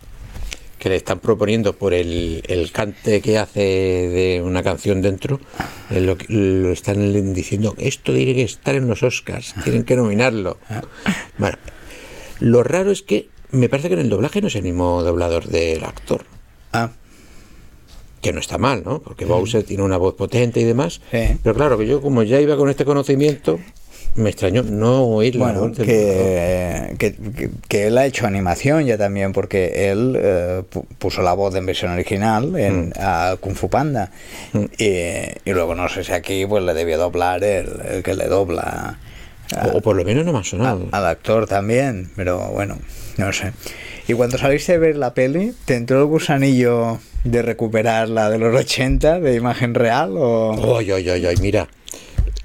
Que 0.78 0.88
le 0.88 0.96
están 0.96 1.20
proponiendo 1.20 1.74
por 1.74 1.94
el, 1.94 2.42
el 2.48 2.72
cante 2.72 3.20
que 3.20 3.38
hace 3.38 3.60
de 3.60 4.42
una 4.44 4.62
canción 4.64 5.00
dentro, 5.00 5.40
eh, 5.90 6.00
lo, 6.00 6.72
están 6.72 7.34
diciendo, 7.34 7.74
esto 7.78 8.12
tiene 8.12 8.34
que 8.34 8.42
estar 8.42 8.74
en 8.74 8.88
los 8.88 9.02
Oscars, 9.04 9.54
tienen 9.62 9.84
que 9.84 9.94
nominarlo. 9.94 10.58
Bueno, 11.38 11.56
lo 12.40 12.64
raro 12.64 12.90
es 12.90 13.02
que 13.02 13.28
me 13.52 13.68
parece 13.68 13.88
que 13.88 13.94
en 13.94 14.00
el 14.00 14.08
doblaje 14.08 14.40
no 14.40 14.48
es 14.48 14.56
el 14.56 14.64
mismo 14.64 15.02
doblador 15.04 15.46
del 15.46 15.84
actor, 15.84 16.24
Ah, 16.72 16.90
que 18.20 18.32
no 18.32 18.40
está 18.40 18.58
mal, 18.58 18.82
¿no? 18.84 19.00
Porque 19.02 19.24
Bowser 19.24 19.62
tiene 19.62 19.82
una 19.84 19.96
voz 19.98 20.14
potente 20.14 20.60
y 20.60 20.64
demás. 20.64 21.00
Sí. 21.12 21.38
Pero 21.42 21.54
claro, 21.54 21.78
que 21.78 21.86
yo 21.86 22.00
como 22.00 22.22
ya 22.24 22.40
iba 22.40 22.56
con 22.56 22.68
este 22.70 22.84
conocimiento, 22.84 23.60
me 24.14 24.28
extrañó 24.30 24.62
no 24.62 25.04
oír 25.04 25.36
la 25.36 25.44
bueno, 25.46 25.60
voz 25.60 25.76
del 25.78 25.86
que, 25.86 26.96
que, 26.98 27.14
que- 27.14 27.50
que 27.68 27.86
él 27.86 27.96
ha 27.96 28.04
hecho 28.06 28.26
animación 28.26 28.84
ya 28.84 28.98
también, 28.98 29.32
porque 29.32 29.90
él 29.90 30.16
eh, 30.20 30.62
pu- 30.72 30.84
puso 30.98 31.22
la 31.22 31.32
voz 31.32 31.54
en 31.54 31.64
versión 31.66 31.92
original 31.92 32.54
en 32.56 32.88
Mm. 32.88 32.92
a 32.98 33.36
Kung 33.40 33.54
Fu 33.54 33.68
Panda. 33.70 34.10
Y, 34.78 34.84
y 34.84 35.52
luego 35.52 35.74
no 35.74 35.88
sé 35.88 36.04
si 36.04 36.12
aquí 36.12 36.44
pues 36.46 36.62
le 36.62 36.74
debió 36.74 36.98
doblar 36.98 37.42
el, 37.44 37.68
el 37.90 38.02
que 38.02 38.14
le 38.14 38.26
dobla 38.26 38.98
a- 39.56 39.66
O, 39.72 39.80
por 39.80 39.96
lo 39.96 40.04
menos 40.04 40.24
no 40.24 40.32
me 40.32 40.38
ha 40.40 40.44
sonado. 40.44 40.88
al 40.92 41.06
actor 41.06 41.46
también, 41.46 42.10
pero 42.16 42.38
bueno, 42.50 42.78
no 43.16 43.32
sé. 43.32 43.52
Y 44.08 44.14
cuando 44.14 44.36
saliste 44.36 44.74
a 44.74 44.78
ver 44.78 44.96
la 44.96 45.14
peli, 45.14 45.54
¿te 45.64 45.76
entró 45.76 46.00
el 46.00 46.06
gusanillo 46.06 46.98
de 47.24 47.40
recuperar 47.42 48.08
la 48.08 48.28
de 48.30 48.38
los 48.38 48.54
80 48.54 49.20
de 49.20 49.34
imagen 49.36 49.74
real 49.74 50.14
o...? 50.16 50.76
Ay, 50.78 50.90
ay, 50.90 51.08
ay, 51.08 51.26
ay, 51.26 51.36
mira. 51.40 51.68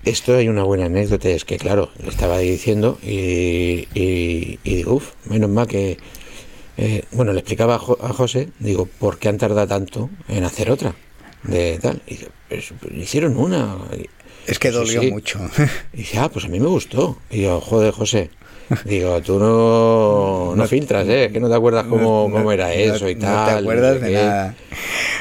Esto 0.10 0.36
hay 0.36 0.48
una 0.48 0.64
buena 0.64 0.86
anécdota, 0.86 1.30
es 1.30 1.44
que 1.44 1.58
claro, 1.58 1.90
le 2.02 2.10
estaba 2.10 2.38
diciendo 2.40 2.98
y, 3.04 3.88
y, 3.94 4.60
y 4.64 4.76
digo, 4.76 4.94
uff, 4.96 5.12
menos 5.26 5.50
mal 5.50 5.68
que... 5.68 5.98
eh, 6.78 7.04
bueno, 7.12 7.34
le 7.34 7.40
explicaba 7.40 7.76
a, 7.76 7.80
Jo- 7.80 7.98
a 8.02 8.14
José, 8.14 8.50
digo, 8.60 8.86
¿por 8.86 9.18
qué 9.20 9.28
han 9.30 9.38
tardado 9.38 9.68
tanto 9.68 10.10
en 10.30 10.44
hacer 10.46 10.72
otra? 10.72 10.96
De 11.44 11.78
tal. 11.80 12.02
Y 12.08 12.12
dice, 12.12 12.28
"Pues, 12.50 12.74
hicieron 12.94 13.38
una. 13.38 13.78
Es 14.48 14.60
que 14.60 14.70
Sí, 14.70 14.74
dolió 14.76 15.02
sí. 15.02 15.12
mucho. 15.12 15.40
y 15.94 15.98
dice, 15.98 16.18
ah, 16.20 16.30
pues 16.30 16.46
a 16.46 16.48
mí 16.48 16.60
me 16.60 16.68
gustó. 16.68 17.18
Y 17.30 17.42
yo, 17.42 17.60
joder, 17.62 17.92
José, 17.94 18.30
Digo, 18.86 19.22
tú 19.22 19.40
no, 19.40 20.54
no 20.56 20.68
filtras, 20.68 21.08
¿eh? 21.08 21.30
Que 21.32 21.40
no 21.40 21.48
te 21.50 21.56
acuerdas 21.56 21.86
cómo, 21.88 22.30
cómo 22.32 22.52
era 22.52 22.74
eso 22.74 23.10
y 23.10 23.16
no 23.16 23.22
tal. 23.22 23.46
te 23.46 23.52
acuerdas 23.62 24.02
no 24.02 24.08
de 24.08 24.14
nada. 24.14 24.56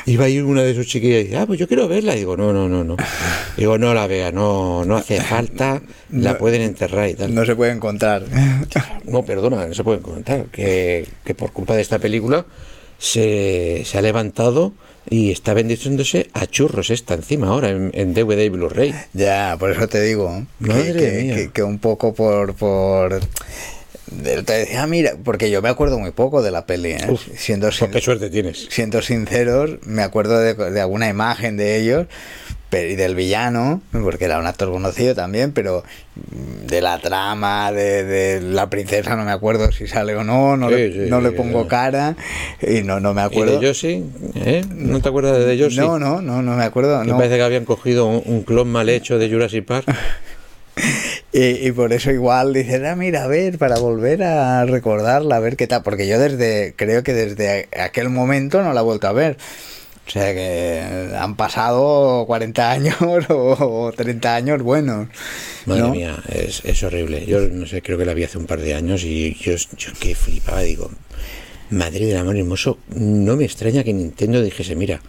Iba 0.06 0.24
a 0.24 0.28
ir 0.28 0.44
una 0.44 0.62
de 0.62 0.74
sus 0.74 0.86
chiquillas 0.86 1.20
y 1.20 1.24
dice, 1.24 1.36
ah, 1.36 1.46
pues 1.46 1.58
yo 1.58 1.66
quiero 1.68 1.86
verla. 1.88 2.14
Y 2.14 2.18
digo, 2.20 2.36
no, 2.36 2.52
no, 2.52 2.68
no, 2.68 2.82
no. 2.84 2.96
Digo, 3.56 3.78
no 3.78 3.92
la 3.94 4.06
vea, 4.06 4.30
no, 4.32 4.84
no 4.84 4.96
hace 4.96 5.20
falta, 5.20 5.82
la 6.10 6.32
No- 6.32 6.38
pueden 6.38 6.62
enterrar 6.62 7.08
y 7.08 7.14
tal. 7.14 7.34
No 7.34 7.44
se 7.44 7.54
puede 7.56 7.72
encontrar. 7.72 8.24
No, 9.04 9.24
perdona, 9.24 9.66
no 9.66 9.74
se 9.74 9.84
puede 9.84 10.00
contar. 10.00 10.46
Que, 10.46 11.06
que 11.24 11.34
por 11.34 11.52
culpa 11.52 11.74
de 11.76 11.82
esta 11.82 11.98
película 12.00 12.44
se, 12.98 13.82
se 13.84 13.98
ha 13.98 14.02
levantado 14.02 14.72
y 15.08 15.30
está 15.30 15.54
vendiéndose 15.54 16.28
a 16.32 16.46
churros 16.46 16.90
esta 16.90 17.14
encima 17.14 17.48
ahora 17.48 17.70
en, 17.70 17.90
en 17.94 18.14
DVD 18.14 18.40
y 18.44 18.48
Blu-ray. 18.48 18.94
Ya, 19.12 19.56
por 19.58 19.70
eso 19.70 19.86
te 19.88 20.00
digo 20.02 20.44
que, 20.62 20.68
Madre 20.68 20.92
que- 20.94 21.22
mía. 21.22 21.34
que- 21.36 21.50
que 21.50 21.62
un 21.62 21.78
poco 21.78 22.12
por... 22.14 22.54
te 22.54 24.52
decía, 24.52 24.82
"Ah, 24.82 24.86
mira, 24.86 25.12
porque 25.24 25.50
yo 25.50 25.62
me 25.62 25.68
acuerdo 25.68 25.98
muy 25.98 26.10
poco 26.12 26.42
de 26.42 26.50
la 26.50 26.64
peli, 26.66 26.90
¿eh? 26.92 26.98
Uf, 27.08 27.22
siendo, 27.36 27.70
sin- 27.72 27.88
Pues 27.90 27.92
qué 27.92 28.04
suerte 28.04 28.30
tienes. 28.30 28.66
siendo 28.70 29.02
sinceros, 29.02 29.78
me 29.84 30.02
acuerdo 30.02 30.38
de, 30.38 30.54
de 30.54 30.80
alguna 30.80 31.08
imagen 31.08 31.56
de 31.56 31.76
ellos 31.80 32.06
pero, 32.76 32.90
y 32.92 32.96
del 32.96 33.14
villano, 33.14 33.80
porque 33.92 34.26
era 34.26 34.38
un 34.38 34.46
actor 34.46 34.70
conocido 34.70 35.14
también, 35.14 35.52
pero 35.52 35.82
mm, 36.14 36.66
de 36.66 36.80
la 36.80 36.98
trama, 36.98 37.72
de, 37.72 38.04
de 38.04 38.40
la 38.40 38.68
princesa 38.70 39.16
no 39.16 39.24
me 39.24 39.32
acuerdo 39.32 39.72
si 39.72 39.86
sale 39.86 40.14
o 40.14 40.24
no, 40.24 40.56
no, 40.56 40.68
Sí, 40.68 40.74
le, 40.74 40.92
sí, 40.92 41.10
no 41.10 41.20
le 41.20 41.32
pongo 41.32 41.66
cara 41.68 42.16
y 42.60 42.82
no, 42.82 43.00
no 43.00 43.14
me 43.14 43.22
¿Y 43.22 43.24
acuerdo. 43.24 43.58
de 43.58 43.66
Yoshi? 43.66 44.04
¿Eh? 44.34 44.62
¿No 44.70 45.00
te 45.00 45.08
acuerdas 45.08 45.44
de 45.44 45.56
Yoshi? 45.56 45.78
no, 45.78 45.98
no, 45.98 46.20
no, 46.20 46.42
no 46.42 46.56
me 46.56 46.64
acuerdo. 46.64 46.98
Me 47.00 47.06
no. 47.06 47.16
parece 47.16 47.36
que 47.36 47.42
habían 47.42 47.64
cogido 47.64 48.06
un, 48.06 48.22
un 48.24 48.42
clon 48.42 48.68
mal 48.68 48.88
hecho 48.88 49.18
de 49.18 49.30
Jurassic 49.30 49.64
Park. 49.64 49.86
Y, 51.32 51.68
y 51.68 51.72
por 51.72 51.92
eso 51.92 52.10
igual 52.10 52.52
dices, 52.54 52.82
ah, 52.84 52.96
mira, 52.96 53.24
a 53.24 53.26
ver, 53.26 53.58
para 53.58 53.78
volver 53.78 54.22
a 54.22 54.64
recordarla, 54.64 55.36
a 55.36 55.40
ver 55.40 55.56
qué 55.56 55.66
tal, 55.66 55.82
porque 55.82 56.06
yo 56.06 56.18
desde, 56.18 56.74
creo 56.76 57.02
que 57.02 57.12
desde 57.12 57.68
aquel 57.78 58.08
momento 58.08 58.62
no 58.62 58.72
la 58.72 58.80
he 58.80 58.84
vuelto 58.84 59.06
a 59.08 59.12
ver. 59.12 59.36
O 60.06 60.10
sea 60.10 60.32
que 60.34 61.10
han 61.18 61.34
pasado 61.34 62.24
40 62.26 62.70
años 62.70 62.96
o, 63.28 63.86
o 63.86 63.92
30 63.92 64.34
años 64.34 64.62
buenos. 64.62 65.08
Madre 65.66 65.82
¿no? 65.82 65.90
mía, 65.90 66.22
es, 66.28 66.64
es 66.64 66.82
horrible. 66.84 67.26
Yo 67.26 67.40
no 67.48 67.66
sé, 67.66 67.82
creo 67.82 67.98
que 67.98 68.04
la 68.04 68.14
vi 68.14 68.24
hace 68.24 68.38
un 68.38 68.46
par 68.46 68.60
de 68.60 68.74
años 68.74 69.02
y 69.04 69.34
yo, 69.34 69.54
yo 69.76 69.92
que 69.98 70.14
flipaba, 70.14 70.60
digo, 70.60 70.90
madre 71.70 72.06
del 72.06 72.16
amor 72.16 72.36
hermoso, 72.36 72.78
no 72.94 73.36
me 73.36 73.44
extraña 73.44 73.82
que 73.82 73.92
Nintendo 73.92 74.42
dijese, 74.42 74.76
mira, 74.76 75.00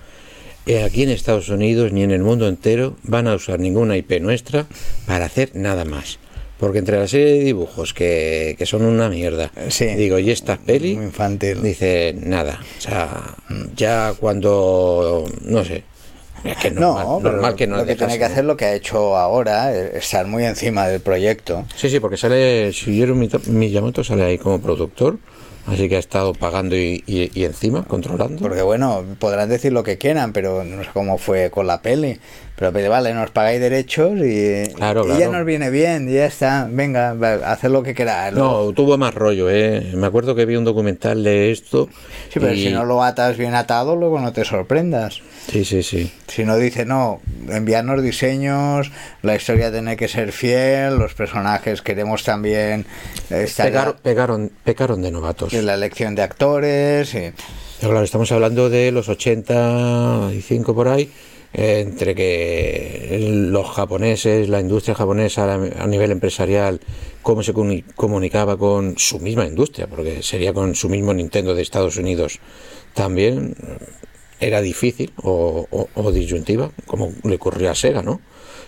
eh, 0.65 0.83
aquí 0.83 1.03
en 1.03 1.09
Estados 1.09 1.49
Unidos 1.49 1.93
ni 1.93 2.03
en 2.03 2.11
el 2.11 2.21
mundo 2.21 2.47
entero 2.47 2.97
van 3.03 3.27
a 3.27 3.35
usar 3.35 3.59
ninguna 3.59 3.95
IP 3.97 4.19
nuestra 4.19 4.65
para 5.05 5.25
hacer 5.25 5.51
nada 5.53 5.85
más. 5.85 6.19
Porque 6.59 6.79
entre 6.79 6.97
la 6.99 7.07
serie 7.07 7.33
de 7.33 7.39
dibujos 7.43 7.93
que, 7.93 8.55
que 8.57 8.65
son 8.65 8.83
una 8.83 9.09
mierda, 9.09 9.51
Sí. 9.69 9.85
digo, 9.85 10.17
y 10.17 10.31
estas 10.31 10.57
peli, 10.57 10.91
infantil. 10.93 11.61
dice 11.61 12.15
nada. 12.19 12.59
O 12.79 12.81
sea, 12.81 13.35
ya 13.75 14.13
cuando, 14.19 15.25
no 15.43 15.63
sé, 15.63 15.83
es 16.43 16.57
que 16.57 16.71
normal, 16.71 17.05
No, 17.05 17.19
pero 17.21 17.31
normal 17.33 17.55
que 17.55 17.67
no 17.67 17.77
lo 17.77 17.85
que 17.85 17.95
tiene 17.95 18.17
que 18.17 18.25
hacer 18.25 18.43
lo 18.45 18.57
que 18.57 18.65
ha 18.65 18.73
hecho 18.73 19.15
ahora, 19.17 19.71
es 19.75 19.95
estar 20.05 20.25
muy 20.25 20.45
encima 20.45 20.87
del 20.87 20.99
proyecto. 21.01 21.65
Sí, 21.75 21.89
sí, 21.91 21.99
porque 21.99 22.17
sale 22.17 22.71
Shigeru 22.71 23.13
Mita- 23.15 23.39
Miyamoto 23.47 24.03
sale 24.03 24.23
ahí 24.23 24.37
como 24.39 24.59
productor, 24.59 25.19
así 25.67 25.87
que 25.89 25.97
ha 25.97 25.99
estado 25.99 26.33
pagando 26.33 26.75
y, 26.75 27.03
y- 27.05 27.29
y 27.35 27.43
encima 27.43 27.83
controlando. 27.85 28.41
Porque 28.41 28.61
bueno, 28.63 29.03
podrán 29.19 29.49
decir 29.49 29.73
lo 29.73 29.83
que 29.83 29.97
quieran, 29.99 30.33
pero 30.33 30.63
no 30.63 30.83
sé 30.83 30.89
cómo 30.93 31.17
fue 31.19 31.51
con 31.51 31.67
la 31.67 31.81
peli. 31.83 32.17
Pero 32.59 32.71
pues, 32.71 32.89
vale, 32.89 33.13
nos 33.13 33.29
pagáis 33.29 33.59
derechos 33.61 34.13
y, 34.17 34.73
Claro, 34.73 35.05
y 35.05 35.09
ya 35.09 35.15
claro. 35.17 35.31
nos 35.33 35.45
viene 35.45 35.69
bien, 35.69 36.09
y 36.09 36.13
ya 36.13 36.25
está. 36.25 36.67
Venga, 36.67 37.13
va, 37.13 37.33
haced 37.51 37.69
lo 37.69 37.83
que 37.83 37.93
queráis. 37.93 38.33
No, 38.35 38.73
tuvo 38.73 38.97
más 38.97 39.13
rollo, 39.13 39.47
¿eh? 39.51 39.91
Me 39.93 40.07
acuerdo 40.07 40.33
que 40.33 40.45
vi 40.45 40.55
un 40.55 40.63
documental 40.65 41.23
de 41.23 41.51
esto. 41.51 41.87
Sí, 42.33 42.39
pero 42.39 42.53
y- 42.53 42.63
si 42.63 42.69
no 42.71 42.83
lo 42.83 43.03
atas 43.03 43.37
bien 43.37 43.53
atado, 43.53 43.95
luego 43.95 44.19
no 44.19 44.33
te 44.33 44.43
sorprendas. 44.43 45.21
Sí, 45.51 45.63
sí, 45.65 45.83
sí. 45.83 46.11
Si 46.27 46.45
no 46.45 46.57
dice, 46.57 46.83
no, 46.83 47.21
enviarnos 47.47 48.01
diseños, 48.01 48.91
la 49.21 49.35
historia 49.35 49.71
tiene 49.71 49.95
que 49.95 50.07
ser 50.07 50.31
fiel, 50.31 50.97
los 50.97 51.13
personajes 51.13 51.83
queremos 51.83 52.23
también 52.23 52.87
estar 53.29 53.67
Pegaron, 53.67 53.95
pegaron, 54.01 54.51
pecaron 54.63 55.01
de 55.03 55.11
novatos. 55.11 55.53
en 55.53 55.67
la 55.67 55.75
elección 55.75 56.15
de 56.15 56.23
actores. 56.23 57.13
y- 57.13 57.31
Pero 57.79 57.91
claro, 57.91 58.03
estamos 58.03 58.31
hablando 58.31 58.71
de 58.71 58.91
los 58.91 59.07
85 59.09 60.73
por 60.73 60.87
ahí, 60.87 61.11
entre 61.57 62.13
que 62.15 63.17
los 63.49 63.67
japoneses, 63.71 64.47
la 64.47 64.61
industria 64.61 64.95
japonesa 64.95 65.55
a, 65.55 65.87
nivel 65.87 66.11
empresarial, 66.11 66.79
cómo 67.23 67.41
se 67.43 67.53
comuni- 67.53 67.83
comunicaba 67.95 68.57
con 68.57 68.97
su 68.97 69.19
misma 69.19 69.45
industria, 69.45 69.87
porque 69.87 70.21
sería 70.21 70.53
con 70.53 70.75
su 70.75 70.87
mismo 70.87 71.13
Nintendo 71.13 71.55
de 71.55 71.63
Estados 71.63 71.97
Unidos, 71.97 72.39
también 72.93 73.55
era 74.39 74.61
difícil 74.61 75.11
o 75.23 76.11
disyuntiva, 76.13 76.71
como 76.85 77.11
le 77.23 77.35
ocurrió 77.35 77.71
a 77.71 77.75
Sega, 77.75 78.03
¿no? 78.03 78.21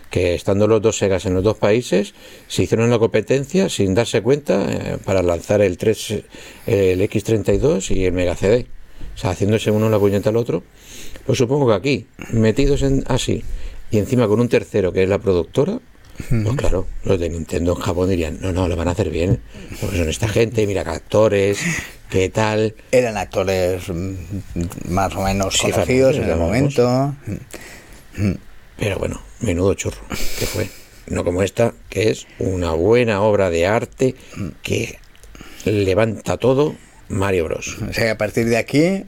Que 0.09 0.33
estando 0.33 0.67
los 0.67 0.81
dos 0.81 0.97
Segas 0.97 1.27
en 1.27 1.35
los 1.35 1.43
dos 1.43 1.57
países, 1.57 2.15
se 2.47 2.63
hicieron 2.63 2.89
la 2.89 2.97
competencia 2.97 3.69
sin 3.69 3.93
darse 3.93 4.23
cuenta 4.23 4.65
eh, 4.67 4.97
para 5.05 5.21
lanzar 5.21 5.61
el 5.61 5.77
3, 5.77 6.23
el 6.65 7.01
X32 7.01 7.95
y 7.95 8.05
el 8.05 8.13
Mega 8.13 8.35
CD. 8.35 8.65
O 9.13 9.17
sea, 9.19 9.29
haciéndose 9.31 9.69
uno 9.69 9.87
la 9.89 9.99
puñeta 9.99 10.29
al 10.31 10.37
otro. 10.37 10.63
Pues 11.25 11.37
supongo 11.37 11.67
que 11.67 11.73
aquí, 11.73 12.07
metidos 12.31 12.81
en 12.81 13.03
así, 13.07 13.43
y 13.91 13.97
encima 13.99 14.27
con 14.27 14.39
un 14.39 14.49
tercero 14.49 14.91
que 14.91 15.03
es 15.03 15.09
la 15.09 15.19
productora, 15.19 15.79
pues 16.27 16.55
claro, 16.57 16.85
los 17.05 17.19
de 17.19 17.29
Nintendo 17.29 17.73
en 17.73 17.79
Japón 17.79 18.09
dirían, 18.09 18.39
no, 18.41 18.51
no, 18.51 18.67
lo 18.67 18.75
van 18.75 18.89
a 18.89 18.91
hacer 18.91 19.09
bien. 19.09 19.39
Porque 19.79 19.97
son 19.97 20.09
esta 20.09 20.27
gente, 20.27 20.67
mira 20.67 20.83
que 20.83 20.89
actores, 20.89 21.59
qué 22.09 22.29
tal. 22.29 22.75
Eran 22.91 23.17
actores 23.17 23.87
mm, 23.87 24.13
más 24.89 25.15
o 25.15 25.23
menos 25.23 25.57
Sí, 25.57 25.71
conocidos 25.71 26.17
en 26.17 26.29
el 26.29 26.35
momento. 26.35 27.15
Pero 28.77 28.99
bueno, 28.99 29.21
menudo 29.39 29.73
churro 29.75 30.01
que 30.37 30.45
fue. 30.45 30.69
No 31.07 31.23
como 31.23 31.41
esta, 31.41 31.73
que 31.89 32.09
es 32.09 32.27
una 32.37 32.73
buena 32.73 33.21
obra 33.21 33.49
de 33.49 33.65
arte 33.65 34.15
que 34.61 34.99
levanta 35.65 36.37
todo 36.37 36.75
Mario 37.07 37.45
Bros. 37.45 37.77
O 37.89 37.93
sea 37.93 38.03
que 38.03 38.09
a 38.09 38.17
partir 38.17 38.45
de 38.45 38.57
aquí 38.57 39.05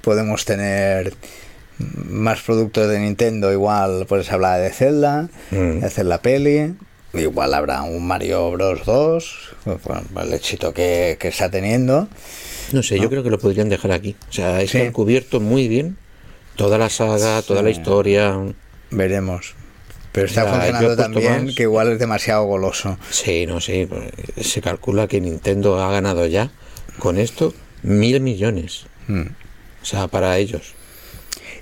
podemos 0.00 0.44
tener 0.44 1.14
más 1.78 2.40
productos 2.40 2.88
de 2.88 2.98
Nintendo, 3.00 3.52
igual 3.52 4.06
pues 4.08 4.30
hablar 4.32 4.60
de 4.60 4.70
Zelda, 4.70 5.28
Mm. 5.50 5.80
de 5.80 5.86
hacer 5.86 6.06
la 6.06 6.22
peli, 6.22 6.74
igual 7.14 7.54
habrá 7.54 7.82
un 7.82 8.06
Mario 8.06 8.50
Bros 8.52 8.84
2, 8.86 9.54
bueno, 9.64 10.02
el 10.22 10.32
éxito 10.32 10.72
que, 10.72 11.16
que 11.20 11.28
está 11.28 11.50
teniendo. 11.50 12.08
No 12.72 12.82
sé, 12.82 12.98
yo 12.98 13.08
creo 13.08 13.22
que 13.22 13.30
lo 13.30 13.38
podrían 13.38 13.68
dejar 13.68 13.92
aquí. 13.92 14.16
O 14.28 14.32
sea, 14.32 14.60
es 14.60 14.70
Sí. 14.70 14.78
que 14.78 14.86
han 14.86 14.92
cubierto 14.92 15.38
muy 15.40 15.68
bien 15.68 15.96
toda 16.56 16.78
la 16.78 16.88
saga, 16.90 17.40
toda 17.42 17.62
la 17.62 17.70
Sí. 17.72 17.78
historia. 17.78 18.36
Veremos. 18.90 19.54
Pero 20.12 20.26
está 20.26 20.44
Ya, 20.44 20.50
funcionando 20.50 20.96
también 20.96 21.44
más. 21.46 21.54
que 21.54 21.64
igual 21.64 21.92
es 21.92 21.98
demasiado 21.98 22.44
goloso. 22.44 22.98
Sí, 23.10 23.46
no 23.46 23.60
sé. 23.60 23.86
pues, 23.86 24.10
Se 24.46 24.62
calcula 24.62 25.06
que 25.08 25.20
Nintendo 25.20 25.78
ha 25.82 25.92
ganado 25.92 26.26
ya 26.26 26.50
con 26.98 27.18
esto 27.18 27.52
mil 27.82 28.20
millones. 28.20 28.86
Mm. 29.08 29.20
O 29.82 29.84
sea, 29.84 30.08
para 30.08 30.38
ellos. 30.38 30.72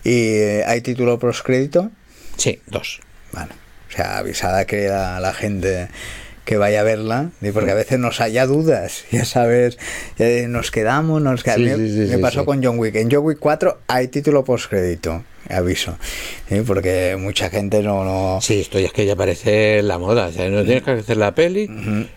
¿Y 0.04 0.36
eh, 0.36 0.64
hay 0.66 0.82
título 0.82 1.18
proscrédito? 1.18 1.90
Sí, 2.36 2.60
dos. 2.66 3.00
Bueno, 3.32 3.54
o 3.88 3.92
sea, 3.92 4.18
avisada 4.18 4.66
que 4.66 4.88
la, 4.88 5.18
la 5.18 5.32
gente 5.32 5.88
que 6.44 6.58
vaya 6.58 6.80
a 6.80 6.84
verla, 6.84 7.30
porque 7.54 7.70
a 7.70 7.74
veces 7.74 7.98
nos 7.98 8.20
haya 8.20 8.46
dudas, 8.46 9.04
ya 9.10 9.24
sabes, 9.24 9.78
eh, 10.18 10.46
nos 10.48 10.70
quedamos, 10.70 11.22
nos 11.22 11.42
quedamos. 11.42 11.64
Sí, 11.64 11.70
me, 11.70 11.88
sí, 11.88 11.92
sí, 11.94 12.00
me 12.10 12.16
sí, 12.16 12.22
pasó 12.22 12.44
con 12.44 12.62
John 12.62 12.78
Wick. 12.78 12.94
En 12.96 13.10
John 13.10 13.24
Wick 13.24 13.38
4 13.38 13.80
hay 13.86 14.08
título 14.08 14.44
postcrédito, 14.44 15.24
aviso, 15.48 15.96
¿sí? 16.48 16.60
porque 16.66 17.16
mucha 17.18 17.48
gente 17.48 17.82
no... 17.82 18.04
no 18.04 18.40
Sí, 18.42 18.60
esto 18.60 18.78
ya 18.78 18.88
es 18.88 18.92
que 18.92 19.06
ya 19.06 19.16
parece 19.16 19.82
la 19.82 19.98
moda. 19.98 20.26
O 20.26 20.32
sea, 20.32 20.48
no 20.50 20.64
tienes 20.64 20.82
que 20.82 20.90
hacer 20.90 21.16
la 21.16 21.34
peli 21.34 21.70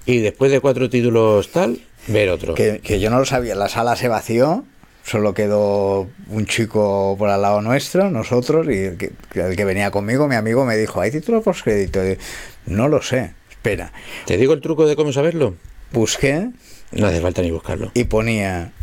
y 0.06 0.20
después 0.20 0.52
de 0.52 0.60
cuatro 0.60 0.90
títulos 0.90 1.50
tal, 1.52 1.80
ver 2.08 2.30
otro. 2.30 2.54
que, 2.54 2.80
que 2.80 3.00
yo 3.00 3.10
no 3.10 3.20
lo 3.20 3.26
sabía, 3.26 3.56
la 3.56 3.70
sala 3.70 3.96
se 3.96 4.10
vació, 4.10 4.66
solo 5.08 5.34
quedó 5.34 6.08
un 6.28 6.46
chico 6.46 7.16
por 7.18 7.30
al 7.30 7.42
lado 7.42 7.62
nuestro, 7.62 8.12
nosotros, 8.12 8.68
y 8.68 8.78
el 8.78 8.98
que, 8.98 9.12
que 9.32 9.40
el 9.40 9.56
que 9.56 9.64
venía 9.64 9.90
conmigo, 9.90 10.28
mi 10.28 10.36
amigo, 10.36 10.66
me 10.66 10.76
dijo, 10.76 11.00
¿hay 11.00 11.12
título 11.12 11.42
postcrédito? 11.42 12.06
Y, 12.06 12.18
no 12.66 12.90
lo 12.90 13.02
sé, 13.02 13.32
espera. 13.50 13.94
¿Te 14.26 14.36
digo 14.36 14.54
el 14.54 14.62
truco 14.62 14.86
de 14.86 14.98
cómo 14.98 15.14
saberlo? 15.14 15.56
Busqué 15.94 16.50
No 16.92 17.08
hace 17.08 17.22
falta 17.22 17.42
ni 17.42 17.52
buscarlo. 17.52 17.92
y 17.94 18.04
ponía 18.04 18.74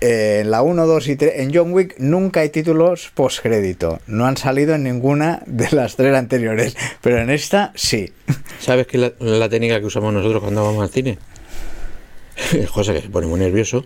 eh, 0.00 0.40
en 0.42 0.50
la 0.50 0.62
1, 0.62 0.86
2 0.86 1.08
y 1.08 1.16
3, 1.16 1.32
en 1.36 1.54
John 1.54 1.72
Wick 1.72 1.94
nunca 1.98 2.40
hay 2.40 2.48
títulos 2.48 3.12
postcrédito. 3.14 4.00
No 4.08 4.26
han 4.26 4.36
salido 4.36 4.74
en 4.74 4.82
ninguna 4.82 5.44
de 5.46 5.68
las 5.70 5.94
tres 5.94 6.16
anteriores, 6.16 6.76
pero 7.00 7.18
en 7.18 7.30
esta 7.30 7.72
sí. 7.76 8.12
¿Sabes 8.58 8.88
qué 8.88 8.96
es 8.96 9.00
la, 9.02 9.12
la 9.38 9.48
técnica 9.48 9.78
que 9.78 9.86
usamos 9.86 10.12
nosotros 10.12 10.42
cuando 10.42 10.64
vamos 10.64 10.82
al 10.82 10.90
cine? 10.90 11.18
Es 12.52 12.68
cosa 12.70 12.92
que 12.92 13.02
se 13.02 13.08
pone 13.08 13.28
muy 13.28 13.38
nervioso. 13.38 13.84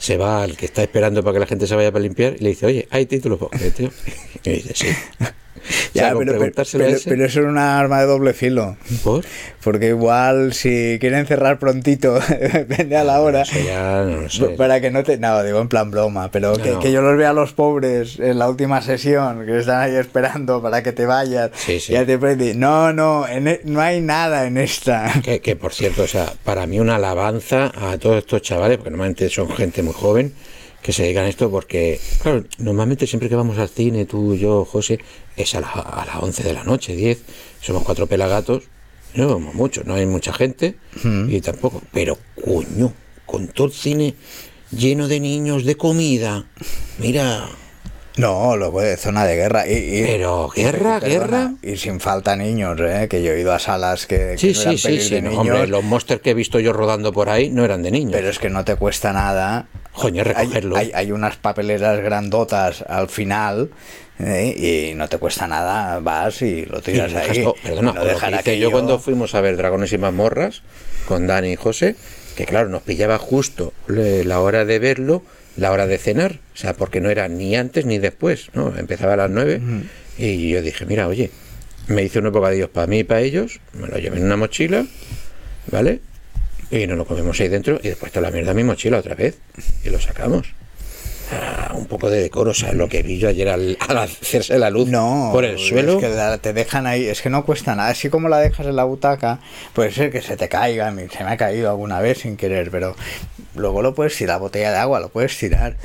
Se 0.00 0.16
va 0.16 0.42
al 0.42 0.56
que 0.56 0.66
está 0.66 0.82
esperando 0.82 1.22
para 1.22 1.34
que 1.34 1.40
la 1.40 1.46
gente 1.46 1.66
se 1.68 1.76
vaya 1.76 1.92
para 1.92 2.02
limpiar 2.02 2.34
y 2.34 2.42
le 2.42 2.48
dice, 2.48 2.66
oye, 2.66 2.88
¿hay 2.90 3.06
títulos? 3.06 3.38
Y 4.42 4.50
dice, 4.50 4.74
sí. 4.74 4.86
Ya, 5.92 6.04
sea, 6.04 6.12
con 6.14 6.24
pero, 6.24 6.38
pero, 6.38 6.52
pero- 6.54 7.24
eso 7.24 7.40
es 7.40 7.46
una 7.46 7.78
arma 7.78 8.00
de 8.00 8.06
doble 8.06 8.32
filo. 8.32 8.76
¿Por? 9.04 9.24
Porque 9.62 9.88
igual 9.88 10.54
si 10.54 10.96
quieren 11.00 11.26
cerrar 11.26 11.58
prontito, 11.58 12.18
depende 12.28 12.96
a 12.96 13.04
la 13.04 13.20
hora. 13.20 13.42
Eso 13.42 13.58
ya 13.64 14.02
no 14.04 14.22
lo 14.22 14.30
sé. 14.30 14.46
Para 14.50 14.80
que 14.80 14.90
no 14.90 15.02
te. 15.04 15.18
No, 15.18 15.42
digo 15.42 15.60
en 15.60 15.68
plan 15.68 15.90
broma, 15.90 16.30
pero 16.30 16.54
que, 16.54 16.70
No. 16.70 16.80
que 16.80 16.92
yo 16.92 17.02
los 17.02 17.16
vea 17.18 17.30
a 17.30 17.32
los 17.34 17.52
pobres 17.52 18.18
en 18.20 18.38
la 18.38 18.48
última 18.48 18.80
sesión, 18.80 19.44
que 19.44 19.58
están 19.58 19.80
ahí 19.82 19.96
esperando 19.96 20.62
para 20.62 20.82
que 20.82 20.92
te 20.92 21.04
vayas. 21.04 21.50
Sí, 21.56 21.78
sí. 21.78 21.92
Ya 21.92 22.06
te 22.06 22.16
prende. 22.18 22.54
No, 22.54 22.92
no, 22.92 23.28
en 23.28 23.48
e- 23.48 23.60
no 23.64 23.80
hay 23.80 24.00
nada 24.00 24.46
en 24.46 24.56
esta. 24.56 25.12
Que, 25.22 25.40
que, 25.40 25.56
por 25.56 25.74
cierto, 25.74 26.02
o 26.04 26.08
sea, 26.08 26.32
para 26.44 26.66
mí 26.66 26.80
una 26.80 26.96
alabanza 26.96 27.70
a 27.74 27.98
todos 27.98 28.18
estos 28.18 28.40
chavales, 28.42 28.78
porque 28.78 28.90
normalmente 28.90 29.28
son 29.28 29.50
gente 29.50 29.82
muy 29.82 29.92
joven, 29.94 30.32
que 30.82 30.92
se 30.92 31.02
dedican 31.02 31.24
a 31.24 31.28
esto, 31.28 31.50
porque, 31.50 32.00
claro, 32.22 32.44
normalmente 32.58 33.06
siempre 33.06 33.28
que 33.28 33.34
vamos 33.36 33.58
al 33.58 33.68
cine, 33.68 34.06
tú, 34.06 34.34
yo, 34.36 34.64
José, 34.64 34.98
es 35.36 35.54
a, 35.54 35.60
la- 35.60 35.68
a 35.68 36.06
las 36.06 36.16
11 36.22 36.42
de 36.42 36.52
la 36.54 36.64
noche, 36.64 36.96
10, 36.96 37.18
somos 37.60 37.82
cuatro 37.82 38.06
pelagatos, 38.06 38.64
no 39.14 39.28
vamos 39.28 39.54
mucho, 39.54 39.82
no 39.84 39.94
hay 39.94 40.06
mucha 40.06 40.32
gente, 40.32 40.76
y 41.28 41.40
tampoco, 41.40 41.82
pero 41.92 42.16
coño, 42.44 42.92
con 43.26 43.48
todo 43.48 43.66
el 43.66 43.72
cine 43.72 44.14
lleno 44.70 45.06
de 45.08 45.20
niños, 45.20 45.64
de 45.64 45.76
comida, 45.76 46.46
mira, 46.98 47.48
No, 48.16 48.56
luego 48.56 48.80
de 48.82 48.96
zona 48.96 49.24
de 49.24 49.36
guerra. 49.36 49.66
Y, 49.68 49.72
y- 49.72 50.02
Pero, 50.04 50.48
¿guerra, 50.54 50.98
guerra? 51.00 51.54
Y 51.62 51.76
sin 51.76 52.00
falta 52.00 52.36
niños, 52.36 52.78
¿eh? 52.80 53.06
Que 53.08 53.22
yo 53.22 53.32
he 53.32 53.40
ido 53.40 53.52
a 53.54 53.58
salas 53.58 54.06
que. 54.06 54.36
que 54.36 54.38
sí, 54.38 54.48
no 54.48 54.54
sí, 54.54 54.60
eran 54.62 54.78
sí, 54.78 54.82
pelis 54.88 55.04
sí, 55.04 55.14
de 55.14 55.22
no, 55.22 55.30
niños, 55.30 55.46
hombre, 55.54 55.66
los 55.68 55.84
monsters 55.84 56.20
que 56.20 56.30
he 56.30 56.34
visto 56.34 56.58
yo 56.60 56.72
rodando 56.72 57.12
por 57.12 57.30
ahí 57.30 57.48
no 57.50 57.64
eran 57.64 57.82
de 57.82 57.90
niños. 57.92 58.12
Pero 58.12 58.28
es 58.28 58.38
que 58.38 58.50
no 58.50 58.64
te 58.64 58.74
cuesta 58.76 59.12
nada. 59.12 59.68
Hay, 60.02 60.22
recogerlo. 60.22 60.76
hay- 60.76 60.92
hay 60.94 61.12
unas 61.12 61.36
papeleras 61.36 62.00
grandotas 62.00 62.82
al 62.88 63.08
final 63.08 63.70
¿eh? 64.18 64.90
y 64.90 64.94
no 64.94 65.08
te 65.08 65.18
cuesta 65.18 65.46
nada. 65.46 65.98
Vas 66.00 66.42
y 66.42 66.64
lo 66.66 66.78
Y 66.78 66.82
tiras 66.82 67.12
dejas 67.12 67.30
ahí. 67.36 67.44
perdona, 67.62 67.92
no 67.92 68.04
dejar 68.04 68.32
hice 68.34 68.58
yo 68.58 68.70
cuando 68.70 68.98
fuimos 68.98 69.34
a 69.34 69.40
ver 69.40 69.56
Dragones 69.56 69.92
y 69.92 69.98
Mazmorras 69.98 70.62
con 71.06 71.26
Dani 71.26 71.52
y 71.52 71.56
José, 71.56 71.96
que 72.36 72.44
claro, 72.46 72.68
nos 72.68 72.82
pillaba 72.82 73.18
justo 73.18 73.72
la 73.88 74.40
hora 74.40 74.64
de 74.64 74.78
verlo, 74.78 75.22
la 75.56 75.72
hora 75.72 75.86
de 75.86 75.98
cenar, 75.98 76.38
o 76.54 76.56
sea, 76.56 76.74
porque 76.74 77.00
no 77.00 77.10
era 77.10 77.26
ni 77.28 77.56
antes 77.56 77.84
ni 77.84 77.98
después, 77.98 78.48
¿no? 78.54 78.72
Empezaba 78.78 79.14
a 79.14 79.16
las 79.16 79.30
nueve 79.30 79.60
y 80.16 80.50
yo 80.50 80.62
dije, 80.62 80.86
mira, 80.86 81.08
oye, 81.08 81.30
me 81.88 82.02
hice 82.04 82.20
unos 82.20 82.32
bocadillos 82.32 82.68
para 82.70 82.86
mí 82.86 83.00
y 83.00 83.04
para 83.04 83.20
ellos, 83.22 83.58
me 83.72 83.88
lo 83.88 83.98
llevé 83.98 84.18
en 84.18 84.24
una 84.26 84.36
mochila, 84.36 84.86
¿vale? 85.72 86.00
Y 86.70 86.86
nos 86.86 86.96
lo 86.96 87.04
comemos 87.04 87.38
ahí 87.40 87.48
dentro 87.48 87.80
y 87.82 87.88
después 87.88 88.12
toda 88.12 88.22
la 88.28 88.30
mierda 88.30 88.52
en 88.52 88.56
mi 88.56 88.64
mochila 88.64 88.98
otra 88.98 89.14
vez 89.14 89.38
y 89.84 89.90
lo 89.90 89.98
sacamos. 90.00 90.46
Ah, 91.32 91.74
un 91.76 91.86
poco 91.86 92.10
de 92.10 92.20
decoro, 92.20 92.50
o 92.50 92.54
sea, 92.54 92.72
lo 92.72 92.88
que 92.88 93.04
vi 93.04 93.18
yo 93.18 93.28
ayer 93.28 93.48
al, 93.48 93.78
al 93.88 93.98
hacerse 93.98 94.58
la 94.58 94.68
luz 94.68 94.88
No, 94.88 95.30
por 95.32 95.44
el 95.44 95.58
suelo. 95.58 95.94
Es 95.94 95.98
que 96.04 96.08
la- 96.08 96.38
te 96.38 96.52
dejan 96.52 96.86
ahí, 96.88 97.06
es 97.06 97.22
que 97.22 97.30
no 97.30 97.44
cuesta 97.44 97.76
nada. 97.76 97.90
Así 97.90 98.08
como 98.08 98.28
la 98.28 98.38
dejas 98.38 98.66
en 98.66 98.74
la 98.74 98.82
butaca, 98.84 99.38
puede 99.72 99.92
ser 99.92 100.10
que 100.10 100.22
se 100.22 100.36
te 100.36 100.48
caiga. 100.48 100.92
Se 101.16 101.24
me 101.24 101.30
ha 101.30 101.36
caído 101.36 101.70
alguna 101.70 102.00
vez 102.00 102.18
sin 102.18 102.36
querer, 102.36 102.70
pero 102.72 102.96
luego 103.54 103.80
lo 103.80 103.94
puedes 103.94 104.16
tirar, 104.16 104.40
botella 104.40 104.72
de 104.72 104.78
agua, 104.78 104.98
lo 104.98 105.08
puedes 105.08 105.36
tirar. 105.38 105.76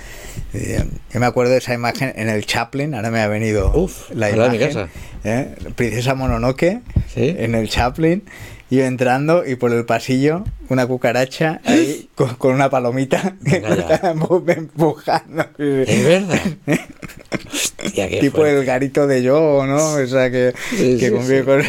Eh, 0.56 0.84
Yo 1.14 1.20
me 1.20 1.28
acuerdo 1.28 1.52
de 1.52 1.60
esa 1.60 1.76
imagen 1.76 2.12
en 2.16 2.28
el 2.30 2.46
Chaplin, 2.48 2.96
ahora 2.96 3.12
me 3.12 3.22
ha 3.22 3.28
venido 3.28 3.72
Uf, 3.76 4.10
la 4.16 4.30
mi 4.30 4.36
imagen. 4.38 4.60
casa. 4.60 4.90
¿eh? 5.24 5.54
Princesa 5.76 6.16
Mononoke, 6.16 6.80
Sí. 7.14 7.36
en 7.38 7.54
el 7.54 7.70
Chaplin. 7.70 8.24
Yo 8.70 8.84
entrando 8.84 9.46
y 9.46 9.56
por 9.56 9.72
el 9.72 9.86
pasillo 9.86 10.44
una 10.70 10.88
cucaracha 10.88 11.62
ahí 11.66 12.10
con, 12.16 12.36
con 12.36 12.54
una 12.56 12.70
palomita 12.70 13.36
que 13.46 13.62
me 14.46 14.54
empujando. 14.54 15.44
Es 15.58 16.04
verdad. 16.04 16.40
Hostia, 17.54 18.10
qué 18.10 18.20
tipo 18.20 18.38
fuerte. 18.38 18.60
el 18.60 18.66
garito 18.66 19.06
de 19.08 19.22
yo, 19.22 19.66
¿no? 19.68 19.94
O 19.94 20.08
sea, 20.08 20.32
que, 20.32 20.54
Sí, 20.72 20.98
que 20.98 21.08
sí, 21.08 21.12
convive 21.12 21.40
sí. 21.40 21.46
con... 21.46 21.62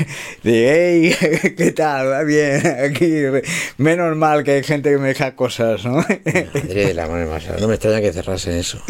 De, 0.43 1.15
hey, 1.23 1.53
¿qué 1.57 1.73
tal? 1.73 2.11
Va 2.11 2.23
bien, 2.23 2.63
aquí. 2.67 3.13
Menos 3.77 4.17
mal 4.17 4.43
que 4.43 4.53
hay 4.53 4.65
gente 4.65 4.91
que 4.91 4.99
me 4.99 5.09
deja 5.09 5.37
cosas, 5.37 5.85
¿no? 5.85 5.97
Madre 5.97 6.87
de 6.87 6.95
la 6.95 7.07
madre 7.07 7.27
más. 7.27 7.45
No 7.61 7.69
me 7.69 7.75
extraña 7.75 8.01
que 8.01 8.13
cerrasen 8.13 8.55
eso. 8.55 8.81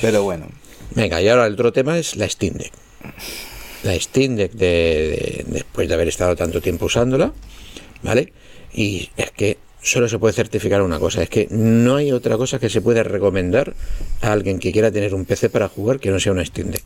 Pero 0.00 0.24
bueno. 0.24 0.48
Venga, 0.94 1.22
y 1.22 1.28
ahora 1.28 1.46
el 1.46 1.54
otro 1.54 1.72
tema 1.72 1.96
es 1.96 2.16
la 2.16 2.28
Steam 2.28 2.54
Deck. 2.54 2.72
La 3.84 3.98
Steam 3.98 4.36
Deck, 4.36 4.52
de, 4.52 4.66
de- 4.66 5.44
después 5.48 5.88
de 5.88 5.94
haber 5.94 6.08
estado 6.08 6.36
tanto 6.36 6.60
tiempo 6.60 6.86
usándola, 6.86 7.32
¿vale? 8.02 8.32
Y 8.72 9.10
es 9.16 9.30
que 9.32 9.58
solo 9.82 10.08
se 10.08 10.18
puede 10.18 10.32
certificar 10.34 10.82
una 10.82 11.00
cosa, 11.00 11.22
es 11.22 11.28
que 11.28 11.48
no 11.50 11.96
hay 11.96 12.12
otra 12.12 12.36
cosa 12.36 12.58
que 12.60 12.68
se 12.70 12.80
pueda 12.80 13.02
recomendar 13.02 13.74
a 14.20 14.32
alguien 14.32 14.58
que 14.60 14.70
quiera 14.72 14.92
tener 14.92 15.14
un 15.14 15.24
PC 15.24 15.50
para 15.50 15.68
jugar 15.68 15.98
que 15.98 16.10
no 16.10 16.20
sea 16.20 16.32
una 16.32 16.44
Steam 16.44 16.70
Deck. 16.70 16.84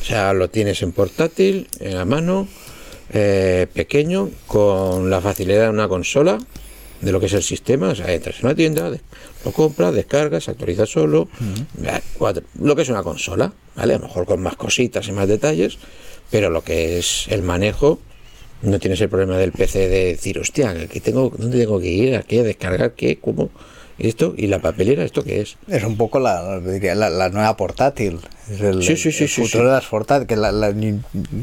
O 0.00 0.04
sea, 0.04 0.32
lo 0.32 0.48
tienes 0.50 0.82
en 0.82 0.92
portátil, 0.92 1.68
en 1.78 1.94
la 1.96 2.04
mano, 2.04 2.48
eh, 3.12 3.66
pequeño, 3.72 4.30
con 4.46 5.10
la 5.10 5.20
facilidad 5.20 5.64
de 5.64 5.70
una 5.70 5.86
consola, 5.88 6.38
de 7.00 7.12
lo 7.12 7.20
que 7.20 7.26
es 7.26 7.32
el 7.32 7.42
sistema. 7.42 7.88
O 7.88 7.94
sea, 7.94 8.12
entras 8.12 8.40
en 8.40 8.46
una 8.46 8.54
tienda, 8.54 8.90
lo 9.44 9.52
compras, 9.52 9.94
descargas, 9.94 10.44
se 10.44 10.50
actualiza 10.50 10.86
solo. 10.86 11.28
lo 12.60 12.76
que 12.76 12.82
es 12.82 12.88
una 12.88 13.02
consola, 13.02 13.52
¿vale? 13.76 13.94
A 13.94 13.98
lo 13.98 14.06
mejor 14.06 14.26
con 14.26 14.42
más 14.42 14.56
cositas 14.56 15.08
y 15.08 15.12
más 15.12 15.28
detalles, 15.28 15.78
pero 16.30 16.50
lo 16.50 16.62
que 16.62 16.98
es 16.98 17.26
el 17.28 17.42
manejo. 17.42 17.98
No 18.62 18.78
tienes 18.78 19.00
el 19.00 19.08
problema 19.08 19.38
del 19.38 19.52
PC 19.52 19.88
de 19.88 20.04
decir, 20.04 20.38
hostia, 20.38 20.70
aquí 20.70 21.00
tengo, 21.00 21.32
¿dónde 21.34 21.58
tengo 21.58 21.80
que 21.80 21.88
ir? 21.88 22.16
¿A 22.16 22.22
qué? 22.22 22.40
¿A 22.40 22.42
descargar? 22.42 22.92
¿Qué? 22.92 23.18
¿Cómo? 23.18 23.48
¿Esto? 24.00 24.32
¿Y 24.36 24.46
la 24.46 24.60
papelera? 24.60 25.04
¿Esto 25.04 25.22
qué 25.22 25.40
es? 25.42 25.56
Es 25.68 25.84
un 25.84 25.96
poco 25.96 26.18
la, 26.20 26.58
diría, 26.60 26.94
la, 26.94 27.10
la 27.10 27.28
nueva 27.28 27.56
portátil. 27.56 28.18
Es 28.50 28.60
el, 28.62 28.82
Sí, 28.82 28.96
sí, 28.96 29.12
sí, 29.12 29.24
el 29.24 29.28
futuro 29.30 29.66
de 29.66 29.72
las 29.74 29.84
portátiles. 29.86 30.26
Que 30.28 30.36
la- 30.36 30.52
la- 30.52 30.70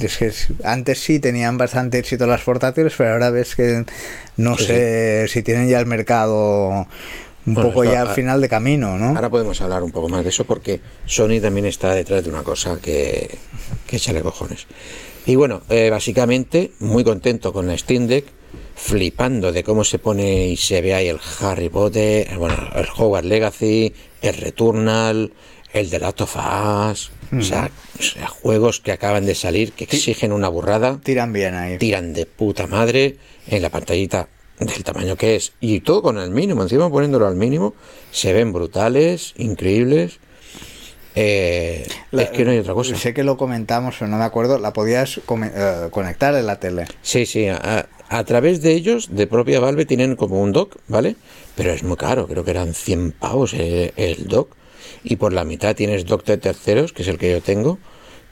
es 0.01 0.18
que 0.18 0.26
es- 0.28 0.47
antes 0.64 0.99
sí 0.99 1.20
tenían 1.20 1.58
bastante 1.58 1.99
éxito 1.99 2.26
las 2.26 2.41
portátiles, 2.41 2.93
pero 2.97 3.12
ahora 3.14 3.30
ves 3.30 3.55
que 3.55 3.86
no 4.38 4.58
sé 4.58 5.28
si 5.28 5.43
tienen 5.43 5.70
ya 5.70 5.80
el 5.80 5.86
mercado 5.86 6.88
un 7.45 7.53
Bueno, 7.53 7.70
poco 7.70 7.84
esto 7.84 7.93
ya 7.93 8.01
al 8.01 8.10
final 8.10 8.41
de 8.41 8.49
camino, 8.49 8.97
¿no? 8.97 9.10
Ahora 9.16 9.30
podemos 9.30 9.62
hablar 9.62 9.84
un 9.84 9.91
poco 9.91 10.10
más 10.10 10.24
de 10.24 10.30
eso 10.30 10.43
porque 10.45 10.82
Sony 11.05 11.39
también 11.41 11.66
está 11.68 11.93
detrás 11.93 12.24
de 12.24 12.30
una 12.30 12.43
cosa 12.43 12.80
que, 12.82 13.38
que 13.86 13.95
échale 13.97 14.22
cojones. 14.22 14.66
Y 15.26 15.36
bueno, 15.36 15.62
eh, 15.70 15.89
básicamente 15.89 16.72
muy 16.80 17.03
contento 17.03 17.53
con 17.53 17.68
la 17.68 17.78
Steam 17.78 18.08
Deck, 18.08 18.26
flipando 18.78 19.51
de 19.51 19.63
cómo 19.63 19.84
se 19.84 19.97
pone 19.99 20.47
y 20.47 20.55
se 20.55 20.82
ve 20.82 20.93
ahí 20.93 21.07
el 21.07 21.19
Harry 21.41 21.67
Potter, 21.69 22.38
bueno, 22.38 22.55
el 22.75 22.86
Hogwarts 22.95 23.28
Legacy, 23.28 23.93
el 24.21 24.36
Returnal, 24.36 25.34
el 25.73 25.89
The 25.89 25.99
Last 25.99 26.21
of 26.21 26.36
Us, 26.36 27.11
o, 27.38 27.41
sea, 27.41 27.69
o 27.99 28.01
sea, 28.03 28.28
juegos 28.28 28.80
que 28.80 28.91
acaban 28.91 29.25
de 29.25 29.36
salir 29.36 29.73
que 29.73 29.84
exigen 29.86 30.32
una 30.32 30.47
burrada 30.47 30.99
Tiran 31.03 31.34
bien 31.34 31.55
ahí. 31.55 31.78
tiran 31.78 32.13
de 32.13 32.25
puta 32.25 32.67
madre 32.67 33.17
en 33.47 33.61
la 33.61 33.69
pantallita 33.69 34.30
del 34.59 34.84
tamaño 34.84 35.15
que 35.17 35.36
es 35.36 35.53
y 35.59 35.82
todo 35.82 36.01
con 36.03 36.17
el 36.19 36.30
mínimo, 36.30 36.61
encima 36.63 36.89
poniéndolo 36.89 37.28
al 37.28 37.36
mínimo, 37.36 37.73
se 38.11 38.32
ven 38.32 38.53
brutales, 38.53 39.34
increíbles. 39.38 40.19
Eh, 41.15 41.88
La- 42.11 42.23
es 42.23 42.30
que 42.30 42.45
no 42.45 42.51
hay 42.51 42.59
otra 42.59 42.75
cosa. 42.75 42.95
Sé 42.95 43.11
que 43.13 43.23
lo 43.23 43.38
comentamos, 43.38 43.95
pero 43.97 44.07
no 44.09 44.17
me 44.17 44.23
acuerdo. 44.23 44.59
La 44.59 44.71
podías 44.73 45.17
eh, 45.17 45.88
conectar 45.89 46.36
en 46.36 46.45
la 46.45 46.59
tele. 46.59 46.86
Sí, 47.01 47.25
sí, 47.25 47.47
a, 47.47 47.88
a 48.10 48.24
través 48.24 48.62
de 48.62 48.74
ellos, 48.74 49.10
de 49.12 49.28
propia 49.28 49.60
Valve, 49.60 49.86
tienen 49.86 50.16
como 50.16 50.41
un 50.41 50.51
dock, 50.51 50.78
¿vale? 50.88 51.16
Pero 51.55 51.72
es 51.72 51.84
muy 51.84 51.97
caro, 51.97 52.28
creo 52.28 52.43
que 52.43 52.51
eran 52.51 52.74
100 52.74 53.12
pavos 53.12 53.53
el, 53.53 53.93
el 53.97 54.28
dock. 54.28 54.55
Y 55.03 55.18
por 55.18 55.34
la 55.34 55.43
mitad 55.43 55.76
tienes 55.76 56.05
dock 56.05 56.26
de 56.26 56.38
terceros, 56.38 56.93
que 56.93 57.01
es 57.01 57.08
el 57.08 57.18
que 57.18 57.32
yo 57.32 57.41
tengo, 57.41 57.78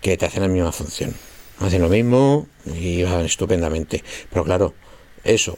que 0.02 0.18
te 0.18 0.26
hacen 0.26 0.42
la 0.42 0.48
misma 0.48 0.72
función. 0.72 1.14
Hacen 1.60 1.82
lo 1.82 1.90
mismo 1.90 2.48
y 2.66 3.04
van 3.04 3.26
estupendamente. 3.26 4.04
Pero 4.30 4.44
claro, 4.44 4.74
eso, 5.24 5.58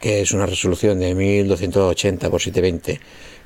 que 0.00 0.20
es 0.20 0.32
una 0.32 0.46
resolución 0.46 0.98
de 1.00 1.14
1280 1.14 2.30
por 2.30 2.40
720, 2.40 3.00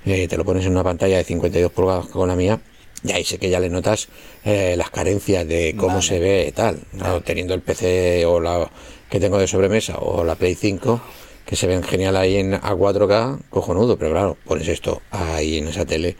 eh, 0.05 0.29
te 0.29 0.37
lo 0.37 0.45
pones 0.45 0.67
en 0.67 0.73
una 0.73 0.85
pantalla 0.85 1.17
de 1.17 1.25
52 1.25 1.73
pulgadas 1.73 2.07
con 2.07 2.29
la 2.29 2.37
mía, 2.37 2.61
y 3.05 3.13
ahí 3.13 3.25
sé 3.25 3.39
que 3.39 3.51
ya 3.51 3.59
le 3.59 3.69
notas 3.69 4.09
eh, 4.45 4.75
las 4.77 4.91
carencias 4.91 5.47
de 5.47 5.75
cómo 5.77 5.95
Vale. 5.95 6.03
se 6.03 6.19
ve 6.19 6.47
y 6.49 6.53
tal. 6.53 6.81
Claro, 6.97 7.21
teniendo 7.23 7.55
el 7.55 7.61
PC 7.61 8.25
o 8.27 8.41
la 8.41 8.71
que 9.13 9.21
tengo 9.21 9.37
de 9.39 9.47
sobremesa 9.47 9.99
o 9.99 10.25
la 10.25 10.37
Play 10.37 10.55
5, 10.55 10.99
que 11.45 11.55
se 11.55 11.67
ven 11.67 11.83
genial 11.83 12.17
ahí 12.17 12.37
en 12.37 12.55
a 12.55 12.73
4K, 12.73 13.41
cojonudo, 13.51 13.99
pero 13.99 14.13
claro, 14.13 14.39
pones 14.47 14.67
esto 14.69 15.03
ahí 15.11 15.59
en 15.59 15.69
esa 15.69 15.85
tele 15.85 16.17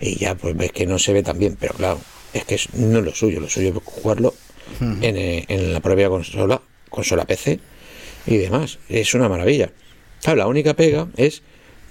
y 0.00 0.16
ya 0.16 0.34
pues 0.34 0.56
ves 0.56 0.72
que 0.72 0.84
no 0.84 0.98
se 0.98 1.12
ve 1.12 1.22
tan 1.22 1.38
bien, 1.38 1.56
pero 1.58 1.74
claro, 1.74 2.00
es 2.32 2.44
que 2.44 2.56
es, 2.56 2.74
no 2.74 2.98
es 2.98 3.04
lo 3.04 3.14
suyo, 3.14 3.38
lo 3.38 3.48
suyo 3.48 3.68
es 3.68 3.74
jugarlo 3.84 4.34
en, 4.80 5.16
eh, 5.16 5.44
en 5.46 5.72
la 5.72 5.78
propia 5.78 6.08
consola, 6.08 6.60
consola 6.90 7.26
PC 7.26 7.60
y 8.26 8.38
demás. 8.38 8.80
Es 8.88 9.14
una 9.14 9.28
maravilla. 9.28 9.70
Claro, 10.20 10.38
la 10.38 10.48
única 10.48 10.74
pega 10.74 11.06
es, 11.16 11.42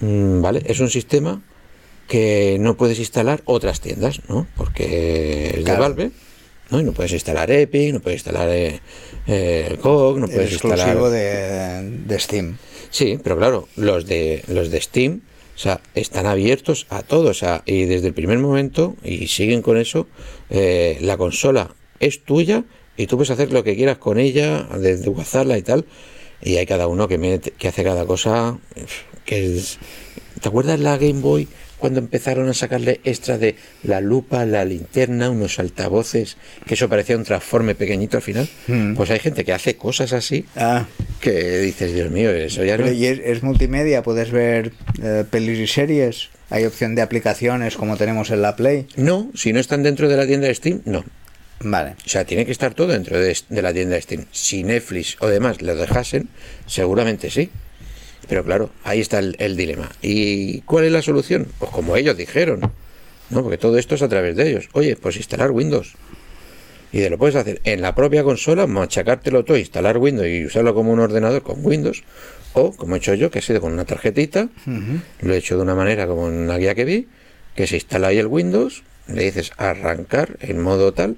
mm, 0.01 0.41
¿vale? 0.41 0.63
Es 0.65 0.81
un 0.81 0.89
sistema 0.89 1.41
que 2.09 2.57
no 2.59 2.75
puedes 2.75 2.99
instalar 2.99 3.41
otras 3.45 3.79
tiendas, 3.79 4.19
¿no? 4.27 4.47
Porque 4.57 5.53
es 5.59 5.63
de. 5.63 5.77
Valve, 5.77 6.11
¿no? 6.71 6.79
Y 6.79 6.83
no 6.83 6.93
puedes 6.93 7.11
instalar 7.13 7.51
Epic, 7.51 7.93
no 7.93 7.99
puedes 7.99 8.19
instalar 8.19 8.49
eh, 8.49 8.79
eh, 9.27 9.77
GOG, 9.81 10.17
no 10.19 10.25
Es 10.25 10.31
puedes 10.31 10.51
instalar... 10.53 10.79
exclusivo 10.79 11.09
de, 11.09 11.89
de 12.07 12.19
Steam. 12.19 12.57
Sí, 12.89 13.19
pero 13.23 13.37
claro, 13.37 13.67
los 13.75 14.05
de 14.05 14.43
los 14.47 14.71
de 14.71 14.81
Steam, 14.81 15.21
o 15.55 15.59
sea, 15.59 15.81
están 15.95 16.25
abiertos 16.25 16.87
a 16.89 17.03
todo, 17.03 17.29
o 17.29 17.33
sea, 17.33 17.61
y 17.65 17.85
desde 17.85 18.07
el 18.07 18.13
primer 18.13 18.39
momento 18.39 18.95
y 19.03 19.27
siguen 19.27 19.61
con 19.61 19.77
eso, 19.77 20.07
eh, 20.49 20.97
la 21.01 21.17
consola 21.17 21.75
es 21.99 22.23
tuya 22.23 22.63
y 22.97 23.07
tú 23.07 23.15
puedes 23.17 23.29
hacer 23.31 23.51
lo 23.51 23.63
que 23.63 23.75
quieras 23.75 23.97
con 23.97 24.17
ella, 24.19 24.63
desguazarla 24.77 25.57
y 25.57 25.61
tal. 25.61 25.85
Y 26.43 26.57
hay 26.57 26.65
cada 26.65 26.87
uno 26.87 27.07
que, 27.07 27.19
mete- 27.19 27.51
que 27.51 27.67
hace 27.67 27.83
cada 27.83 28.05
cosa 28.07 28.57
que 29.25 29.57
es... 29.57 29.77
¿Te 30.41 30.49
acuerdas 30.49 30.79
la 30.79 30.97
Game 30.97 31.21
Boy 31.21 31.47
cuando 31.81 31.99
empezaron 31.99 32.47
a 32.47 32.53
sacarle 32.53 33.01
extras 33.03 33.39
de 33.41 33.55
la 33.83 33.99
lupa, 33.99 34.45
la 34.45 34.63
linterna, 34.63 35.29
unos 35.29 35.59
altavoces, 35.59 36.37
que 36.65 36.75
eso 36.75 36.87
parecía 36.87 37.17
un 37.17 37.25
transforme 37.25 37.75
pequeñito 37.75 38.15
al 38.17 38.23
final? 38.23 38.47
Mm. 38.67 38.93
Pues 38.93 39.09
hay 39.09 39.19
gente 39.19 39.43
que 39.43 39.51
hace 39.51 39.75
cosas 39.75 40.13
así 40.13 40.45
Ah, 40.55 40.85
que 41.19 41.59
dices, 41.59 41.93
Dios 41.93 42.09
mío, 42.11 42.29
eso 42.31 42.63
ya 42.63 42.77
no... 42.77 42.89
¿y 42.89 43.05
es, 43.05 43.19
es 43.19 43.43
multimedia? 43.43 44.03
¿Puedes 44.03 44.31
ver 44.31 44.71
eh, 45.03 45.25
pelis 45.29 45.59
y 45.59 45.67
series? 45.67 46.29
¿Hay 46.49 46.65
opción 46.65 46.95
de 46.95 47.01
aplicaciones 47.01 47.75
como 47.75 47.97
tenemos 47.97 48.29
en 48.29 48.41
la 48.41 48.55
Play? 48.55 48.87
No, 48.95 49.29
si 49.33 49.51
no 49.51 49.59
están 49.59 49.83
dentro 49.83 50.07
de 50.07 50.17
la 50.17 50.27
tienda 50.27 50.47
de 50.47 50.55
Steam, 50.55 50.81
no. 50.85 51.03
Vale. 51.63 51.95
O 52.05 52.09
sea, 52.09 52.25
tiene 52.25 52.45
que 52.45 52.51
estar 52.51 52.73
todo 52.73 52.87
dentro 52.87 53.19
de, 53.19 53.37
de 53.49 53.61
la 53.61 53.73
tienda 53.73 53.95
de 53.95 54.01
Steam. 54.01 54.25
Si 54.31 54.63
Netflix 54.63 55.17
o 55.19 55.27
demás 55.27 55.61
lo 55.61 55.75
dejasen, 55.75 56.29
seguramente 56.65 57.29
sí. 57.29 57.49
Pero 58.27 58.43
claro, 58.43 58.69
ahí 58.83 59.01
está 59.01 59.19
el, 59.19 59.35
el 59.39 59.57
dilema. 59.57 59.89
¿Y 60.01 60.61
cuál 60.61 60.85
es 60.85 60.91
la 60.91 61.01
solución? 61.01 61.47
Pues 61.59 61.71
como 61.71 61.95
ellos 61.95 62.15
dijeron, 62.17 62.61
¿no? 63.29 63.43
Porque 63.43 63.57
todo 63.57 63.77
esto 63.77 63.95
es 63.95 64.01
a 64.01 64.09
través 64.09 64.35
de 64.35 64.49
ellos. 64.49 64.69
Oye, 64.73 64.95
pues 64.95 65.17
instalar 65.17 65.51
Windows. 65.51 65.93
Y 66.93 66.99
te 66.99 67.09
lo 67.09 67.17
puedes 67.17 67.35
hacer 67.35 67.61
en 67.63 67.81
la 67.81 67.95
propia 67.95 68.23
consola, 68.23 68.67
machacártelo 68.67 69.45
todo, 69.45 69.57
instalar 69.57 69.97
Windows 69.97 70.27
y 70.27 70.45
usarlo 70.45 70.73
como 70.73 70.91
un 70.91 70.99
ordenador 70.99 71.41
con 71.41 71.65
Windows. 71.65 72.03
O, 72.53 72.75
como 72.75 72.95
he 72.95 72.97
hecho 72.97 73.13
yo, 73.13 73.31
que 73.31 73.39
ha 73.39 73.41
sido 73.41 73.61
con 73.61 73.71
una 73.71 73.85
tarjetita, 73.85 74.49
lo 75.21 75.33
he 75.33 75.37
hecho 75.37 75.55
de 75.55 75.61
una 75.61 75.73
manera 75.73 76.05
como 76.05 76.27
en 76.27 76.33
una 76.33 76.57
guía 76.57 76.75
que 76.75 76.83
vi, 76.83 77.07
que 77.55 77.65
se 77.65 77.75
instala 77.75 78.07
ahí 78.07 78.17
el 78.17 78.27
Windows, 78.27 78.83
le 79.07 79.23
dices 79.23 79.53
arrancar 79.55 80.35
en 80.41 80.61
modo 80.61 80.93
tal, 80.93 81.17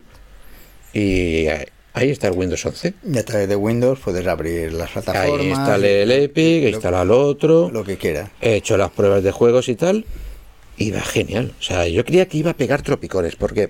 y 0.94 1.48
ahí- 1.94 2.10
está 2.12 2.28
el 2.28 2.34
Windows 2.38 2.66
11. 2.66 2.94
Y 3.12 3.18
a 3.18 3.24
través 3.26 3.48
de 3.50 3.56
Windows 3.56 4.00
puedes 4.00 4.26
abrir 4.28 4.74
las 4.74 4.92
plataformas. 4.92 5.40
Ahí 5.40 5.48
instalé 5.50 6.04
el 6.04 6.12
Epic, 6.12 6.74
instala 6.74 7.02
el 7.04 7.12
otro, 7.12 7.70
Lo 7.72 7.84
que 7.84 7.98
quieras. 7.98 8.30
he 8.42 8.56
hecho 8.56 8.78
las 8.78 8.92
pruebas 8.92 9.24
de 9.24 9.32
juegos 9.32 9.70
y 9.70 9.76
tal, 9.76 10.06
y 10.78 10.92
va 10.92 11.02
genial. 11.02 11.54
O 11.60 11.62
sea, 11.64 11.88
yo 11.88 12.04
creía 12.04 12.28
que 12.28 12.38
iba 12.38 12.52
a 12.52 12.58
pegar 12.58 12.82
tropicones, 12.82 13.36
porque, 13.36 13.70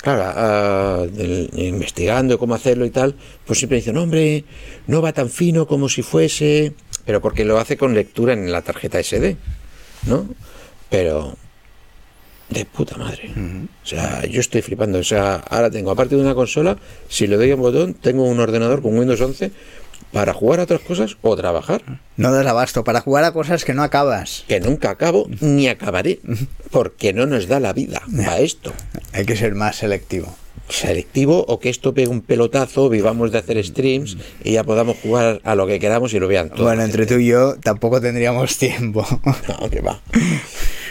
claro, 0.00 1.06
del- 1.06 1.50
investigando 1.54 2.38
cómo 2.38 2.54
hacerlo 2.54 2.84
y 2.86 2.90
tal, 2.90 3.14
pues 3.46 3.58
siempre 3.58 3.76
dicen, 3.78 3.96
hombre, 3.96 4.44
no 4.86 5.02
va 5.02 5.12
tan 5.12 5.28
fino 5.30 5.66
como 5.66 5.88
si 5.88 6.02
fuese, 6.02 6.72
pero 7.04 7.20
porque 7.20 7.44
lo 7.44 7.58
hace 7.58 7.76
con 7.76 7.94
lectura 7.94 8.32
en 8.32 8.50
la 8.50 8.62
tarjeta 8.62 8.98
SD, 8.98 9.36
¿no? 10.06 10.26
Pero 10.88 11.36
de 12.52 12.64
puta 12.64 12.96
madre. 12.96 13.30
O 13.82 13.86
sea, 13.86 14.24
yo 14.26 14.40
estoy 14.40 14.62
flipando. 14.62 14.98
O 14.98 15.04
sea, 15.04 15.36
ahora 15.36 15.70
tengo, 15.70 15.90
aparte 15.90 16.16
de 16.16 16.22
una 16.22 16.34
consola, 16.34 16.76
si 17.08 17.26
le 17.26 17.36
doy 17.36 17.50
a 17.50 17.54
un 17.54 17.62
botón, 17.62 17.94
tengo 17.94 18.24
un 18.24 18.40
ordenador 18.40 18.82
con 18.82 18.96
Windows 18.96 19.20
11 19.20 19.50
para 20.12 20.34
jugar 20.34 20.60
a 20.60 20.64
otras 20.64 20.80
cosas 20.80 21.16
o 21.22 21.36
trabajar. 21.36 21.82
No 22.16 22.32
das 22.32 22.46
abasto 22.46 22.84
para 22.84 23.00
jugar 23.00 23.24
a 23.24 23.32
cosas 23.32 23.64
que 23.64 23.74
no 23.74 23.82
acabas. 23.82 24.44
Que 24.46 24.60
nunca 24.60 24.90
acabo 24.90 25.26
ni 25.40 25.68
acabaré, 25.68 26.20
porque 26.70 27.12
no 27.12 27.26
nos 27.26 27.48
da 27.48 27.60
la 27.60 27.72
vida 27.72 28.02
a 28.26 28.40
esto. 28.40 28.72
Hay 29.12 29.24
que 29.24 29.36
ser 29.36 29.54
más 29.54 29.76
selectivo. 29.76 30.36
Selectivo 30.68 31.44
o 31.48 31.58
que 31.58 31.68
esto 31.68 31.92
pegue 31.92 32.08
un 32.08 32.22
pelotazo, 32.22 32.88
vivamos 32.88 33.32
de 33.32 33.38
hacer 33.38 33.62
streams 33.62 34.16
y 34.42 34.52
ya 34.52 34.64
podamos 34.64 34.96
jugar 34.98 35.40
a 35.44 35.54
lo 35.54 35.66
que 35.66 35.78
queramos 35.78 36.14
y 36.14 36.18
lo 36.18 36.28
vean 36.28 36.48
todos. 36.48 36.62
Bueno, 36.62 36.82
entre 36.82 37.04
tú 37.06 37.14
y 37.14 37.26
yo 37.26 37.56
tampoco 37.60 38.00
tendríamos 38.00 38.56
tiempo. 38.58 39.06
No, 39.48 39.68
que 39.68 39.80
va. 39.80 40.00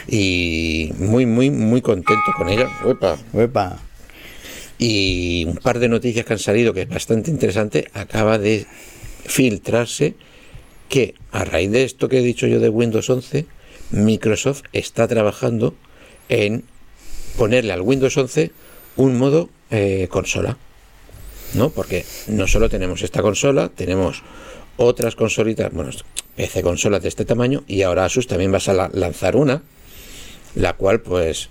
Y 0.06 0.92
muy, 0.98 1.26
muy, 1.26 1.50
muy 1.50 1.80
contento 1.80 2.32
con 2.36 2.48
ella. 2.48 2.68
Uepa. 2.84 3.18
Uepa. 3.32 3.78
Y 4.78 5.44
un 5.46 5.56
par 5.56 5.78
de 5.78 5.88
noticias 5.88 6.26
que 6.26 6.32
han 6.32 6.38
salido 6.38 6.74
que 6.74 6.82
es 6.82 6.88
bastante 6.88 7.30
interesante. 7.30 7.88
Acaba 7.94 8.38
de 8.38 8.66
filtrarse 9.24 10.14
que 10.88 11.14
a 11.30 11.44
raíz 11.44 11.70
de 11.70 11.84
esto 11.84 12.08
que 12.08 12.18
he 12.18 12.22
dicho 12.22 12.46
yo 12.46 12.60
de 12.60 12.68
Windows 12.68 13.08
11, 13.08 13.46
Microsoft 13.90 14.62
está 14.72 15.08
trabajando 15.08 15.74
en 16.28 16.64
ponerle 17.36 17.72
al 17.72 17.80
Windows 17.80 18.16
11 18.16 18.50
un 18.96 19.18
modo 19.18 19.48
eh, 19.70 20.08
consola. 20.10 20.56
¿No? 21.54 21.68
Porque 21.68 22.06
no 22.28 22.46
solo 22.46 22.70
tenemos 22.70 23.02
esta 23.02 23.20
consola, 23.20 23.68
tenemos 23.68 24.22
otras 24.78 25.14
consolitas, 25.16 25.70
bueno, 25.70 25.90
PC 26.34 26.62
consolas 26.62 27.02
de 27.02 27.08
este 27.10 27.26
tamaño 27.26 27.62
y 27.66 27.82
ahora 27.82 28.06
Asus 28.06 28.26
también 28.26 28.50
vas 28.50 28.68
a 28.68 28.72
la- 28.72 28.90
lanzar 28.94 29.36
una, 29.36 29.62
la 30.54 30.72
cual 30.72 31.00
pues 31.02 31.50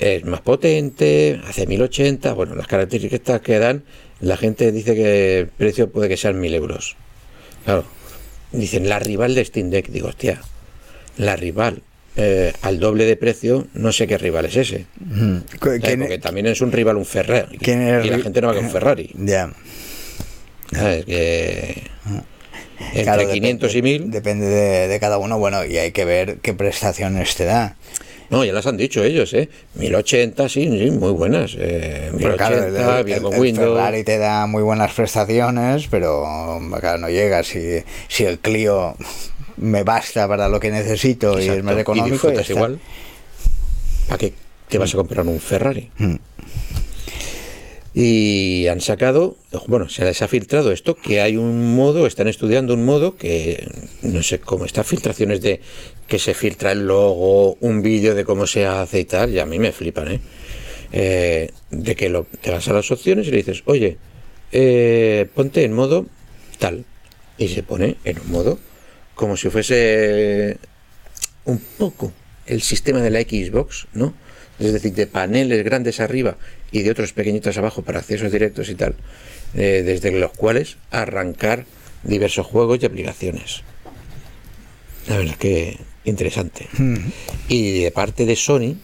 es 0.00 0.24
más 0.24 0.40
potente, 0.40 1.40
hace 1.46 1.66
1080, 1.68 2.32
bueno, 2.32 2.56
las 2.56 2.66
características 2.66 3.40
que 3.40 3.58
dan, 3.60 3.84
la 4.18 4.36
gente 4.36 4.72
dice 4.72 4.96
que 4.96 5.38
el 5.40 5.46
precio 5.46 5.90
puede 5.90 6.08
que 6.08 6.16
sean 6.16 6.40
1000 6.40 6.54
euros. 6.54 6.96
Claro, 7.64 7.84
dicen 8.50 8.88
la 8.88 8.98
rival 8.98 9.36
de 9.36 9.44
Steam 9.44 9.70
Deck, 9.70 9.90
digo, 9.90 10.08
hostia, 10.08 10.40
la 11.18 11.36
rival 11.36 11.82
eh, 12.16 12.52
al 12.62 12.78
doble 12.80 13.04
de 13.06 13.16
precio, 13.16 13.66
no 13.74 13.92
sé 13.92 14.06
qué 14.06 14.18
rival 14.18 14.44
es 14.46 14.56
ese. 14.56 14.86
Mm. 15.00 15.36
Cu- 15.58 15.66
¿sabes? 15.66 15.80
¿Quién- 15.82 16.00
Porque 16.00 16.18
también 16.18 16.46
es 16.46 16.60
un 16.60 16.70
rival 16.72 16.96
un 16.96 17.04
Ferrari. 17.06 17.58
es 17.60 18.04
y 18.06 18.08
la 18.10 18.18
gente 18.18 18.40
no 18.40 18.48
va 18.48 18.54
con 18.54 18.70
Ferrari. 18.70 19.10
Ya. 19.18 19.52
¿Sabes? 20.72 21.04
Que 21.04 21.82
entre 22.92 23.02
Claro, 23.04 23.30
500 23.30 23.74
y 23.74 23.80
depende- 23.80 23.98
1000. 24.00 24.10
Depende 24.10 24.46
de, 24.46 24.88
de 24.88 25.00
cada 25.00 25.18
uno, 25.18 25.38
bueno, 25.38 25.64
y 25.64 25.76
hay 25.78 25.92
que 25.92 26.04
ver 26.04 26.38
qué 26.38 26.54
prestaciones 26.54 27.34
te 27.36 27.44
da. 27.44 27.76
No, 28.30 28.44
ya 28.44 28.52
las 28.52 28.66
han 28.66 28.76
dicho 28.78 29.04
ellos, 29.04 29.32
¿eh? 29.34 29.48
1080, 29.74 30.48
sí, 30.48 30.64
sí, 30.66 30.90
muy 30.90 31.12
buenas. 31.12 31.54
Eh, 31.58 32.10
1080, 32.14 32.18
Pero 32.18 32.36
claro, 32.36 32.98
el, 32.98 33.04
bien 33.04 33.22
con 33.22 33.34
el 33.34 33.40
Windows. 33.40 33.68
Ferrari 33.76 34.02
te 34.02 34.18
da 34.18 34.46
muy 34.46 34.62
buenas 34.62 34.92
prestaciones, 34.92 35.86
pero 35.88 36.24
claro, 36.80 36.98
no 36.98 37.08
llega. 37.10 37.44
Si, 37.44 37.60
si 38.08 38.24
el 38.24 38.38
Clio 38.40 38.96
me 39.56 39.82
basta 39.82 40.26
para 40.28 40.48
lo 40.48 40.60
que 40.60 40.70
necesito 40.70 41.40
y 41.40 41.48
es 41.48 41.62
más 41.62 41.78
económico, 41.78 42.12
disfrutas 42.12 42.40
está. 42.40 42.52
igual. 42.52 42.80
¿Para 44.08 44.18
qué 44.18 44.32
te 44.68 44.78
vas 44.78 44.92
a 44.94 44.96
comprar 44.96 45.26
un 45.26 45.40
Ferrari? 45.40 45.90
Mm. 45.98 46.16
Y 47.96 48.66
han 48.66 48.80
sacado, 48.80 49.36
bueno, 49.68 49.88
se 49.88 50.04
les 50.04 50.20
ha 50.20 50.26
filtrado 50.26 50.72
esto, 50.72 50.96
que 50.96 51.20
hay 51.20 51.36
un 51.36 51.76
modo, 51.76 52.08
están 52.08 52.26
estudiando 52.26 52.74
un 52.74 52.84
modo 52.84 53.16
que 53.16 53.68
no 54.02 54.20
sé 54.24 54.40
cómo 54.40 54.64
está, 54.64 54.82
filtraciones 54.82 55.40
de 55.40 55.60
que 56.08 56.18
se 56.18 56.34
filtra 56.34 56.72
el 56.72 56.88
logo, 56.88 57.56
un 57.60 57.82
vídeo 57.82 58.16
de 58.16 58.24
cómo 58.24 58.48
se 58.48 58.66
hace 58.66 58.98
y 58.98 59.04
tal, 59.04 59.32
y 59.32 59.38
a 59.38 59.46
mí 59.46 59.60
me 59.60 59.70
flipan, 59.70 60.10
¿eh? 60.10 60.20
Eh, 60.90 61.50
de 61.70 61.94
que 61.94 62.08
lo, 62.08 62.26
te 62.40 62.50
vas 62.50 62.66
a 62.66 62.72
las 62.72 62.90
opciones 62.90 63.28
y 63.28 63.30
le 63.30 63.36
dices, 63.38 63.62
oye, 63.66 63.96
eh, 64.50 65.28
ponte 65.32 65.62
en 65.62 65.72
modo 65.72 66.06
tal, 66.58 66.84
y 67.38 67.46
se 67.46 67.62
pone 67.62 67.96
en 68.04 68.18
un 68.18 68.30
modo 68.32 68.58
como 69.14 69.36
si 69.36 69.50
fuese 69.50 70.58
un 71.44 71.58
poco 71.78 72.12
el 72.46 72.62
sistema 72.62 73.00
de 73.00 73.10
la 73.10 73.20
Xbox, 73.20 73.86
¿no? 73.92 74.14
Es 74.58 74.72
decir, 74.72 74.94
de 74.94 75.06
paneles 75.06 75.64
grandes 75.64 76.00
arriba 76.00 76.36
y 76.70 76.82
de 76.82 76.90
otros 76.90 77.12
pequeñitos 77.12 77.56
abajo 77.58 77.82
para 77.82 77.98
accesos 77.98 78.30
directos 78.30 78.68
y 78.68 78.74
tal, 78.74 78.94
eh, 79.54 79.82
desde 79.84 80.12
los 80.12 80.30
cuales 80.32 80.76
arrancar 80.90 81.66
diversos 82.02 82.46
juegos 82.46 82.78
y 82.82 82.86
aplicaciones. 82.86 83.62
La 85.08 85.18
verdad 85.18 85.34
que 85.36 85.78
interesante. 86.04 86.68
Y 87.48 87.82
de 87.82 87.90
parte 87.90 88.26
de 88.26 88.36
Sony, 88.36 88.76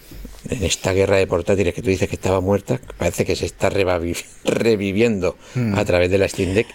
en 0.49 0.65
esta 0.65 0.93
guerra 0.93 1.17
de 1.17 1.27
portátiles 1.27 1.75
que 1.75 1.83
tú 1.83 1.91
dices 1.91 2.09
que 2.09 2.17
estaba 2.17 2.41
muerta, 2.41 2.81
parece 2.99 3.25
que 3.25 3.37
se 3.37 3.47
está 3.47 3.71
reviviendo 4.45 5.37
a 5.75 5.85
través 5.85 6.11
de 6.11 6.19
la 6.19 6.29
Steam 6.29 6.55
Deck. 6.55 6.67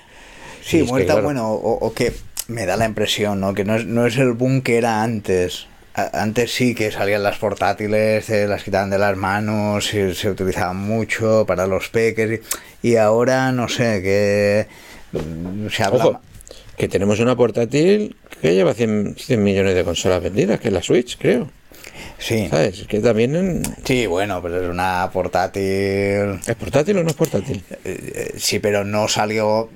Sí, 0.64 0.78
es 0.78 0.84
que, 0.84 0.90
muerta, 0.90 1.14
claro, 1.14 1.24
bueno, 1.24 1.52
o, 1.52 1.74
o 1.86 1.94
que 1.94 2.14
me 2.48 2.66
da 2.66 2.78
la 2.78 2.86
impresión, 2.86 3.40
¿no? 3.40 3.54
Que 3.54 3.64
no 3.66 3.76
es, 3.76 3.86
no 3.86 4.06
es 4.06 4.18
el 4.18 4.34
boom 4.34 4.62
que 4.62 4.78
era 4.78 5.02
antes. 5.04 5.68
A- 5.96 6.22
Antes 6.22 6.52
sí 6.54 6.76
que 6.76 6.92
salían 6.92 7.24
las 7.24 7.38
portátiles, 7.38 8.26
se 8.26 8.48
las 8.48 8.64
quitaban 8.64 8.90
de 8.90 8.98
las 9.00 9.16
manos, 9.16 9.94
y 9.94 10.14
se 10.14 10.30
utilizaban 10.30 10.78
mucho 10.78 11.46
para 11.48 11.68
los 11.68 11.90
peques 11.90 12.42
y, 12.84 12.90
y 12.90 12.96
ahora 12.98 13.52
no 13.52 13.68
sé, 13.70 14.02
que 14.04 14.68
mm, 15.18 15.68
se 15.70 15.84
habla... 15.84 16.06
Ojo, 16.08 16.22
que 16.78 16.90
tenemos 16.90 17.20
una 17.22 17.38
portátil 17.38 18.18
que 18.42 18.54
lleva 18.54 18.74
100, 18.74 19.16
100 19.18 19.42
millones 19.42 19.74
de 19.76 19.84
consolas 19.86 20.22
vendidas, 20.22 20.60
que 20.60 20.68
es 20.68 20.74
la 20.74 20.84
Switch, 20.84 21.18
creo. 21.18 21.50
Sí, 22.20 22.48
¿Sabes? 22.50 22.80
Es 22.82 22.88
que 22.88 23.00
también 23.00 23.34
en- 23.38 23.64
sí, 23.86 24.06
bueno, 24.08 24.42
pero 24.42 24.62
es 24.62 24.70
una 24.70 25.10
portátil... 25.14 26.40
¿Es 26.46 26.56
portátil 26.60 26.98
o 26.98 27.04
no 27.04 27.10
es 27.10 27.16
portátil? 27.16 27.64
eh, 27.86 28.34
Sí, 28.38 28.60
pero 28.60 28.84
no 28.84 29.08
salió... 29.08 29.70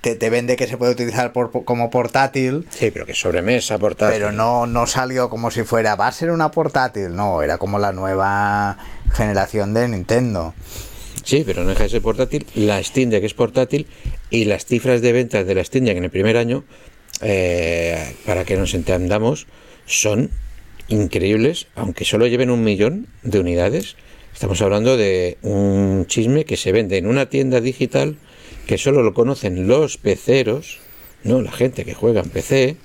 Te, 0.00 0.14
te 0.14 0.30
vende 0.30 0.56
que 0.56 0.66
se 0.66 0.76
puede 0.76 0.92
utilizar 0.92 1.32
por, 1.32 1.64
como 1.64 1.90
portátil, 1.90 2.66
Sí, 2.70 2.90
pero 2.90 3.04
que 3.06 3.14
sobremesa, 3.14 3.78
portátil. 3.78 4.18
Pero 4.18 4.32
no, 4.32 4.66
no 4.66 4.86
salió 4.86 5.28
como 5.28 5.50
si 5.50 5.64
fuera, 5.64 5.96
va 5.96 6.06
a 6.06 6.12
ser 6.12 6.30
una 6.30 6.50
portátil, 6.50 7.14
no, 7.14 7.42
era 7.42 7.58
como 7.58 7.78
la 7.78 7.92
nueva 7.92 8.78
generación 9.12 9.74
de 9.74 9.88
Nintendo. 9.88 10.54
Sí, 11.24 11.42
pero 11.44 11.62
no 11.62 11.70
deja 11.70 11.82
de 11.82 11.88
ser 11.90 12.02
portátil. 12.02 12.46
La 12.54 12.82
Steam 12.82 13.10
Deck 13.10 13.24
es 13.24 13.34
portátil 13.34 13.86
y 14.30 14.44
las 14.44 14.64
cifras 14.64 15.02
de 15.02 15.12
ventas 15.12 15.46
de 15.46 15.54
la 15.54 15.64
Steam 15.64 15.84
Deck 15.84 15.96
en 15.96 16.04
el 16.04 16.10
primer 16.10 16.36
año, 16.36 16.64
eh, 17.20 18.14
para 18.24 18.44
que 18.44 18.56
nos 18.56 18.74
entendamos, 18.74 19.46
son 19.84 20.30
increíbles, 20.88 21.66
aunque 21.74 22.04
solo 22.04 22.26
lleven 22.26 22.50
un 22.50 22.64
millón 22.64 23.08
de 23.22 23.40
unidades. 23.40 23.96
Estamos 24.32 24.62
hablando 24.62 24.96
de 24.96 25.36
un 25.42 26.06
chisme 26.06 26.44
que 26.44 26.56
se 26.56 26.72
vende 26.72 26.96
en 26.96 27.06
una 27.06 27.26
tienda 27.26 27.60
digital 27.60 28.16
que 28.68 28.76
solo 28.76 29.02
lo 29.02 29.14
conocen 29.14 29.66
los 29.66 29.96
peceros, 29.96 30.78
no 31.24 31.40
la 31.40 31.50
gente 31.50 31.86
que 31.86 31.94
juega 31.94 32.20
en 32.20 32.28
PC, 32.28 32.76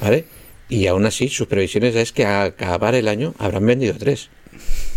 ¿vale? 0.00 0.26
Y 0.68 0.86
aún 0.86 1.06
así 1.06 1.28
sus 1.28 1.48
previsiones 1.48 1.96
es 1.96 2.12
que 2.12 2.24
a 2.24 2.44
acabar 2.44 2.94
el 2.94 3.08
año 3.08 3.34
habrán 3.38 3.66
vendido 3.66 3.96
tres. 3.98 4.30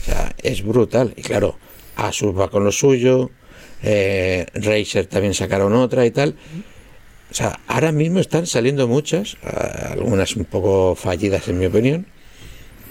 O 0.02 0.06
sea, 0.06 0.36
es 0.44 0.64
brutal. 0.64 1.12
Y 1.18 1.24
claro, 1.24 1.58
Asus 1.96 2.38
va 2.38 2.52
con 2.52 2.64
lo 2.64 2.72
suyo, 2.72 3.32
eh, 3.82 4.46
Razer 4.54 5.08
también 5.08 5.34
sacaron 5.34 5.74
otra 5.74 6.06
y 6.06 6.12
tal. 6.12 6.36
O 7.32 7.34
sea, 7.34 7.60
ahora 7.66 7.92
mismo 7.92 8.20
están 8.20 8.46
saliendo 8.46 8.88
muchas, 8.88 9.38
algunas 9.42 10.36
un 10.36 10.46
poco 10.46 10.94
fallidas 10.94 11.48
en 11.48 11.58
mi 11.58 11.66
opinión, 11.66 12.06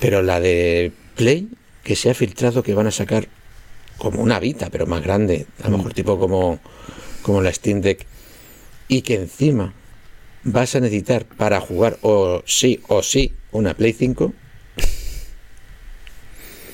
pero 0.01 0.20
la 0.20 0.40
de 0.40 0.90
Play, 1.14 1.49
que 1.84 1.94
se 1.94 2.11
ha 2.11 2.14
filtrado 2.14 2.64
que 2.64 2.74
van 2.74 2.88
a 2.88 2.90
sacar 2.90 3.28
como 3.99 4.20
una 4.20 4.40
Vita, 4.40 4.68
pero 4.68 4.84
más 4.86 5.01
grande, 5.01 5.47
a 5.62 5.70
lo 5.70 5.78
mejor 5.78 5.94
tipo 5.94 6.18
como, 6.18 6.59
como 7.27 7.43
la 7.43 7.53
Steam 7.53 7.81
Deck, 7.81 8.07
y 8.87 9.03
que 9.03 9.14
encima 9.14 9.74
vas 10.45 10.77
a 10.77 10.81
necesitar 10.81 11.24
para 11.24 11.61
jugar 11.61 11.99
o 12.03 12.41
sí 12.47 12.81
o 12.87 13.03
sí 13.03 13.33
una 13.51 13.74
Play 13.74 13.93
5, 13.95 14.27
o 14.27 14.33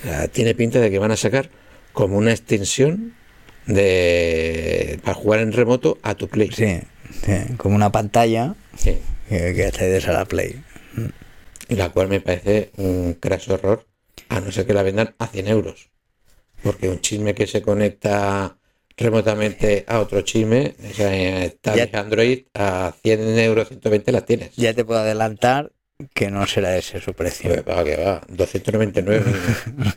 sea, 0.03 0.29
tiene 0.29 0.55
pinta 0.55 0.79
de 0.79 0.91
que 0.91 0.99
van 0.99 1.11
a 1.11 1.17
sacar 1.17 1.49
como 1.95 2.19
una 2.19 2.33
extensión 2.33 3.15
de 3.65 5.01
para 5.03 5.15
jugar 5.15 5.41
en 5.41 5.53
remoto 5.53 5.97
a 6.03 6.17
tu 6.17 6.29
Play. 6.29 6.51
Sí, 6.55 6.81
sí, 7.25 7.55
como 7.57 7.75
una 7.75 7.91
pantalla 7.91 8.55
Sí. 8.77 8.99
que, 9.31 9.55
que 9.55 9.65
accedes 9.65 10.07
a 10.07 10.13
la 10.13 10.27
Play. 10.27 10.63
La 11.69 11.89
cual 11.89 12.09
me 12.09 12.21
parece 12.21 12.73
un 12.77 13.15
craso 13.15 13.55
error, 13.55 13.87
a 14.29 14.41
no 14.41 14.53
ser 14.53 14.67
que 14.67 14.75
la 14.75 14.83
vendan 14.83 15.15
a 15.19 15.29
100 15.29 15.49
euros. 15.49 15.89
Porque 16.63 16.91
un 16.91 17.01
chisme 17.01 17.35
que 17.35 17.47
se 17.47 17.63
conecta 17.63 18.59
remotamente 19.03 19.85
a 19.87 20.01
otro 20.01 20.23
chisme, 20.23 20.75
o 20.91 20.95
sea, 20.95 21.53
Android 21.93 22.47
a 22.55 22.95
100 23.03 23.39
euros, 23.39 23.69
120 23.69 24.13
la 24.13 24.25
tienes. 24.25 24.57
Ya 24.57 24.75
te 24.75 24.85
puedo 24.85 25.01
adelantar 25.01 25.73
que 26.15 26.31
no 26.31 26.47
será 26.47 26.77
ese 26.77 27.01
su 27.01 27.15
precio. 27.15 27.51
Pues 27.51 27.65
va, 27.69 27.85
que 27.85 27.97
va, 27.97 28.23
299. 28.29 29.25
mínimo. 29.25 29.93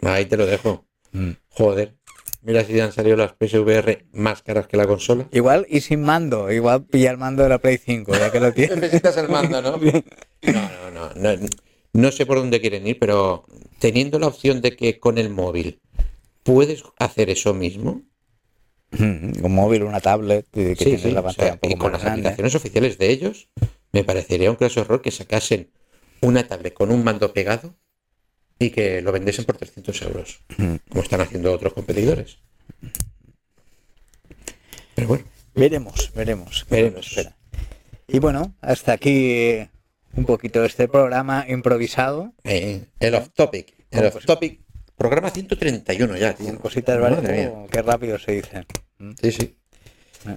Ahí 0.02 0.26
te 0.26 0.36
lo 0.36 0.46
dejo. 0.46 0.86
Mm. 1.12 1.30
Joder. 1.50 1.94
Mira 2.42 2.64
si 2.64 2.78
han 2.78 2.92
salido 2.92 3.16
las 3.16 3.32
PSVR 3.32 4.06
más 4.12 4.42
caras 4.42 4.68
que 4.68 4.76
la 4.76 4.86
consola. 4.86 5.26
Igual 5.32 5.66
y 5.68 5.80
sin 5.80 6.02
mando, 6.02 6.50
igual 6.52 6.86
pilla 6.86 7.10
el 7.10 7.18
mando 7.18 7.42
de 7.42 7.48
la 7.48 7.58
Play 7.58 7.78
5, 7.78 8.12
ya 8.12 8.30
que 8.30 8.40
lo 8.40 8.52
tienes. 8.52 8.76
Necesitas 8.80 9.16
el 9.16 9.28
mando, 9.28 9.60
¿no? 9.60 9.78
No, 10.42 10.52
no, 10.52 10.90
no, 11.14 11.36
no. 11.36 11.48
No 11.92 12.12
sé 12.12 12.26
por 12.26 12.38
dónde 12.38 12.60
quieren 12.60 12.86
ir, 12.86 12.98
pero 12.98 13.44
teniendo 13.80 14.18
la 14.18 14.28
opción 14.28 14.60
de 14.60 14.76
que 14.76 15.00
con 15.00 15.18
el 15.18 15.30
móvil 15.30 15.80
puedes 16.44 16.84
hacer 16.98 17.28
eso 17.28 17.54
mismo, 17.54 18.02
Un 18.92 19.52
móvil, 19.54 19.82
una 19.82 20.00
tablet, 20.00 20.46
y 20.54 20.64
que 20.74 20.76
sí, 20.76 20.84
tienes 20.84 21.02
sí, 21.02 21.10
la 21.10 21.20
o 21.20 21.24
pantalla 21.24 21.46
sea, 21.48 21.52
un 21.54 21.58
poco 21.58 21.74
y 21.74 21.76
con 21.78 21.92
más 21.92 21.92
las 21.92 22.02
grande. 22.04 22.20
aplicaciones 22.20 22.54
oficiales 22.54 22.98
de 22.98 23.10
ellos, 23.10 23.48
me 23.92 24.02
parecería 24.04 24.50
un 24.50 24.56
claso 24.56 24.80
error 24.80 25.02
que 25.02 25.10
sacasen 25.10 25.70
una 26.22 26.46
tablet 26.48 26.72
con 26.72 26.90
un 26.90 27.04
mando 27.04 27.32
pegado 27.34 27.76
y 28.58 28.70
que 28.70 29.02
lo 29.02 29.12
vendiesen 29.12 29.44
por 29.44 29.56
300 29.58 30.02
euros, 30.02 30.40
como 30.88 31.02
están 31.02 31.20
haciendo 31.20 31.52
otros 31.52 31.72
competidores. 31.74 32.38
Pero 34.94 35.08
bueno, 35.08 35.24
Veremos, 35.54 36.12
veremos. 36.14 36.66
Veremos. 36.70 37.06
Espera. 37.08 37.36
Y 38.06 38.20
bueno, 38.20 38.54
hasta 38.60 38.92
aquí 38.92 39.68
un 40.14 40.24
poquito 40.24 40.64
este 40.64 40.86
programa 40.88 41.44
improvisado. 41.48 42.32
eh, 42.44 42.84
el 43.00 43.14
off 43.16 43.28
topic, 43.34 43.74
el 43.90 44.06
off 44.06 44.12
pues- 44.14 44.26
topic, 44.26 44.60
programa 44.98 45.30
131 45.30 46.16
ya, 46.16 46.34
tío. 46.34 46.58
Cositas. 46.58 46.98
Oh, 47.00 47.66
qué 47.70 47.82
rápido 47.82 48.18
se 48.18 48.32
dice. 48.32 48.66
Sí, 49.22 49.32
sí. 49.32 49.56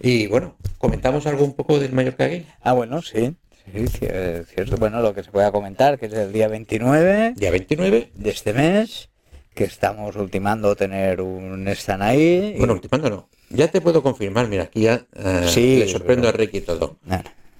Y 0.01 0.27
bueno, 0.27 0.57
comentamos 0.77 1.25
algo 1.25 1.43
un 1.43 1.53
poco 1.55 1.79
del 1.79 1.91
Mallorca 1.91 2.27
Game. 2.27 2.45
Ah, 2.61 2.73
bueno, 2.73 3.01
sí. 3.01 3.35
Sí, 3.73 4.05
es 4.05 4.47
cierto. 4.47 4.77
Bueno, 4.77 5.01
lo 5.01 5.13
que 5.13 5.23
se 5.23 5.31
pueda 5.31 5.51
comentar, 5.51 5.99
que 5.99 6.05
es 6.07 6.13
el 6.13 6.31
día 6.31 6.47
29 6.47 7.33
Día 7.35 7.51
29. 7.51 8.11
de 8.13 8.29
este 8.29 8.53
mes, 8.53 9.09
que 9.53 9.63
estamos 9.65 10.15
ultimando 10.15 10.75
tener 10.75 11.21
un 11.21 11.67
stand 11.67 12.03
ahí. 12.03 12.53
y- 12.55 12.57
Bueno, 12.57 12.73
ultimando 12.73 13.09
no. 13.09 13.29
Ya 13.49 13.67
te 13.69 13.81
puedo 13.81 14.01
confirmar, 14.01 14.47
mira, 14.47 14.63
aquí 14.63 14.81
ya 14.83 15.05
eh, 15.15 15.45
Sí, 15.47 15.79
le 15.79 15.87
sorprendo 15.89 16.23
pero- 16.31 16.35
a 16.35 16.37
Ricky 16.37 16.61
todo. 16.61 16.99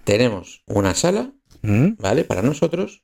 Tenemos 0.04 0.64
una 0.68 0.94
sala, 0.96 1.32
¿Mm? 1.62 1.90
¿vale? 2.00 2.24
Para 2.24 2.42
nosotros. 2.42 3.02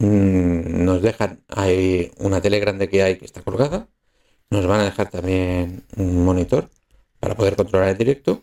Mm, 0.00 0.84
nos 0.84 1.02
dejan 1.02 1.44
ahí 1.48 2.10
una 2.16 2.40
tele 2.40 2.58
grande 2.58 2.88
que 2.88 3.02
hay 3.02 3.16
que 3.16 3.26
está 3.26 3.42
colgada. 3.42 3.88
Nos 4.48 4.66
van 4.66 4.80
a 4.80 4.84
dejar 4.84 5.10
también 5.10 5.84
un 5.96 6.24
monitor 6.24 6.70
para 7.20 7.36
poder 7.36 7.54
controlar 7.54 7.90
el 7.90 7.98
directo. 7.98 8.42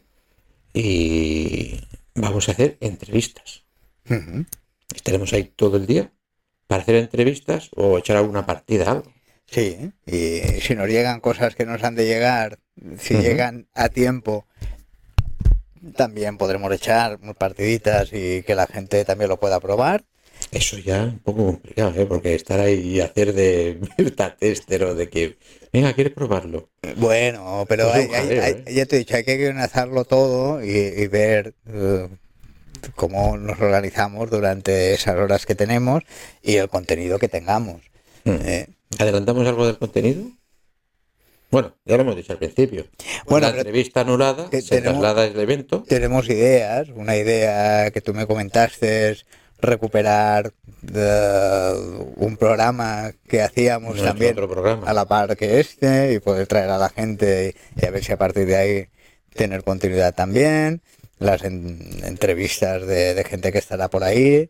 Y 0.74 1.82
vamos 2.14 2.48
a 2.48 2.52
hacer 2.52 2.78
entrevistas. 2.80 3.64
Estaremos 4.96 5.34
ahí 5.34 5.46
todo 5.46 5.78
el 5.78 5.88
día 5.88 6.14
para 6.68 6.84
hacer 6.84 6.96
entrevistas 6.96 7.72
o 7.76 7.98
echar 7.98 8.18
alguna 8.18 8.46
partida, 8.46 8.92
algo. 8.92 9.12
Sí, 9.48 9.92
y 10.06 10.62
si 10.62 10.76
nos 10.76 10.88
llegan 10.88 11.22
cosas 11.22 11.56
que 11.56 11.66
nos 11.66 11.84
han 11.84 11.96
de 11.96 12.06
llegar, 12.06 12.60
si 13.00 13.16
llegan 13.16 13.68
a 13.74 13.90
tiempo, 13.90 14.46
también 15.96 16.38
podremos 16.38 16.72
echar 16.72 17.20
partiditas 17.36 18.12
y 18.14 18.44
que 18.44 18.56
la 18.56 18.68
gente 18.68 19.04
también 19.06 19.30
lo 19.30 19.40
pueda 19.40 19.60
probar. 19.60 20.06
Eso 20.52 20.78
ya 20.78 21.04
un 21.04 21.20
poco 21.20 21.46
complicado, 21.46 21.94
¿eh? 22.00 22.06
Porque 22.06 22.34
estar 22.34 22.60
ahí 22.60 22.80
y 22.96 23.00
hacer 23.02 23.34
de 23.34 23.80
beta 23.98 24.36
tester 24.36 24.84
o 24.86 24.96
de 24.96 25.10
que, 25.10 25.38
venga, 25.74 25.94
¿quieres 25.94 26.14
probarlo? 26.14 26.70
Bueno, 26.96 27.66
pero 27.68 27.92
hay- 27.92 28.08
hay- 28.14 28.64
¿eh? 28.68 28.74
ya 28.74 28.86
te 28.86 28.96
he 28.96 29.00
dicho, 29.00 29.16
hay 29.16 29.24
que 29.26 29.34
organizarlo 29.48 30.06
todo 30.06 30.64
y, 30.64 30.70
y 30.70 31.08
ver 31.08 31.54
eh, 31.68 32.08
cómo 32.96 33.38
nos 33.38 33.60
organizamos 33.60 34.30
durante 34.30 34.94
esas 34.94 35.16
horas 35.18 35.46
que 35.46 35.56
tenemos 35.56 36.04
y 36.42 36.56
el 36.56 36.70
contenido 36.70 37.20
que 37.20 37.28
tengamos. 37.28 37.82
Mm. 38.24 38.36
Eh, 38.46 38.68
¿Adelantamos 39.00 39.46
algo 39.48 39.66
del 39.66 39.78
contenido? 39.78 40.24
Bueno, 41.50 41.74
ya 41.86 41.96
lo 41.96 42.02
hemos 42.04 42.16
dicho 42.18 42.34
al 42.34 42.40
principio. 42.40 42.88
Bueno, 43.26 43.50
la 43.50 43.58
entrevista 43.58 44.02
anulada 44.02 44.50
se 44.52 44.62
tenemos- 44.64 45.00
traslada 45.02 45.24
al 45.24 45.40
evento. 45.40 45.84
tenemos 45.88 46.28
ideas, 46.30 46.90
una 46.94 47.16
idea 47.16 47.90
que 47.92 48.02
tú 48.02 48.14
me 48.14 48.28
comentaste 48.28 49.18
recuperar 49.60 50.54
eh, 50.94 51.74
un 52.16 52.38
programa 52.38 53.12
que 53.28 53.42
hacíamos 53.42 54.02
también 54.02 54.38
a 54.86 54.94
la 54.94 55.06
par 55.06 55.36
que 55.36 55.60
este 55.60 56.14
y 56.14 56.20
poder 56.20 56.48
traer 56.48 56.70
a 56.70 56.78
la 56.78 56.90
gente 56.90 57.56
y, 57.76 57.86
a 57.86 57.90
ver 57.92 58.04
si 58.04 58.12
a 58.12 58.18
partir 58.18 58.46
de 58.46 58.56
ahí 58.56 58.88
tener 59.34 59.64
continuidad 59.64 60.14
también, 60.16 60.82
las 61.20 61.44
en- 61.44 62.00
entrevistas 62.04 62.86
de, 62.86 63.14
de 63.14 63.24
gente 63.24 63.52
que 63.52 63.58
estará 63.58 63.90
por 63.90 64.04
ahí. 64.04 64.50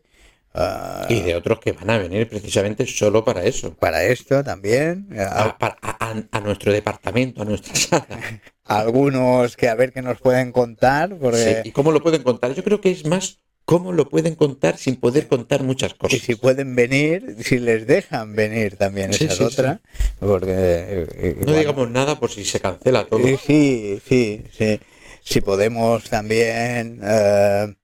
eh, 0.54 1.06
Y 1.08 1.20
de 1.22 1.34
otros 1.36 1.60
que 1.60 1.72
van 1.72 1.90
a 1.90 1.98
venir 1.98 2.28
precisamente 2.28 2.86
solo 2.86 3.24
para 3.24 3.44
eso. 3.44 3.74
para 3.74 4.04
esto 4.04 4.42
también, 4.44 5.08
eh, 5.12 5.20
A, 5.28 5.56
para- 5.58 5.76
a- 5.82 6.10
a- 6.10 6.22
a 6.30 6.40
nuestro 6.40 6.72
departamento, 6.72 7.42
a 7.42 7.44
nuestra 7.44 7.74
sala. 7.74 8.06
algunos 8.64 9.56
que 9.56 9.68
a 9.68 9.74
ver 9.74 9.92
qué 9.92 10.02
nos 10.02 10.20
pueden 10.20 10.52
contar, 10.52 11.16
porque 11.16 11.62
Sí, 11.62 11.68
¿Y 11.70 11.72
cómo 11.72 11.92
lo 11.92 12.02
pueden 12.02 12.22
contar? 12.22 12.54
Yo 12.54 12.62
creo 12.62 12.80
que 12.80 12.90
es 12.90 13.06
más 13.06 13.40
cómo 13.68 13.92
lo 13.92 14.08
pueden 14.08 14.34
contar 14.34 14.78
sin 14.78 14.96
poder 14.96 15.28
contar 15.28 15.62
muchas 15.62 15.92
Y 15.92 15.96
cosas. 15.96 16.20
si 16.20 16.34
pueden 16.36 16.74
venir, 16.74 17.36
si 17.42 17.58
les 17.58 17.86
dejan 17.86 18.34
venir 18.34 18.76
también, 18.76 19.12
Sí, 19.12 19.24
esa 19.24 19.34
es 19.34 19.38
sí, 19.38 19.44
otra. 19.44 19.80
Porque, 20.18 20.52
eh, 20.52 21.06
eh, 21.16 21.36
No 21.44 21.52
bueno, 21.52 21.58
digamos 21.58 21.90
nada 21.90 22.18
por 22.18 22.30
si 22.30 22.44
se 22.44 22.60
cancela 22.60 23.06
todo. 23.06 23.36
sí, 23.36 24.00
sí, 24.08 24.44
sí. 24.56 24.80
Si 25.22 25.40
podemos 25.42 26.08
también 26.08 27.00
eh, 27.02 27.74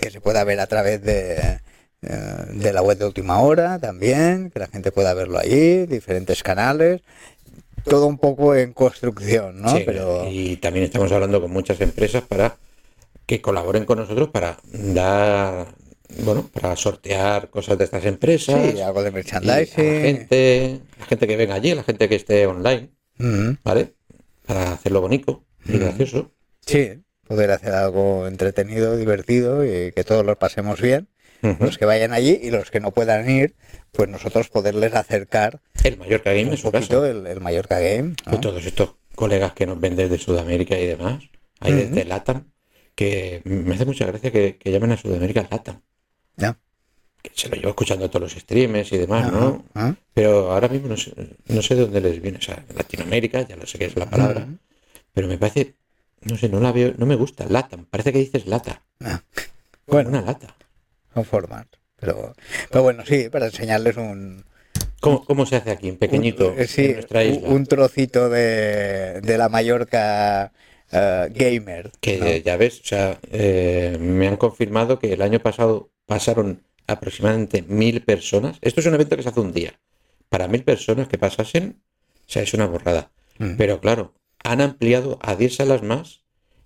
que 0.00 0.10
se 0.10 0.20
pueda 0.20 0.44
ver 0.44 0.60
a 0.60 0.68
través 0.68 1.02
de, 1.02 1.60
de 2.00 2.72
la 2.72 2.82
web 2.82 2.98
de 2.98 3.06
última 3.06 3.40
hora 3.40 3.78
también, 3.80 4.50
que 4.50 4.60
la 4.60 4.68
gente 4.68 4.92
pueda 4.92 5.14
verlo 5.14 5.38
allí, 5.38 5.86
diferentes 5.86 6.42
canales. 6.42 7.00
Todo 7.84 8.06
un 8.06 8.18
poco 8.18 8.54
en 8.54 8.72
construcción, 8.72 9.60
¿no? 9.60 9.70
Sí, 9.70 9.82
Pero 9.84 10.26
Y 10.30 10.56
también 10.56 10.84
estamos 10.84 11.10
hablando 11.12 11.40
con 11.40 11.50
muchas 11.50 11.80
empresas 11.80 12.22
para 12.22 12.56
que 13.26 13.40
colaboren 13.40 13.84
con 13.84 13.98
nosotros 13.98 14.28
para 14.30 14.58
dar, 14.72 15.74
bueno, 16.22 16.48
para 16.52 16.76
sortear 16.76 17.50
cosas 17.50 17.78
de 17.78 17.84
estas 17.84 18.04
empresas. 18.04 18.72
sí, 18.72 18.80
algo 18.80 19.02
de 19.02 19.08
a 19.08 19.10
la 19.10 19.14
merchandising. 19.14 19.74
gente, 20.02 20.80
la 20.98 21.06
gente 21.06 21.26
que 21.26 21.36
venga 21.36 21.54
allí, 21.54 21.74
la 21.74 21.82
gente 21.82 22.08
que 22.08 22.14
esté 22.16 22.46
online, 22.46 22.90
Ujú. 23.18 23.56
¿vale? 23.64 23.94
Para 24.46 24.72
hacerlo 24.72 25.00
bonito 25.00 25.44
y 25.66 25.78
gracioso. 25.78 26.32
Sí, 26.66 27.02
poder 27.26 27.50
hacer 27.50 27.72
algo 27.72 28.26
entretenido, 28.26 28.96
divertido 28.96 29.64
y 29.64 29.92
que 29.92 30.04
todos 30.04 30.24
lo 30.24 30.38
pasemos 30.38 30.80
bien. 30.80 31.08
Los 31.60 31.76
que 31.76 31.84
vayan 31.84 32.14
allí 32.14 32.38
y 32.42 32.50
los 32.50 32.70
que 32.70 32.80
no 32.80 32.90
puedan 32.92 33.28
ir, 33.28 33.54
pues 33.92 34.08
nosotros 34.08 34.48
poderles 34.48 34.94
acercar 34.94 35.60
El 35.82 35.98
Mallorca 35.98 36.30
Game 36.30 36.44
un 36.46 36.52
en 36.52 36.56
su 36.56 36.70
poquito 36.72 37.02
caso. 37.02 37.04
el, 37.04 37.26
el 37.26 37.40
Mallorca 37.42 37.80
Game. 37.80 38.14
¿no? 38.24 38.34
Y 38.36 38.40
todos 38.40 38.64
estos 38.64 38.94
colegas 39.14 39.52
que 39.52 39.66
nos 39.66 39.78
ven 39.78 39.94
desde 39.94 40.16
Sudamérica 40.16 40.78
y 40.78 40.86
demás, 40.86 41.22
ahí 41.60 41.72
desde 41.74 42.06
LATAM, 42.06 42.50
que 42.94 43.42
me 43.44 43.74
hace 43.74 43.84
mucha 43.84 44.06
gracia 44.06 44.30
que, 44.30 44.56
que 44.56 44.70
llamen 44.70 44.92
a 44.92 44.96
Sudamérica 44.96 45.46
LATAM. 45.50 45.80
Ya. 46.36 46.56
que 47.22 47.30
se 47.34 47.48
lo 47.48 47.56
llevo 47.56 47.70
escuchando 47.70 48.04
a 48.06 48.08
todos 48.08 48.22
los 48.32 48.40
streamers 48.42 48.92
y 48.92 48.98
demás, 48.98 49.32
¿no? 49.32 49.64
Ah, 49.74 49.94
Pero 50.12 50.52
ahora 50.52 50.68
mismo 50.68 50.88
no 50.88 50.96
sé, 50.96 51.12
no 51.46 51.62
sé 51.62 51.74
de 51.74 51.82
dónde 51.82 52.00
les 52.00 52.20
viene. 52.20 52.38
O 52.38 52.42
sea, 52.42 52.64
Latinoamérica, 52.76 53.42
ya 53.42 53.56
lo 53.56 53.66
sé 53.66 53.78
que 53.78 53.86
es 53.86 53.96
la 53.96 54.08
palabra. 54.10 54.42
Ujú. 54.42 54.58
Pero 55.12 55.28
me 55.28 55.38
parece, 55.38 55.74
no 56.22 56.36
sé, 56.36 56.48
no 56.48 56.60
la 56.60 56.72
veo, 56.72 56.92
no 56.98 57.06
me 57.06 57.14
gusta. 57.14 57.46
Lata, 57.48 57.78
parece 57.90 58.12
que 58.12 58.18
dices 58.18 58.46
lata. 58.46 58.82
ah. 59.00 59.22
Bueno, 59.86 60.10
Una 60.10 60.22
lata. 60.22 60.54
son 61.12 61.24
formas. 61.24 61.66
Pero, 62.00 62.34
pero 62.70 62.82
bueno, 62.82 63.04
sí, 63.06 63.28
para 63.30 63.46
enseñarles 63.46 63.96
un, 63.96 64.44
¿Cómo, 65.00 65.24
cómo 65.24 65.46
se 65.46 65.56
hace 65.56 65.70
aquí, 65.70 65.88
en 65.88 65.96
pequeñito, 65.98 66.52
un- 66.52 66.66
sí, 66.66 66.86
en 66.86 66.92
nuestra 66.94 67.24
isla? 67.24 67.48
un 67.48 67.64
trocito 67.66 68.28
de, 68.28 69.20
de 69.20 69.38
la 69.38 69.48
Mallorca 69.48 70.52
eh, 70.94 71.28
gamer. 71.34 71.90
Que 72.00 72.18
¿no? 72.18 72.26
ya 72.36 72.56
ves, 72.56 72.80
o 72.80 72.84
sea, 72.84 73.18
eh, 73.32 73.96
me 74.00 74.28
han 74.28 74.36
confirmado 74.36 74.98
que 74.98 75.12
el 75.12 75.22
año 75.22 75.40
pasado 75.40 75.90
pasaron 76.06 76.62
aproximadamente 76.86 77.62
mil 77.62 78.02
personas. 78.02 78.58
Esto 78.60 78.80
es 78.80 78.86
un 78.86 78.94
evento 78.94 79.16
que 79.16 79.22
se 79.22 79.28
hace 79.30 79.40
un 79.40 79.52
día. 79.52 79.80
Para 80.28 80.48
mil 80.48 80.64
personas 80.64 81.08
que 81.08 81.18
pasasen, 81.18 81.82
o 82.14 82.22
sea, 82.26 82.42
es 82.42 82.54
una 82.54 82.66
borrada. 82.66 83.10
Mm. 83.38 83.56
Pero 83.56 83.80
claro, 83.80 84.14
han 84.42 84.60
ampliado 84.60 85.18
a 85.22 85.34
10 85.36 85.56
salas 85.56 85.82
más 85.82 86.22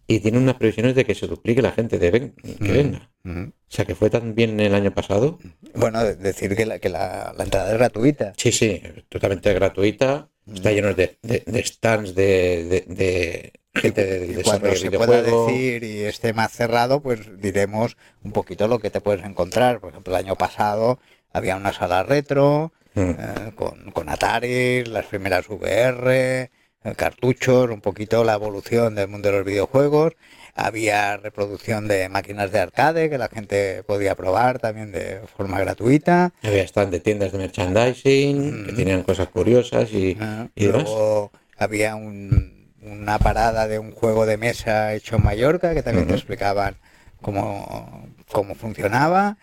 y 0.06 0.20
tienen 0.20 0.42
unas 0.42 0.56
previsiones 0.56 0.94
de 0.94 1.04
que 1.04 1.14
se 1.14 1.26
duplique 1.26 1.60
la 1.62 1.72
gente 1.72 1.98
de 1.98 2.10
ven- 2.10 2.32
que 2.42 2.70
Mm. 2.70 2.72
venga. 2.72 3.10
Ujú. 3.24 3.40
O 3.50 3.70
sea, 3.70 3.84
que 3.84 3.94
fue 3.94 4.08
tan 4.10 4.34
bien 4.34 4.58
el 4.60 4.74
año 4.74 4.92
pasado. 4.94 5.38
Bueno, 5.74 6.02
de- 6.02 6.16
decir 6.16 6.56
que 6.56 6.64
la, 6.66 6.78
que 6.78 6.88
la, 6.88 7.34
la 7.36 7.44
entrada 7.44 7.70
es 7.72 7.78
gratuita. 7.78 8.32
Sí, 8.36 8.50
sí, 8.52 8.80
totalmente 9.10 9.52
gratuita. 9.52 10.30
Está 10.54 10.72
lleno 10.72 10.94
de, 10.94 11.18
de- 11.22 11.42
de 11.46 11.64
stands 11.64 12.14
de, 12.14 12.84
de- 12.86 13.52
gente 13.74 14.04
de, 14.04 14.26
Y 14.26 14.32
desarrollo 14.34 14.76
se 14.76 14.90
pueda 14.90 15.22
decir 15.22 15.84
y 15.84 16.02
esté 16.04 16.32
más 16.32 16.52
cerrado, 16.52 17.00
pues 17.00 17.40
diremos 17.40 17.96
un 18.24 18.32
poquito 18.32 18.66
lo 18.66 18.78
que 18.80 18.90
te 18.90 19.00
puedes 19.00 19.24
encontrar. 19.24 19.80
Por 19.80 19.90
ejemplo, 19.90 20.16
el 20.16 20.24
año 20.24 20.36
pasado 20.36 20.98
había 21.32 21.56
una 21.56 21.72
sala 21.72 22.02
retro 22.02 22.72
Mm. 22.94 23.10
eh, 23.10 23.52
con, 23.54 23.90
con 23.92 24.08
Atari, 24.08 24.84
las 24.84 25.06
primeras 25.06 25.48
VR, 25.48 26.50
eh, 26.84 26.94
cartuchos, 26.96 27.70
un 27.70 27.80
poquito 27.82 28.24
la 28.24 28.32
evolución 28.34 28.94
del 28.94 29.08
mundo 29.08 29.30
de 29.30 29.36
los 29.36 29.46
videojuegos. 29.46 30.14
Había 30.60 31.16
reproducción 31.18 31.86
de 31.86 32.08
máquinas 32.08 32.50
de 32.50 32.58
arcade 32.58 33.08
que 33.08 33.16
la 33.16 33.28
gente 33.28 33.84
podía 33.84 34.16
probar 34.16 34.58
también 34.58 34.90
de 34.90 35.20
forma 35.36 35.60
gratuita. 35.60 36.32
Había 36.42 36.64
stand 36.64 36.90
de 36.90 36.98
tiendas 36.98 37.30
de 37.30 37.38
merchandising 37.38 38.66
que 38.66 38.72
Mm. 38.72 38.76
tenían 38.76 39.02
cosas 39.04 39.28
curiosas 39.28 39.92
y, 39.92 40.16
Ah, 40.20 40.48
y 40.56 40.66
demás. 40.66 40.82
Luego 40.82 41.30
había 41.56 41.94
un- 41.94 42.72
una 42.82 43.20
parada 43.20 43.68
de 43.68 43.78
un 43.78 43.92
juego 43.92 44.26
de 44.26 44.36
mesa 44.36 44.94
hecho 44.94 45.14
en 45.16 45.22
Mallorca 45.22 45.74
que 45.74 45.82
también 45.84 46.08
te 46.08 46.14
explicaban 46.14 46.74
cómo, 47.22 48.08
cómo 48.32 48.56
funcionaba. 48.56 49.36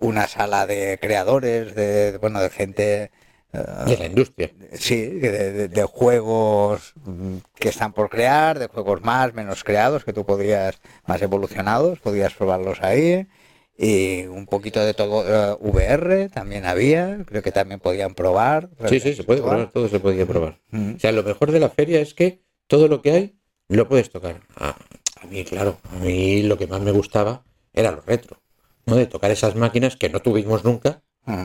Una 0.00 0.26
sala 0.26 0.66
de 0.66 0.98
creadores, 1.02 1.74
de 1.74 2.16
bueno, 2.18 2.40
de 2.40 2.48
gente 2.48 3.10
de 3.52 3.96
la 3.98 4.06
industria. 4.06 4.50
Sí, 4.74 4.96
de, 5.06 5.52
de- 5.52 5.68
de 5.68 5.82
juegos 5.84 6.94
mm, 7.04 7.36
que 7.54 7.68
están 7.68 7.92
por 7.92 8.08
crear, 8.08 8.58
de 8.58 8.66
juegos 8.68 9.02
más, 9.02 9.34
menos 9.34 9.62
creados, 9.64 10.04
que 10.04 10.12
tú 10.12 10.24
podías, 10.24 10.80
más 11.06 11.20
evolucionados, 11.22 11.98
podías 11.98 12.32
probarlos 12.34 12.80
ahí. 12.80 13.26
Y 13.76 14.26
un 14.26 14.46
poquito 14.46 14.80
de 14.84 14.94
todo 14.94 15.24
eh, 15.26 15.56
VR 15.60 16.28
también 16.28 16.66
había, 16.66 17.18
creo 17.26 17.42
que 17.42 17.52
también 17.52 17.80
podían 17.80 18.14
probar. 18.14 18.68
Sí, 18.88 19.00
sí, 19.00 19.14
se 19.14 19.24
puede 19.24 19.40
probar, 19.40 19.70
todo 19.70 19.88
se 19.88 19.98
podía 20.00 20.26
probar. 20.26 20.60
Mm. 20.70 20.94
O 20.96 20.98
sea, 20.98 21.10
lo 21.12 21.22
mejor 21.22 21.50
de 21.52 21.60
la 21.60 21.70
feria 21.70 22.00
es 22.00 22.14
que 22.14 22.42
todo 22.66 22.86
lo 22.88 23.00
que 23.02 23.10
hay 23.12 23.36
lo 23.68 23.88
puedes 23.88 24.10
tocar. 24.10 24.40
A, 24.56 24.76
a 25.20 25.26
mí, 25.26 25.44
claro, 25.44 25.78
a 25.90 25.96
mí 25.96 26.42
lo 26.42 26.56
que 26.58 26.66
más 26.66 26.80
me 26.82 26.92
gustaba 26.92 27.44
era 27.72 27.90
lo 27.90 28.02
retro, 28.02 28.40
¿no? 28.86 28.96
De 28.96 29.06
tocar 29.06 29.30
esas 29.30 29.56
máquinas 29.56 29.96
que 29.96 30.10
no 30.10 30.20
tuvimos 30.20 30.64
nunca. 30.64 31.02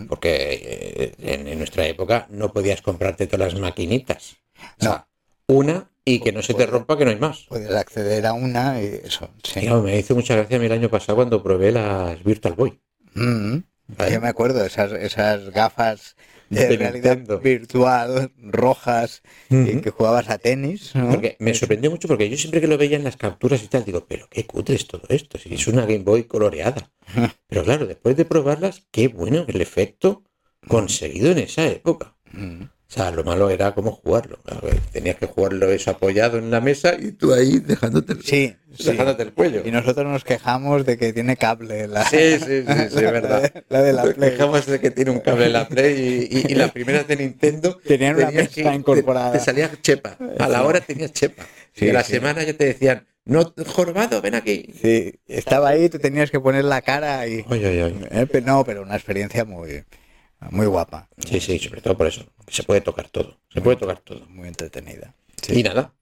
Porque 0.08 1.14
eh, 1.20 1.42
en, 1.50 1.58
nuestra 1.58 1.86
época 1.88 2.28
no 2.30 2.52
podías 2.52 2.82
comprarte 2.82 3.28
todas 3.28 3.54
las 3.54 3.62
maquinitas. 3.62 4.38
O 4.82 4.86
No. 4.86 4.92
sea, 4.92 5.08
una 5.48 5.90
y 6.04 6.20
que 6.20 6.32
no 6.32 6.42
se 6.42 6.54
te 6.54 6.66
rompa 6.66 6.98
que 6.98 7.06
no 7.06 7.12
hay 7.12 7.20
más. 7.20 7.46
Puedes 7.50 7.72
acceder 7.72 8.26
a 8.26 8.34
una 8.34 8.82
y 8.82 9.02
eso, 9.04 9.30
sí. 9.44 9.68
Me 9.70 9.98
hizo 9.98 10.16
mucha 10.16 10.36
gracia 10.36 10.58
a 10.58 10.60
mí 10.60 10.66
el 10.66 10.72
año 10.72 10.90
pasado 10.90 11.18
cuando 11.18 11.44
probé 11.44 11.72
las 11.72 12.24
Virtual 12.24 12.54
Boy. 12.54 12.80
Mm. 13.14 13.58
Vale. 13.88 14.12
Yo 14.12 14.22
me 14.22 14.28
acuerdo, 14.28 14.66
esas, 14.66 14.92
esas 14.92 15.50
gafas 15.52 16.16
de, 16.50 16.68
De 16.68 16.78
realidad 16.78 17.16
Nintendo. 17.18 17.40
virtual, 17.40 18.32
rojas, 18.38 19.22
Ujú. 19.50 19.82
que 19.82 19.90
jugabas 19.92 20.30
a 20.30 20.38
tenis. 20.38 20.94
¿no? 20.96 21.10
Porque 21.10 21.36
me 21.40 21.54
sorprendió 21.54 21.92
mucho 21.92 22.08
porque 22.08 22.30
yo 22.30 22.38
siempre 22.38 22.62
que 22.62 22.68
lo 22.68 22.78
veía 22.78 22.98
en 22.98 23.04
las 23.04 23.18
capturas 23.18 23.64
y 23.64 23.68
tal, 23.68 23.86
digo, 23.86 24.06
pero 24.08 24.28
qué 24.30 24.46
cutre 24.46 24.76
es 24.76 24.88
todo 24.88 25.04
esto, 25.10 25.38
si 25.38 25.54
es 25.54 25.68
una 25.68 25.82
Game 25.86 26.00
Boy 26.04 26.24
coloreada. 26.26 26.92
Pero 27.48 27.64
claro, 27.64 27.86
después 27.88 28.18
de 28.18 28.26
probarlas, 28.26 28.86
qué 28.92 29.08
bueno 29.08 29.46
el 29.48 29.62
efecto 29.62 30.24
conseguido 30.68 31.32
en 31.32 31.38
esa 31.40 31.66
época. 31.68 32.16
O 32.90 32.94
sea, 32.94 33.12
lo 33.12 33.26
malo 33.26 33.50
era 33.50 33.74
cómo 33.74 33.92
jugarlo. 33.92 34.40
tenías 34.94 35.18
que 35.18 35.26
jugarlo 35.26 35.70
eso 35.72 35.92
apoyado 35.92 36.38
en 36.38 36.50
la 36.52 36.62
mesa 36.62 36.96
y 36.98 37.12
tú 37.12 37.34
ahí 37.34 37.60
dejándote, 37.60 38.14
el- 38.14 38.24
Sí, 38.24 38.56
sí. 38.78 38.84
dejándote 38.92 39.24
el 39.24 39.34
cuello. 39.34 39.62
Y 39.66 39.72
nosotros 39.72 40.06
nos 40.06 40.24
quejamos 40.24 40.86
de 40.86 40.98
que 40.98 41.12
tiene 41.12 41.36
cable 41.36 41.86
la, 41.90 42.06
Sí, 42.06 42.40
sí, 42.40 42.40
sí, 42.40 42.64
sí, 42.66 42.66
es 42.68 42.94
verdad. 42.96 43.52
la 43.68 43.82
de 43.82 43.92
la 43.92 44.06
Nos 44.06 44.14
Play. 44.14 44.32
quejamos 44.32 44.66
de 44.68 44.80
que 44.80 44.92
tiene 44.92 45.12
un 45.12 45.20
cable 45.20 45.48
en 45.48 45.54
la 45.54 45.68
Play 45.68 46.30
y, 46.32 46.38
y- 46.38 46.52
y 46.54 46.56
las 46.56 46.72
primeras 46.72 47.06
de 47.10 47.18
Nintendo 47.18 47.78
Tenían 47.86 48.16
una 48.16 48.28
tenías 48.28 48.58
incorporada. 48.58 49.34
Te, 49.34 49.40
te 49.40 49.44
salía 49.44 49.70
chepa. 49.82 50.18
A 50.40 50.48
la 50.48 50.64
hora 50.64 50.80
tenías 50.80 51.12
chepa. 51.12 51.46
Sí, 51.74 51.88
y 51.88 51.90
a 51.90 51.94
la 51.94 52.04
sí. 52.06 52.14
semana 52.14 52.44
ya 52.44 52.54
te 52.54 52.66
decían, 52.68 53.06
no, 53.26 53.54
jorobado, 53.66 54.22
ven 54.22 54.36
aquí. 54.36 54.74
Sí, 54.82 55.14
estaba 55.28 55.68
ahí, 55.70 55.90
tú 55.90 56.00
tenías 56.00 56.32
que 56.32 56.40
poner 56.40 56.64
la 56.64 56.82
cara 56.82 57.28
y... 57.28 57.44
Ay, 57.50 57.66
ay, 57.66 57.80
ay. 57.82 58.08
Eh, 58.12 58.42
No, 58.46 58.64
pero 58.64 58.84
una 58.84 58.96
experiencia 58.96 59.44
muy, 59.44 59.84
muy 60.52 60.66
guapa, 60.68 61.10
Sí, 61.30 61.40
sí, 61.40 61.60
sobre 61.60 61.82
todo 61.82 61.98
por 61.98 62.08
eso. 62.08 62.26
Se 62.48 62.64
puede 62.64 62.82
tocar 62.82 63.10
todo. 63.10 63.40
Se 63.54 63.62
puede 63.62 63.78
tocar 63.78 64.00
todo. 64.00 64.26
muy 64.28 64.48
entretenida. 64.48 65.14
Y 65.50 65.64
nada. 65.64 65.94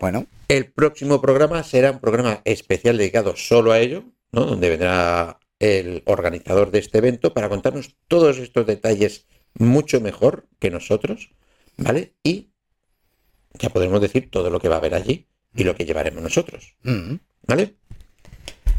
Bueno, 0.00 0.26
El 0.48 0.70
próximo 0.70 1.20
programa 1.20 1.62
será 1.64 1.90
un 1.90 1.98
programa 1.98 2.40
especial 2.44 2.96
dedicado 2.98 3.34
solo 3.36 3.72
a 3.72 3.80
ello, 3.80 4.04
¿no? 4.30 4.44
Donde 4.44 4.68
vendrá 4.68 5.40
el 5.58 6.02
organizador 6.06 6.70
de 6.70 6.78
este 6.78 6.98
evento 6.98 7.34
para 7.34 7.48
contarnos 7.48 7.96
todos 8.06 8.38
estos 8.38 8.64
detalles 8.66 9.26
mucho 9.54 10.00
mejor 10.00 10.46
que 10.60 10.70
nosotros, 10.70 11.30
¿vale? 11.76 12.14
Y 12.22 12.50
ya 13.54 13.70
podremos 13.70 14.00
decir 14.00 14.30
todo 14.30 14.50
lo 14.50 14.60
que 14.60 14.68
va 14.68 14.76
a 14.76 14.78
haber 14.78 14.94
allí 14.94 15.26
y 15.54 15.64
lo 15.64 15.74
que 15.74 15.84
llevaremos 15.84 16.22
nosotros, 16.22 16.76
mm, 16.84 17.14
¿vale? 17.48 17.74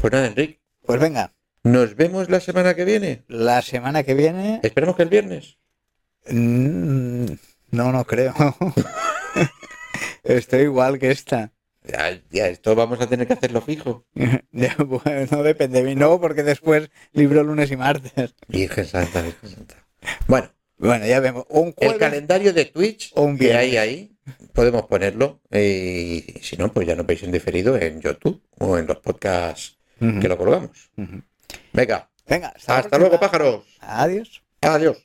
Pues 0.00 0.12
nada, 0.12 0.26
Enrique, 0.28 0.60
pues 0.86 0.98
venga, 1.00 1.34
nos 1.62 1.96
vemos 1.96 2.30
la 2.30 2.40
semana 2.40 2.74
que 2.74 2.84
viene. 2.84 3.24
la 3.28 3.62
semana 3.62 4.02
que 4.02 4.14
viene... 4.14 4.60
Esperamos 4.62 4.96
que 4.96 5.02
el 5.02 5.08
viernes. 5.08 5.58
mm, 6.28 7.26
No, 7.70 7.92
no 7.92 8.04
creo. 8.04 8.34
Estoy 10.24 10.62
igual 10.62 10.98
que 10.98 11.10
esta. 11.10 11.52
Ya, 11.82 12.20
ya, 12.30 12.48
esto 12.48 12.74
vamos 12.74 13.00
a 13.00 13.06
tener 13.06 13.26
que 13.26 13.32
hacerlo 13.32 13.60
fijo. 13.62 14.06
Ya, 14.52 14.74
bueno, 14.78 15.26
no 15.30 15.42
depende 15.44 15.80
de 15.80 15.84
mí, 15.88 15.94
no, 15.94 16.20
porque 16.20 16.42
después 16.42 16.90
libro 17.12 17.42
lunes 17.44 17.70
y 17.70 17.76
martes. 17.76 18.34
Virgen 18.48 18.84
Santa, 18.84 19.22
Virgen 19.22 19.48
Santa. 19.48 19.76
Bueno, 20.26 20.50
Bueno, 20.76 21.06
ya 21.06 21.20
vemos. 21.20 21.44
Un 21.48 21.72
el 21.78 21.96
calendario 21.98 22.52
de 22.52 22.64
Twitch 22.64 23.12
un 23.14 23.38
que 23.38 23.54
hay 23.54 23.76
ahí, 23.76 24.16
podemos 24.52 24.82
ponerlo. 24.86 25.40
Y 25.52 26.24
si 26.42 26.56
no, 26.56 26.72
pues 26.72 26.86
ya 26.88 26.96
no 26.96 27.04
veis 27.04 27.22
en 27.22 27.30
diferido 27.32 27.76
en 27.76 28.00
YouTube 28.00 28.42
o 28.58 28.76
en 28.76 28.86
los 28.88 28.98
podcasts 28.98 29.78
que 29.98 30.28
lo 30.28 30.36
colgamos. 30.36 30.90
Venga, 31.80 32.10
Venga, 32.28 32.48
hasta, 32.48 32.78
hasta 32.78 32.98
luego, 32.98 33.18
pájaros. 33.18 33.64
Adiós. 33.80 34.42
Adiós. 34.60 34.98